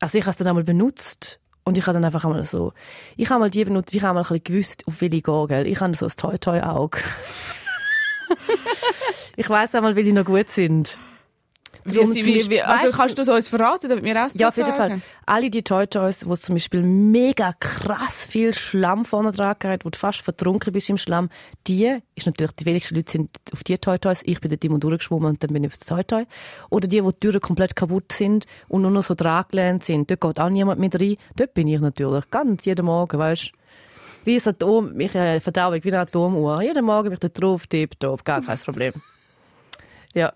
Also 0.01 0.19
ich 0.19 0.25
habe 0.25 0.31
es 0.33 0.37
dann 0.39 0.49
einmal 0.49 0.65
benutzt 0.65 1.41
und 1.65 1.79
ich 1.79 1.87
habe 1.87 1.95
dann 1.95 2.05
einfach 2.05 2.25
einmal 2.25 2.45
so, 2.45 2.73
ich 3.17 3.31
habe 3.31 3.41
mal 3.41 3.51
die 3.51 3.65
benutzt, 3.65 3.95
ich 3.95 4.03
habe 4.03 4.15
mal 4.15 4.21
ein 4.21 4.25
bisschen 4.25 4.45
gewusst, 4.45 4.87
auf 4.87 5.01
welche 5.01 5.17
ich 5.17 5.23
gehe, 5.23 5.47
gell. 5.47 5.67
Ich 5.67 5.81
habe 5.81 5.97
so 5.97 6.07
ein 6.07 6.13
Toy 6.17 6.39
Toy 6.39 6.61
Auge. 6.61 6.99
ich 9.37 9.49
weiß 9.49 9.75
einmal, 9.75 9.97
welche 9.97 10.13
noch 10.13 10.25
gut 10.25 10.51
sind. 10.51 10.99
Wie, 11.85 11.97
Darum 11.97 12.15
wie, 12.15 12.51
wie, 12.51 12.63
also 12.63 12.87
weißt 12.87 12.97
kannst 12.97 13.19
du 13.19 13.23
es 13.23 13.29
uns 13.29 13.49
verraten, 13.49 13.91
damit 13.91 14.05
wir 14.05 14.25
auch 14.25 14.31
Ja, 14.35 14.49
auf 14.49 14.57
jeden? 14.57 14.73
Fall. 14.73 15.03
Alle 15.27 15.51
die 15.51 15.63
Toy 15.63 15.87
Toys, 15.87 16.27
wo 16.27 16.35
zum 16.35 16.55
Beispiel 16.55 16.83
mega 16.83 17.53
krass 17.61 18.27
viel 18.27 18.55
Schlamm 18.55 19.05
vorne 19.05 19.33
dran 19.33 19.55
hat, 19.63 19.85
wo 19.85 19.91
du 19.91 19.99
fast 19.99 20.23
vertrunken 20.23 20.73
bist 20.73 20.89
im 20.89 20.97
Schlamm, 20.97 21.29
die, 21.67 21.99
ist 22.15 22.27
natürlich, 22.27 22.53
die 22.53 22.65
wenigsten 22.65 22.95
Leute 22.95 23.13
sind 23.13 23.31
auf 23.53 23.65
die 23.65 23.77
Toy 23.77 23.99
Toys. 23.99 24.23
Ich 24.25 24.41
bin 24.41 24.51
dort 24.51 24.65
immer 24.65 24.79
durchgeschwommen 24.79 25.29
und 25.29 25.43
dann 25.43 25.53
bin 25.53 25.63
ich 25.65 25.73
auf 25.73 25.79
das 25.79 25.87
Toy 25.87 26.05
Toy. 26.05 26.27
Oder 26.71 26.89
die, 26.89 27.05
wo 27.05 27.11
die 27.11 27.21
Türen 27.21 27.41
komplett 27.41 27.77
kaputt 27.77 28.13
sind 28.13 28.47
und 28.69 28.81
nur 28.81 28.91
noch 28.91 29.03
so 29.03 29.15
dran 29.15 29.45
sind. 29.81 30.11
Dort 30.11 30.21
geht 30.23 30.41
auch 30.41 30.49
niemand 30.49 30.81
mit 30.81 30.99
rein. 30.99 31.17
Dort 31.37 31.53
bin 31.53 31.69
ich 31.69 31.81
natürlich. 31.81 32.31
Ganz 32.31 32.65
jeden 32.65 32.87
Morgen, 32.87 33.19
weißt 33.19 33.53
Wie 34.25 34.37
ein 34.37 34.49
Atom, 34.49 34.99
ich, 34.99 35.15
äh, 35.15 35.39
Verdauung, 35.41 35.85
wie 35.85 35.93
eine 35.93 36.01
Atomuhr. 36.01 36.63
Jeden 36.63 36.87
Morgen 36.87 37.11
bin 37.11 37.13
ich 37.13 37.21
dort 37.21 37.39
drauf, 37.39 37.67
tipptopp, 37.67 38.25
gar 38.25 38.41
kein 38.41 38.59
Problem. 38.59 38.95
Ja. 40.15 40.33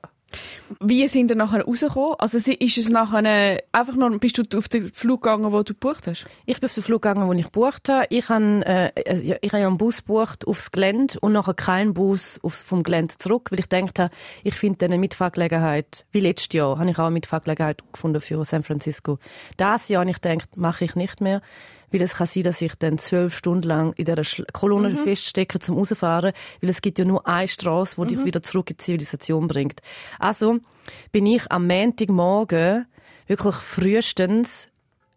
Wie 0.80 1.08
sind 1.08 1.30
ihr 1.30 1.36
nachher 1.36 1.64
rausgekommen? 1.64 2.16
Also 2.18 2.38
ist 2.38 2.78
es 2.78 2.88
nachher 2.90 3.62
einfach 3.72 3.94
nur, 3.94 4.18
bist 4.18 4.38
du 4.38 4.58
auf 4.58 4.68
den 4.68 4.88
Flug 4.88 5.22
gegangen, 5.22 5.50
wo 5.50 5.62
du 5.62 5.72
gebucht 5.72 6.06
hast? 6.06 6.26
Ich 6.44 6.60
bin 6.60 6.68
auf 6.68 6.74
den 6.74 6.82
Flug 6.82 7.02
gegangen, 7.02 7.28
den 7.28 7.38
ich 7.38 7.46
gebucht 7.46 7.88
habe. 7.88 8.06
Ich 8.10 8.28
habe, 8.28 8.62
äh, 8.66 8.88
äh, 8.94 9.38
ich 9.40 9.52
habe 9.52 9.66
einen 9.66 9.78
Bus 9.78 9.98
gebucht 9.98 10.46
aufs 10.46 10.70
Gelände 10.70 11.18
und 11.20 11.32
nachher 11.32 11.54
keinen 11.54 11.94
Bus 11.94 12.38
aufs, 12.42 12.60
vom 12.62 12.82
Gelände 12.82 13.16
zurück, 13.16 13.50
weil 13.50 13.60
ich 13.60 13.68
gedacht 13.68 13.98
habe, 13.98 14.14
ich 14.44 14.54
finde 14.54 14.84
eine 14.84 14.98
Mitfahrgelegenheit, 14.98 16.04
wie 16.12 16.20
letztes 16.20 16.52
Jahr, 16.52 16.78
habe 16.78 16.90
ich 16.90 16.98
auch 16.98 17.04
eine 17.04 17.12
Mitfahrgelegenheit 17.12 17.82
gefunden 17.92 18.20
für 18.20 18.44
San 18.44 18.62
Francisco. 18.62 19.18
Das 19.56 19.88
Jahr 19.88 20.00
habe 20.00 20.10
ich 20.10 20.20
gedacht, 20.20 20.56
mache 20.56 20.84
ich 20.84 20.94
nicht 20.94 21.20
mehr, 21.22 21.40
weil 21.90 22.02
es 22.02 22.14
kann 22.14 22.26
sein, 22.26 22.42
dass 22.42 22.60
ich 22.60 22.74
dann 22.74 22.98
zwölf 22.98 23.36
Stunden 23.36 23.66
lang 23.66 23.92
in 23.94 24.04
dieser 24.04 24.22
Schla- 24.24 24.50
Kolonne 24.52 24.96
feststecke 24.96 25.58
zum 25.58 25.76
rausfahren, 25.76 26.32
weil 26.60 26.70
es 26.70 26.82
gibt 26.82 26.98
ja 26.98 27.04
nur 27.04 27.26
eine 27.26 27.48
Straße, 27.48 27.96
die 28.00 28.14
dich 28.14 28.24
wieder 28.24 28.42
zurück 28.42 28.70
in 28.70 28.76
die 28.76 28.82
Zivilisation 28.82 29.48
bringt. 29.48 29.80
Also 30.18 30.58
bin 31.12 31.26
ich 31.26 31.50
am 31.50 31.66
Montagmorgen 31.66 32.86
wirklich 33.26 33.54
frühestens 33.56 34.68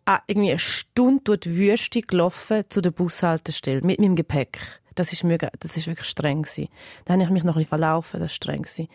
ah, 0.06 0.20
irgendwie 0.28 0.52
eine 0.52 0.60
Stunde 0.60 1.22
durch 1.24 1.40
die 1.42 1.56
Wüste 1.56 2.02
gelaufen 2.02 2.64
zu 2.70 2.82
der 2.82 2.92
Bushaltestelle 2.92 3.82
mit 3.82 4.00
meinem 4.00 4.16
Gepäck. 4.16 4.60
Das 4.96 5.14
ist, 5.14 5.24
mega, 5.24 5.50
das 5.60 5.78
ist 5.78 5.88
wirklich 5.88 6.08
streng 6.08 6.42
gewesen. 6.42 6.68
Dann 7.06 7.22
habe 7.22 7.24
ich 7.24 7.30
mich 7.30 7.44
noch 7.44 7.56
ein 7.56 7.60
bisschen 7.60 7.70
verlaufen, 7.70 8.20
das 8.20 8.32
ist 8.32 8.36
streng 8.36 8.64
gewesen. 8.64 8.90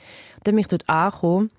Dann 0.45 0.55
bin 0.55 0.61
ich 0.61 0.69
dort 0.69 0.89
angekommen 0.89 1.51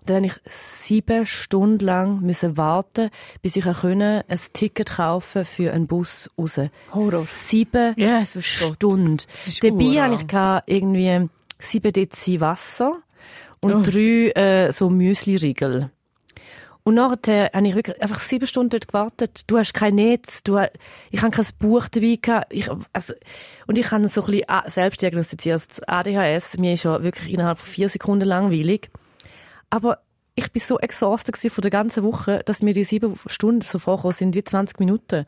und 0.00 0.10
dann 0.10 0.16
habe 0.16 0.26
ich 0.26 0.34
sieben 0.52 1.26
Stunden 1.26 1.84
lang 1.84 2.20
müssen 2.20 2.56
warten, 2.56 3.10
bis 3.42 3.56
ich 3.56 3.64
können 3.64 4.22
ein 4.28 4.40
Ticket 4.52 4.90
kaufen 4.90 5.44
für 5.44 5.72
einen 5.72 5.86
Bus 5.86 6.28
raus. 6.38 6.60
Horror. 6.92 7.20
Sieben 7.20 7.94
Jesus 7.96 8.44
Stunden. 8.44 9.18
Dabei 9.62 9.84
habe 10.00 10.62
ich 10.66 10.74
irgendwie 10.76 11.28
sieben 11.58 11.92
Dezi 11.92 12.40
Wasser 12.40 12.98
und 13.60 13.72
Oh. 13.74 13.82
drei 13.82 14.30
äh, 14.40 14.72
so 14.72 14.88
Müsli-Riegel. 14.90 15.90
Und 16.84 16.94
nachher 16.94 17.50
habe 17.52 17.68
ich 17.68 17.74
wirklich 17.74 18.00
einfach 18.00 18.20
sieben 18.20 18.46
Stunden 18.46 18.70
dort 18.70 18.88
gewartet. 18.88 19.42
Du 19.46 19.58
hast 19.58 19.74
kein 19.74 19.96
Netz, 19.96 20.42
du, 20.42 20.58
ha- 20.58 20.70
ich 21.10 21.20
habe 21.20 21.30
kein 21.32 21.44
Buch 21.58 21.86
dabei 21.88 22.18
gehabt. 22.22 22.46
Ich, 22.50 22.70
also, 22.94 23.12
und 23.66 23.76
ich 23.76 23.90
habe 23.90 24.08
so 24.08 24.22
ein 24.24 24.30
bisschen 24.30 24.46
selbst 24.68 25.02
diagnostiziert, 25.02 25.62
das 25.68 25.82
ADHS. 25.86 26.56
Mir 26.56 26.72
ist 26.74 26.84
ja 26.84 27.02
wirklich 27.02 27.30
innerhalb 27.30 27.58
von 27.58 27.68
vier 27.68 27.90
Sekunden 27.90 28.26
langweilig. 28.26 28.88
Aber 29.70 29.98
ich 30.34 30.52
bin 30.52 30.60
so 30.60 30.78
exhausted 30.78 31.36
von 31.36 31.62
der 31.62 31.70
ganzen 31.70 32.04
Woche, 32.04 32.42
dass 32.44 32.62
mir 32.62 32.72
die 32.72 32.84
sieben 32.84 33.18
Stunden 33.26 33.62
so 33.62 33.78
vorgekommen 33.78 34.14
sind 34.14 34.34
wie 34.34 34.44
20 34.44 34.78
Minuten. 34.78 35.26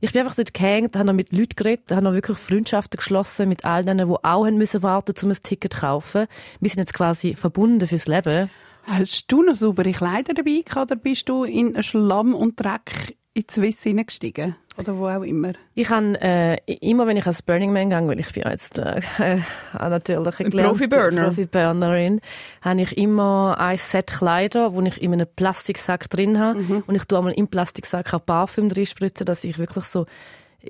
Ich 0.00 0.12
bin 0.12 0.22
einfach 0.22 0.36
dort 0.36 0.54
gehängt, 0.54 0.94
habe 0.96 1.06
noch 1.06 1.12
mit 1.12 1.32
Leuten 1.32 1.56
geredet, 1.56 1.90
habe 1.90 2.02
noch 2.02 2.12
wirklich 2.12 2.38
Freundschaften 2.38 2.98
geschlossen 2.98 3.48
mit 3.48 3.64
all 3.64 3.84
denen, 3.84 4.08
die 4.08 4.14
auch 4.14 4.46
haben 4.46 4.58
müssen 4.58 4.82
warten, 4.82 5.14
um 5.22 5.30
ein 5.30 5.38
Ticket 5.42 5.72
zu 5.72 5.80
kaufen. 5.80 6.26
Wir 6.60 6.70
sind 6.70 6.80
jetzt 6.80 6.94
quasi 6.94 7.34
verbunden 7.34 7.88
fürs 7.88 8.06
Leben. 8.06 8.50
Hast 8.84 9.32
du 9.32 9.42
noch 9.42 9.56
saubere 9.56 9.92
Kleider 9.92 10.34
dabei 10.34 10.62
gehabt, 10.64 10.92
oder 10.92 10.96
bist 10.96 11.28
du 11.28 11.44
in 11.44 11.82
Schlamm 11.82 12.34
und 12.34 12.60
Dreck 12.60 13.16
in 13.34 13.44
die 13.48 13.52
Swiss 13.52 13.82
hineingestiegen? 13.82 14.56
Oder 14.76 14.96
wo 14.96 15.06
auch 15.06 15.22
immer? 15.22 15.52
Ich 15.74 15.88
habe 15.90 16.20
äh, 16.20 16.56
immer, 16.80 17.06
wenn 17.06 17.16
ich 17.16 17.26
als 17.26 17.42
Burning 17.42 17.72
Man 17.72 17.90
gehe, 17.90 18.08
weil 18.08 18.18
ich 18.18 18.32
bin 18.32 18.42
ja 18.42 18.50
jetzt 18.50 18.78
äh, 18.78 19.00
natürlich 19.72 20.40
Ein 20.40 20.50
Profi-Burner. 20.50 21.24
Profi-Burnerin, 21.24 22.20
habe 22.62 22.82
ich 22.82 22.96
immer 22.96 23.56
ein 23.58 23.78
Set 23.78 24.08
Kleider, 24.08 24.74
wo 24.74 24.80
ich 24.82 25.00
in 25.00 25.12
einem 25.12 25.28
Plastiksack 25.36 26.10
drin 26.10 26.40
habe. 26.40 26.60
Mhm. 26.60 26.84
Und 26.86 26.94
ich 26.94 27.04
tue 27.04 27.18
einmal 27.18 27.34
im 27.34 27.46
Plastiksack 27.46 28.12
auch 28.14 28.24
Parfüm 28.24 28.68
drin 28.68 28.86
spritzen, 28.86 29.26
dass 29.26 29.44
ich 29.44 29.58
wirklich 29.58 29.84
so, 29.84 30.06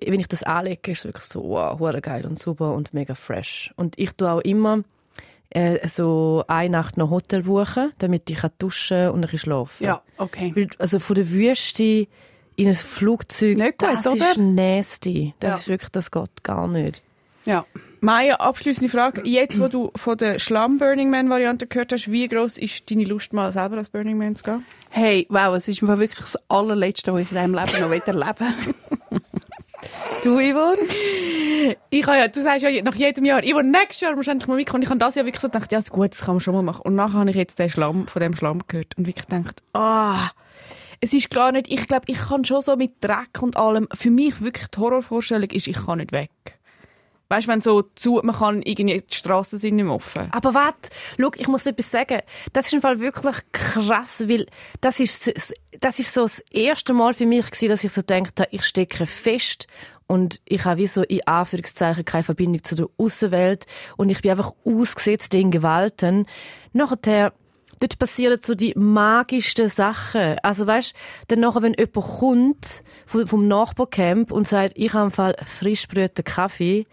wenn 0.04 0.20
ich 0.20 0.28
das 0.28 0.42
anlege, 0.42 0.90
ist 0.90 0.98
es 1.00 1.04
wirklich 1.06 1.24
so, 1.24 1.42
wow, 1.42 1.78
geil 2.02 2.26
und 2.26 2.38
super 2.38 2.74
und 2.74 2.92
mega 2.92 3.14
fresh. 3.14 3.72
Und 3.76 3.98
ich 3.98 4.12
tue 4.12 4.30
auch 4.30 4.40
immer 4.40 4.82
äh, 5.48 5.86
so 5.88 6.44
eine 6.46 6.68
Nacht 6.68 6.98
noch 6.98 7.10
Hotel 7.10 7.44
buchen, 7.44 7.92
damit 7.98 8.28
ich 8.28 8.36
kann 8.38 8.50
duschen 8.58 9.08
und 9.08 9.16
ein 9.16 9.20
bisschen 9.22 9.38
schlafen 9.38 9.86
Ja, 9.86 10.02
okay. 10.18 10.52
weil, 10.54 10.68
Also 10.78 10.98
von 10.98 11.14
der 11.14 11.30
Wüste 11.30 12.06
in 12.56 12.68
ein 12.68 12.74
Flugzeug, 12.74 13.58
Nicht 13.58 13.78
gut, 13.78 13.88
das 13.92 14.06
oder? 14.06 14.30
ist 14.30 14.36
nasty. 14.38 15.34
Das 15.40 15.50
Ja. 15.50 15.56
ist 15.58 15.68
wirklich, 15.68 15.90
das 15.90 16.10
geht 16.10 16.42
gar 16.42 16.68
nicht. 16.68 17.02
Ja. 17.44 17.64
Maya, 18.00 18.36
abschließende 18.36 18.90
Frage. 18.90 19.22
Jetzt, 19.26 19.58
wo 19.60 19.68
du 19.68 19.90
von 19.96 20.16
der 20.18 20.38
Schlamm-Burning 20.38 21.08
Man-Variante 21.10 21.66
gehört 21.66 21.92
hast, 21.92 22.10
wie 22.10 22.28
gross 22.28 22.58
ist 22.58 22.90
deine 22.90 23.04
Lust, 23.04 23.32
mal 23.32 23.50
selber 23.50 23.78
als 23.78 23.88
Burning 23.88 24.18
Man 24.18 24.36
zu 24.36 24.44
gehen? 24.44 24.64
Hey, 24.90 25.26
wow, 25.30 25.54
es 25.56 25.68
ist 25.68 25.80
mir 25.82 25.98
wirklich 25.98 26.18
das 26.20 26.38
allerletzte, 26.48 27.12
was 27.12 27.22
ich 27.22 27.32
in 27.32 27.36
diesem 27.38 27.54
Leben 27.54 27.80
noch 27.80 28.06
erleben. 28.06 28.54
Du, 30.22 30.38
Yvonne? 30.38 30.78
Ich 31.90 32.06
habe 32.06 32.16
ja, 32.16 32.28
du 32.28 32.40
sagst 32.40 32.62
ja 32.62 32.82
nach 32.82 32.94
jedem 32.94 33.26
Jahr, 33.26 33.42
ich 33.44 33.54
will 33.54 33.62
nächstes 33.62 34.00
Jahr 34.00 34.14
musst 34.16 34.26
du 34.28 34.32
endlich 34.32 34.48
mal 34.48 34.56
mitkommen. 34.56 34.82
Ich 34.82 34.88
habe 34.88 34.98
das 34.98 35.14
Jahr 35.16 35.26
wirklich 35.26 35.40
so 35.42 35.48
gedacht, 35.48 35.70
ja, 35.72 35.78
ist 35.78 35.90
gut, 35.90 36.12
das 36.12 36.20
kann 36.22 36.36
man 36.36 36.40
schon 36.40 36.54
mal 36.54 36.62
machen. 36.62 36.80
Und 36.82 36.94
nachher 36.94 37.18
habe 37.20 37.28
ich 37.30 37.36
jetzt 37.36 37.58
den 37.58 37.68
Schlamm, 37.68 38.06
von 38.06 38.20
dem 38.22 38.34
Schlamm 38.34 38.62
gehört 38.66 38.96
und 38.96 39.06
wirklich 39.06 39.26
gedacht, 39.26 39.62
ah, 39.74 40.30
es 41.04 41.12
ist 41.12 41.28
gar 41.28 41.52
nicht, 41.52 41.68
ich 41.68 41.86
glaube, 41.86 42.06
ich 42.06 42.16
kann 42.16 42.46
schon 42.46 42.62
so 42.62 42.76
mit 42.76 43.04
Dreck 43.04 43.42
und 43.42 43.58
allem, 43.58 43.88
für 43.92 44.10
mich 44.10 44.40
wirklich 44.40 44.68
die 44.68 44.78
Horrorvorstellung 44.78 45.50
ist, 45.50 45.66
ich 45.66 45.84
kann 45.84 45.98
nicht 45.98 46.12
weg. 46.12 46.30
Weißt 47.28 47.46
du, 47.46 47.52
wenn 47.52 47.60
so 47.60 47.82
zu, 47.94 48.20
man 48.22 48.34
kann 48.34 48.62
irgendwie, 48.62 49.02
die 49.02 49.14
Straßen 49.14 49.58
sind 49.58 49.76
nicht 49.76 49.84
mehr 49.84 49.94
offen. 49.94 50.28
Aber 50.30 50.54
warte, 50.54 50.88
schau, 51.20 51.30
ich 51.36 51.46
muss 51.46 51.66
etwas 51.66 51.90
sagen. 51.90 52.20
Das 52.54 52.66
ist 52.66 52.72
im 52.72 52.80
Fall 52.80 53.00
wirklich 53.00 53.36
krass, 53.52 54.24
weil 54.28 54.46
das 54.80 54.98
ist, 54.98 55.30
das 55.78 55.98
ist 55.98 56.14
so 56.14 56.22
das 56.22 56.38
erste 56.50 56.94
Mal 56.94 57.12
für 57.12 57.26
mich 57.26 57.50
gewesen, 57.50 57.68
dass 57.68 57.84
ich 57.84 57.92
so 57.92 58.00
habe, 58.00 58.48
ich 58.50 58.64
stecke 58.64 59.06
fest 59.06 59.66
und 60.06 60.40
ich 60.46 60.64
habe 60.64 60.80
wie 60.80 60.86
so 60.86 61.02
in 61.02 61.26
Anführungszeichen 61.26 62.06
keine 62.06 62.24
Verbindung 62.24 62.62
zu 62.62 62.76
der 62.76 62.88
Außenwelt 62.96 63.66
und 63.98 64.10
ich 64.10 64.22
bin 64.22 64.30
einfach 64.30 64.52
ausgesetzt 64.64 65.34
den 65.34 65.50
Gewalten. 65.50 66.24
Nachher 66.72 67.32
dort 67.80 67.98
passieren 67.98 68.38
so 68.42 68.54
die 68.54 68.74
magischsten 68.76 69.68
Sachen. 69.68 70.36
Also 70.42 70.66
weißt, 70.66 70.94
dann 71.28 71.40
nachher, 71.40 71.62
wenn 71.62 71.74
jemand 71.74 71.94
kommt 71.94 72.82
vom, 73.06 73.48
Nachbarcamp 73.48 74.32
und 74.32 74.48
sagt, 74.48 74.74
ich 74.76 74.92
habe 74.92 75.06
im 75.06 75.10
Fall 75.10 75.36
frisch 75.44 75.86
Kaffee 76.24 76.86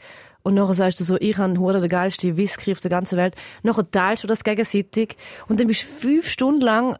und 0.43 0.55
nachher 0.55 0.73
sagst 0.73 0.99
du 0.99 1.03
so, 1.03 1.17
ich 1.19 1.37
habe 1.37 1.57
hure 1.59 1.79
den 1.79 1.89
geilsten 1.89 2.35
Whisky 2.35 2.71
auf 2.71 2.79
der 2.79 2.89
ganzen 2.89 3.17
Welt. 3.17 3.35
Nachher 3.63 3.89
teilst 3.89 4.23
du 4.23 4.27
das 4.27 4.43
gegenseitig 4.43 5.15
und 5.47 5.59
dann 5.59 5.67
bist 5.67 5.83
du 5.83 5.87
fünf 5.87 6.27
Stunden 6.27 6.61
lang, 6.61 6.95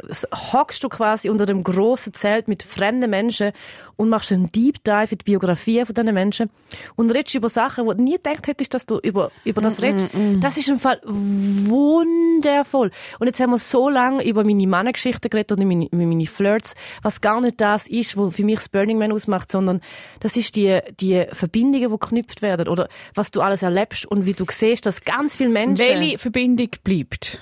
hockst 0.54 0.84
du 0.84 0.90
quasi 0.90 1.30
unter 1.30 1.46
dem 1.46 1.64
grossen 1.64 2.14
Zelt 2.14 2.48
mit 2.48 2.64
fremden 2.64 3.10
Menschen 3.10 3.52
und 3.96 4.10
machst 4.10 4.32
einen 4.32 4.52
Deep 4.52 4.84
Dive 4.84 5.12
in 5.12 5.18
die 5.18 5.24
Biografie 5.24 5.86
von 5.86 5.94
diesen 5.96 6.14
Menschen 6.14 6.50
und 6.96 7.12
redest 7.12 7.36
über 7.36 7.50
Sachen, 7.50 7.86
wo 7.86 7.94
du 7.94 8.02
nie 8.02 8.16
gedacht 8.16 8.48
hättest, 8.48 8.74
dass 8.74 8.86
du 8.86 9.00
über, 9.00 9.32
über 9.46 9.62
das 9.62 9.82
redest. 9.82 10.08
Das 10.39 10.58
ist 10.58 10.70
im 10.70 10.80
Fall 10.80 11.02
wundervoll. 11.06 12.92
Und 13.20 13.28
jetzt 13.28 13.39
haben 13.39 13.52
wir 13.52 13.60
so 13.60 13.89
lange 13.89 14.26
über 14.26 14.44
meine 14.44 14.68
Mannengeschichte 14.68 15.30
geredet 15.30 15.52
und 15.52 15.66
meine, 15.66 15.88
meine 15.92 16.26
Flirts, 16.26 16.76
was 17.02 17.22
gar 17.22 17.42
nicht 17.42 17.62
das 17.62 17.88
ist, 17.88 18.18
was 18.18 18.36
für 18.36 18.44
mich 18.44 18.56
das 18.56 18.70
Burning 18.70 18.98
Man 18.98 19.12
ausmacht, 19.12 19.52
sondern 19.52 19.82
das 20.20 20.38
ist 20.38 20.56
die, 20.56 20.80
die 21.00 21.26
Verbindungen, 21.32 21.89
die 21.89 21.98
geknüpft 21.98 22.42
werden 22.42 22.68
oder 22.68 22.88
was 23.14 23.32
du 23.32 23.42
alles 23.42 23.62
erlebst 23.62 24.06
und 24.06 24.26
wie 24.26 24.34
du 24.34 24.46
siehst, 24.50 24.86
dass 24.86 25.04
ganz 25.04 25.36
viele 25.38 25.50
Menschen... 25.50 25.88
Welche 25.88 26.18
Verbindung 26.18 26.70
bleibt? 26.84 27.39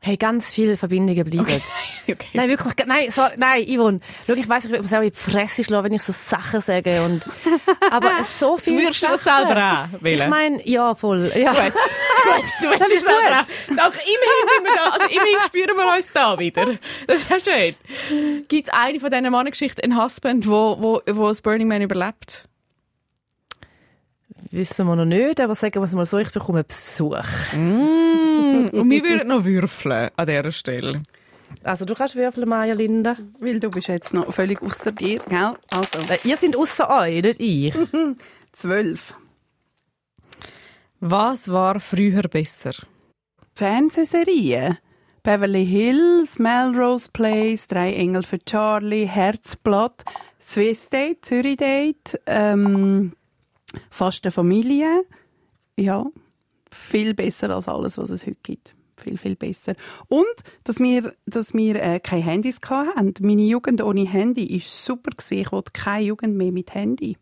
Hey, 0.00 0.16
ganz 0.16 0.52
viele 0.52 0.76
Verbindungen 0.76 1.24
bleiben. 1.24 1.40
Okay. 1.40 1.62
okay. 2.12 2.28
Nein, 2.32 2.48
wirklich, 2.48 2.72
nein, 2.86 3.10
sorry, 3.10 3.32
nein, 3.36 3.64
Yvonne. 3.66 4.00
Schau, 4.26 4.34
ich 4.34 4.48
weiss, 4.48 4.64
ich 4.64 4.70
würde 4.70 4.82
mir 4.82 4.88
selber 4.88 5.04
in 5.06 5.10
die 5.10 5.18
Fresse 5.18 5.64
schlagen, 5.64 5.86
wenn 5.86 5.92
ich 5.92 6.02
so 6.02 6.12
Sachen 6.12 6.60
sage 6.60 7.02
und, 7.02 7.26
aber 7.90 8.22
so 8.22 8.56
viel 8.56 8.76
Du 8.76 8.82
würdest 8.84 9.02
das 9.02 9.24
selber 9.24 9.90
wählen? 10.00 10.22
Ich 10.22 10.28
meine, 10.28 10.68
ja, 10.68 10.94
voll, 10.94 11.32
ja. 11.34 11.50
Gut, 11.52 11.72
gut, 11.72 12.44
du 12.62 12.70
willst 12.70 12.94
es 12.94 13.02
selber 13.02 13.40
auch. 13.40 13.90
Doch, 13.90 13.98
immerhin 13.98 14.44
sind 14.46 14.64
wir 14.64 14.74
da, 14.76 14.90
also 14.90 15.06
immerhin 15.06 15.38
spüren 15.46 15.76
wir 15.76 15.96
uns 15.96 16.12
da 16.12 16.38
wieder. 16.38 16.78
Das 17.08 17.22
ist 17.22 17.30
ja 17.30 17.40
schön. 17.40 18.44
Gibt 18.46 18.68
es 18.68 18.72
eine 18.72 19.00
von 19.00 19.10
diesen 19.10 19.30
Mannengeschichten, 19.30 19.84
ein 19.84 20.00
Husband, 20.00 20.46
wo, 20.46 20.76
wo, 20.80 21.02
wo 21.06 21.28
das 21.28 21.42
Burning 21.42 21.66
Man 21.66 21.82
überlebt? 21.82 22.48
Wissen 24.50 24.86
wir 24.86 24.96
noch 24.96 25.04
nicht, 25.04 25.40
aber 25.40 25.54
sagen 25.54 25.74
wir 25.76 25.82
es 25.82 25.94
mal 25.94 26.06
so, 26.06 26.18
ich 26.18 26.30
bekomme 26.30 26.64
Besuch. 26.64 27.22
Mm, 27.52 28.66
und 28.72 28.90
wir 28.90 29.04
würden 29.04 29.28
noch 29.28 29.44
würfeln 29.44 30.10
an 30.16 30.26
dieser 30.26 30.52
Stelle. 30.52 31.02
Also 31.62 31.84
du 31.84 31.94
kannst 31.94 32.16
würfeln, 32.16 32.48
Maja 32.48 32.74
Linda. 32.74 33.16
Weil 33.40 33.60
du 33.60 33.70
bist 33.70 33.88
jetzt 33.88 34.14
noch 34.14 34.32
völlig 34.32 34.62
außer 34.62 34.92
dir, 34.92 35.20
gell? 35.28 35.54
Also, 35.70 35.98
Äh, 36.12 36.18
Ihr 36.24 36.36
seid 36.36 36.56
außer 36.56 36.88
euch, 36.90 37.22
nicht 37.22 37.40
ich. 37.40 37.74
zwölf. 38.52 39.14
Was 41.00 41.50
war 41.50 41.80
früher 41.80 42.22
besser? 42.22 42.72
Fernsehserien. 43.54 44.78
Beverly 45.22 45.66
Hills, 45.66 46.38
Melrose 46.38 47.10
Place, 47.12 47.68
Drei 47.68 47.92
Engel 47.94 48.22
für 48.22 48.38
Charlie, 48.44 49.06
Herzblatt, 49.06 50.04
Swiss 50.40 50.88
Date, 50.88 51.24
Zürich 51.24 51.56
Date, 51.56 52.20
ähm, 52.26 53.12
Faste 53.90 54.30
Familie. 54.30 55.04
Ja, 55.76 56.06
viel 56.70 57.14
besser 57.14 57.50
als 57.50 57.68
alles, 57.68 57.98
was 57.98 58.10
es 58.10 58.26
heute 58.26 58.38
gibt. 58.42 58.74
Viel, 58.96 59.16
viel 59.16 59.36
besser. 59.36 59.74
Und, 60.08 60.26
dass 60.64 60.80
wir, 60.80 61.14
dass 61.26 61.54
wir 61.54 61.76
äh, 61.76 62.00
keine 62.00 62.22
Handys 62.22 62.58
hatten. 62.68 63.14
Meine 63.20 63.42
Jugend 63.42 63.82
ohne 63.82 64.06
Handy 64.08 64.52
war 64.52 64.60
super. 64.60 65.10
Gewesen. 65.10 65.38
Ich 65.38 65.52
wollte 65.52 65.72
keine 65.72 66.04
Jugend 66.04 66.36
mehr 66.36 66.50
mit 66.50 66.74
Handy. 66.74 67.16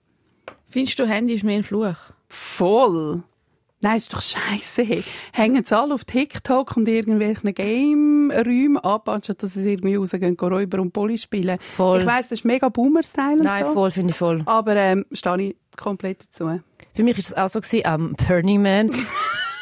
Findest 0.69 0.99
du, 0.99 1.07
Handy 1.07 1.35
ist 1.35 1.45
mehr 1.45 1.59
ein 1.59 1.65
Fluch? 1.65 1.97
Voll. 2.29 3.23
Nein, 3.83 3.99
ist 3.99 4.13
doch 4.13 4.23
scheiße. 4.23 4.85
Hängen 5.33 5.65
sie 5.65 5.77
alle 5.77 5.95
auf 5.95 6.05
TikTok 6.05 6.77
und 6.77 6.89
irgendwelchen 6.89 7.55
Game-Räumen 7.55 8.79
ab, 8.79 9.09
anstatt 9.09 9.43
dass 9.43 9.53
sie 9.55 9.73
irgendwie 9.73 9.97
rausgehen, 9.97 10.37
gehen 10.37 10.49
Räuber 10.53 10.81
und 10.81 10.93
Poli 10.93 11.19
spielen. 11.19 11.59
Voll. 11.61 12.01
Ich 12.01 12.07
weiss, 12.07 12.29
das 12.29 12.41
ist 12.41 12.45
mega 12.45 12.69
Boomer-Style 12.71 13.37
und 13.37 13.45
Nein, 13.45 13.67
so. 13.67 13.73
voll, 13.75 13.91
finde 13.91 14.13
ich 14.13 14.17
voll. 14.17 14.43
Aber 14.47 14.77
ähm, 14.77 15.05
stehe 15.13 15.43
ich 15.43 15.57
komplett 15.77 16.25
dazu. 16.25 16.61
Für 16.95 17.03
mich 17.03 17.17
war 17.17 17.21
es 17.21 17.35
auch 17.35 17.49
so 17.51 17.61
gewesen, 17.61 17.87
am 17.87 18.15
Burning 18.27 18.63
Man. 18.63 18.93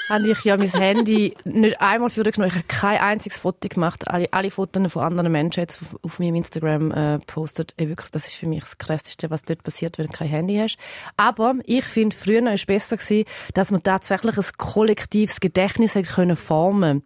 habe 0.09 0.31
ich 0.31 0.45
ja 0.45 0.57
mein 0.57 0.69
Handy 0.69 1.35
nicht 1.45 1.81
einmal 1.81 2.11
für 2.11 2.23
genommen. 2.23 2.49
Ich 2.49 2.55
habe 2.55 2.67
kein 2.69 2.99
einziges 2.99 3.39
Foto 3.39 3.69
gemacht. 3.69 4.09
Alle, 4.09 4.33
alle 4.33 4.51
Fotos 4.51 4.93
von 4.93 5.03
anderen 5.03 5.33
Menschen 5.33 5.61
jetzt 5.61 5.81
auf, 5.83 5.97
auf 6.03 6.19
meinem 6.19 6.37
Instagram 6.37 6.91
äh, 6.91 7.19
postet. 7.21 7.75
Ey, 7.77 7.89
wirklich, 7.89 8.11
das 8.11 8.27
ist 8.27 8.35
für 8.35 8.47
mich 8.47 8.61
das 8.61 8.79
Krasseste, 8.79 9.31
was 9.31 9.43
dort 9.43 9.63
passiert, 9.63 9.99
wenn 9.99 10.07
du 10.07 10.13
kein 10.13 10.29
Handy 10.29 10.57
hast. 10.57 10.77
Aber 11.17 11.55
ich 11.65 11.85
finde, 11.85 12.17
früher 12.17 12.45
war 12.45 12.53
es 12.53 12.67
besser 12.67 12.97
gewesen, 12.97 13.25
dass 13.55 13.71
man 13.71 13.83
tatsächlich 13.83 14.37
ein 14.37 14.45
kollektives 14.59 15.41
Gedächtnis 15.41 15.95
hat 15.95 16.07
können 16.07 16.37
formen. 16.37 17.03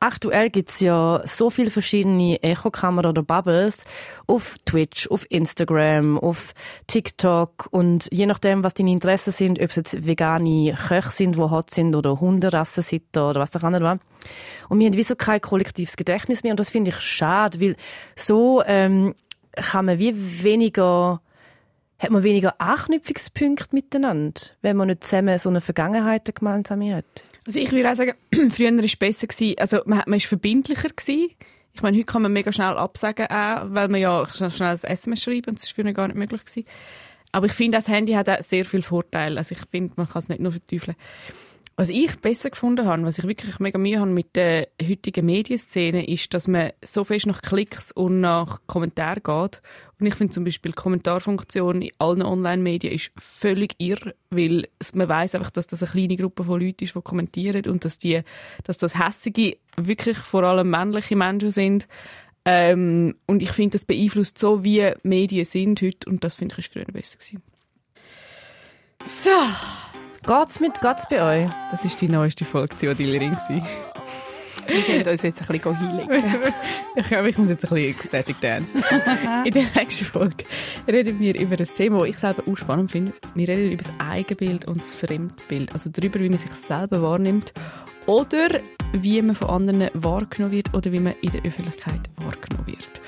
Aktuell 0.00 0.50
gibt 0.50 0.70
es 0.70 0.80
ja 0.80 1.22
so 1.24 1.50
viele 1.50 1.70
verschiedene 1.70 2.42
Echokameras 2.42 3.10
oder 3.10 3.22
Bubbles 3.22 3.84
auf 4.26 4.56
Twitch, 4.64 5.10
auf 5.10 5.26
Instagram, 5.30 6.18
auf 6.18 6.54
TikTok 6.86 7.68
und 7.70 8.08
je 8.12 8.26
nachdem, 8.26 8.62
was 8.62 8.74
deine 8.74 8.90
Interessen 8.90 9.32
sind, 9.32 9.60
ob 9.60 9.70
es 9.70 9.76
jetzt 9.76 10.06
vegane 10.06 10.74
Köche 10.74 11.10
sind, 11.10 11.36
die 11.36 11.40
hot 11.40 11.70
sind 11.70 11.94
oder 11.94 12.20
Hunderassensitter 12.38 13.30
oder 13.30 13.40
was 13.40 13.54
auch 13.56 13.62
immer. 13.62 13.98
Und 14.68 14.78
wir 14.78 14.86
haben 14.86 14.94
wie 14.94 15.02
so 15.02 15.16
kein 15.16 15.40
kollektives 15.40 15.96
Gedächtnis 15.96 16.42
mehr 16.42 16.52
und 16.52 16.60
das 16.60 16.70
finde 16.70 16.90
ich 16.90 17.00
schade, 17.00 17.60
weil 17.60 17.76
so 18.16 18.62
ähm, 18.66 19.14
kann 19.52 19.86
man 19.86 19.98
wie 19.98 20.14
weniger 20.42 21.20
hat 21.98 22.10
man 22.10 22.22
weniger 22.22 22.60
Anknüpfungspunkte 22.60 23.74
miteinander, 23.74 24.40
wenn 24.62 24.76
man 24.76 24.86
nicht 24.86 25.02
zusammen 25.02 25.36
so 25.38 25.48
eine 25.48 25.60
Vergangenheit 25.60 26.32
gemeinsam 26.32 26.80
hat. 26.92 27.04
Also 27.44 27.58
ich 27.58 27.72
würde 27.72 27.90
auch 27.90 27.96
sagen, 27.96 28.12
früher 28.50 28.76
war 28.76 28.84
es 28.84 28.96
besser. 28.96 29.26
Gewesen. 29.26 29.58
Also 29.58 29.80
man, 29.84 30.02
ist 30.12 30.26
verbindlicher. 30.26 30.90
Gewesen. 30.90 31.30
Ich 31.72 31.82
meine, 31.82 31.96
heute 31.96 32.06
kann 32.06 32.22
man 32.22 32.32
mega 32.32 32.52
schnell 32.52 32.76
absagen, 32.76 33.26
auch, 33.26 33.62
weil 33.70 33.88
man 33.88 34.00
ja 34.00 34.26
schnell, 34.26 34.50
schnell 34.50 34.70
ein 34.70 34.84
SMS 34.84 35.22
schreiben 35.22 35.50
und 35.50 35.58
das 35.58 35.66
war 35.66 35.84
früher 35.84 35.92
gar 35.92 36.06
nicht 36.06 36.16
möglich. 36.16 36.44
Gewesen. 36.44 36.66
Aber 37.32 37.46
ich 37.46 37.52
finde, 37.52 37.78
das 37.78 37.88
Handy 37.88 38.12
hat 38.12 38.28
auch 38.28 38.42
sehr 38.42 38.64
viele 38.64 38.82
Vorteile. 38.82 39.38
Also 39.38 39.54
ich 39.54 39.60
finde, 39.70 39.94
man 39.96 40.08
kann 40.08 40.20
es 40.20 40.28
nicht 40.28 40.40
nur 40.40 40.52
verteufeln. 40.52 40.96
Was 41.78 41.90
ich 41.90 42.16
besser 42.16 42.50
gefunden 42.50 42.88
habe, 42.88 43.04
was 43.04 43.20
ich 43.20 43.24
wirklich 43.28 43.60
mega 43.60 43.78
Mühe 43.78 44.00
habe 44.00 44.10
mit 44.10 44.34
der 44.34 44.66
heutigen 44.82 45.24
Medienszene, 45.24 46.08
ist, 46.08 46.34
dass 46.34 46.48
man 46.48 46.72
so 46.82 47.04
fest 47.04 47.28
nach 47.28 47.40
Klicks 47.40 47.92
und 47.92 48.20
nach 48.20 48.60
Kommentaren 48.66 49.22
geht. 49.22 49.60
Und 50.00 50.06
ich 50.06 50.16
finde 50.16 50.32
zum 50.32 50.42
Beispiel 50.42 50.72
die 50.72 50.76
Kommentarfunktion 50.76 51.82
in 51.82 51.92
allen 51.98 52.22
Online-Medien 52.22 52.92
ist 52.92 53.12
völlig 53.16 53.76
irr, 53.78 54.12
weil 54.28 54.66
man 54.92 55.08
weiß 55.08 55.36
einfach, 55.36 55.50
dass 55.50 55.68
das 55.68 55.84
eine 55.84 55.92
kleine 55.92 56.16
Gruppe 56.16 56.42
von 56.42 56.60
Leuten 56.60 56.82
ist, 56.82 56.96
die 56.96 57.00
kommentieren 57.00 57.64
und 57.66 57.84
dass 57.84 57.96
die, 57.96 58.22
dass 58.64 58.78
das 58.78 58.98
hässige 58.98 59.56
wirklich 59.76 60.18
vor 60.18 60.42
allem 60.42 60.70
männliche 60.70 61.14
Menschen 61.14 61.52
sind. 61.52 61.86
Ähm, 62.44 63.14
und 63.26 63.40
ich 63.40 63.52
finde, 63.52 63.74
das 63.74 63.84
beeinflusst 63.84 64.36
so, 64.36 64.64
wie 64.64 64.94
Medien 65.04 65.44
sind 65.44 65.80
heute 65.80 66.10
und 66.10 66.24
das 66.24 66.34
finde 66.34 66.56
ich 66.58 66.66
ist 66.66 66.72
früher 66.72 66.86
besser 66.86 67.18
gewesen. 67.18 67.40
So. 69.04 69.30
Geht's 70.28 70.60
mit, 70.60 70.78
geht's 70.82 71.08
bei 71.08 71.44
euch? 71.44 71.50
Das 71.70 71.86
ist 71.86 72.02
die 72.02 72.08
neueste 72.08 72.44
Folge 72.44 72.76
zu 72.76 72.90
Adillerin. 72.90 73.34
Wir 74.66 74.82
gehen 74.82 75.08
uns 75.08 75.22
jetzt 75.22 75.40
ein 75.40 75.58
bisschen 75.58 75.78
hinlegen. 75.78 76.52
Ich 76.96 77.08
glaube, 77.08 77.30
ich 77.30 77.38
muss 77.38 77.48
jetzt 77.48 77.64
ein 77.64 77.70
bisschen 77.70 77.94
Ecstatic 77.94 78.38
Dance. 78.42 78.76
In 79.46 79.54
der 79.54 79.64
nächsten 79.74 80.04
Folge 80.04 80.44
reden 80.86 81.18
wir 81.18 81.40
über 81.40 81.56
ein 81.58 81.64
Thema, 81.64 82.00
das 82.00 82.08
ich 82.08 82.18
selber 82.18 82.42
auch 82.46 82.56
spannend 82.58 82.90
finde. 82.90 83.14
Wir 83.34 83.48
reden 83.48 83.70
über 83.70 83.82
das 83.82 83.92
Eigenbild 83.98 84.66
und 84.66 84.82
das 84.82 84.90
Fremdbild. 84.90 85.72
Also 85.72 85.88
darüber, 85.88 86.20
wie 86.20 86.28
man 86.28 86.36
sich 86.36 86.52
selber 86.52 87.00
wahrnimmt 87.00 87.54
oder 88.04 88.48
wie 88.92 89.22
man 89.22 89.34
von 89.34 89.48
anderen 89.48 89.88
wahrgenommen 89.94 90.52
wird 90.52 90.74
oder 90.74 90.92
wie 90.92 91.00
man 91.00 91.14
in 91.22 91.30
der 91.30 91.42
Öffentlichkeit 91.42 92.00
wahrgenommen 92.16 92.66
wird. 92.66 93.00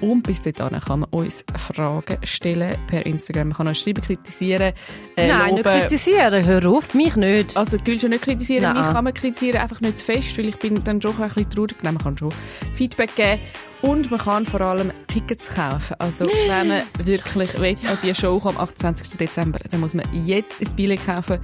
Und 0.00 0.22
bis 0.22 0.42
dahin 0.42 0.80
kann 0.80 1.00
man 1.00 1.08
uns 1.10 1.44
Fragen 1.56 2.18
stellen 2.24 2.74
per 2.86 3.04
Instagram. 3.04 3.48
Man 3.48 3.56
kann 3.56 3.68
uns 3.68 3.80
schreiben, 3.80 4.02
kritisieren, 4.02 4.72
äh, 5.16 5.28
Nein, 5.28 5.54
nicht 5.54 5.64
loben. 5.64 5.80
kritisieren. 5.80 6.46
Hör 6.46 6.66
auf, 6.66 6.94
mich 6.94 7.16
nicht. 7.16 7.56
Also, 7.56 7.78
du 7.78 7.98
schon 7.98 8.10
nicht 8.10 8.22
kritisieren, 8.22 8.62
Nein. 8.62 8.84
mich 8.84 8.92
kann 8.92 9.04
man 9.04 9.14
kritisieren, 9.14 9.60
einfach 9.60 9.80
nicht 9.80 9.98
zu 9.98 10.04
fest, 10.04 10.38
weil 10.38 10.46
ich 10.46 10.56
bin 10.56 10.82
dann 10.84 11.02
schon 11.02 11.20
ein 11.20 11.28
bisschen 11.28 11.50
traurig. 11.50 11.76
Nein, 11.82 11.94
man 11.94 12.02
kann 12.02 12.18
schon 12.18 12.32
Feedback 12.74 13.14
geben. 13.16 13.40
Und 13.80 14.10
man 14.10 14.20
kann 14.20 14.44
vor 14.44 14.60
allem 14.60 14.90
Tickets 15.06 15.48
kaufen. 15.48 15.94
Also, 15.98 16.26
wenn 16.26 16.68
man 16.68 16.82
wirklich 17.04 17.60
will, 17.60 17.76
an 17.88 17.98
die 18.02 18.14
Show 18.14 18.40
kommt, 18.40 18.56
am 18.58 18.64
28. 18.64 19.16
Dezember, 19.16 19.60
dann 19.70 19.80
muss 19.80 19.94
man 19.94 20.04
jetzt 20.26 20.60
ins 20.60 20.72
Billett 20.72 21.04
kaufen 21.06 21.38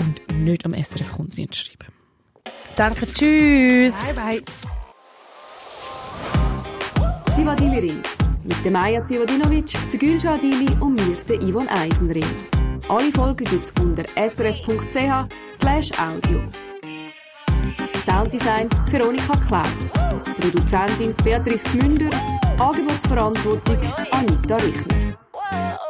und 0.00 0.38
nicht 0.38 0.64
am 0.66 0.74
SRF 0.74 1.12
Kundendienst 1.12 1.56
schreiben. 1.56 1.86
Danke, 2.76 3.06
tschüss. 3.06 4.14
Bye, 4.14 4.42
bye. 4.42 4.75
Zivadili-Ring. 7.36 8.02
Mit 8.44 8.64
der 8.64 8.72
Maja 8.72 9.04
Zivadinovic, 9.04 9.76
der 9.92 9.98
Gülşah 9.98 10.38
Adili 10.38 10.70
und 10.80 10.94
mir, 10.94 11.16
der 11.28 11.36
Yvonne 11.42 11.70
Eisenring. 11.70 12.24
Alle 12.88 13.12
Folgen 13.12 13.44
gibt's 13.44 13.74
unter 13.78 14.04
srf.ch 14.16 15.92
audio. 16.00 16.40
Sounddesign 17.94 18.70
Veronika 18.90 19.34
Klaus. 19.46 19.92
Produzentin 20.40 21.14
Beatrice 21.24 21.64
Gmünder. 21.72 22.10
Angebotsverantwortung 22.58 23.80
Anita 24.12 24.56
Richner. 24.56 25.85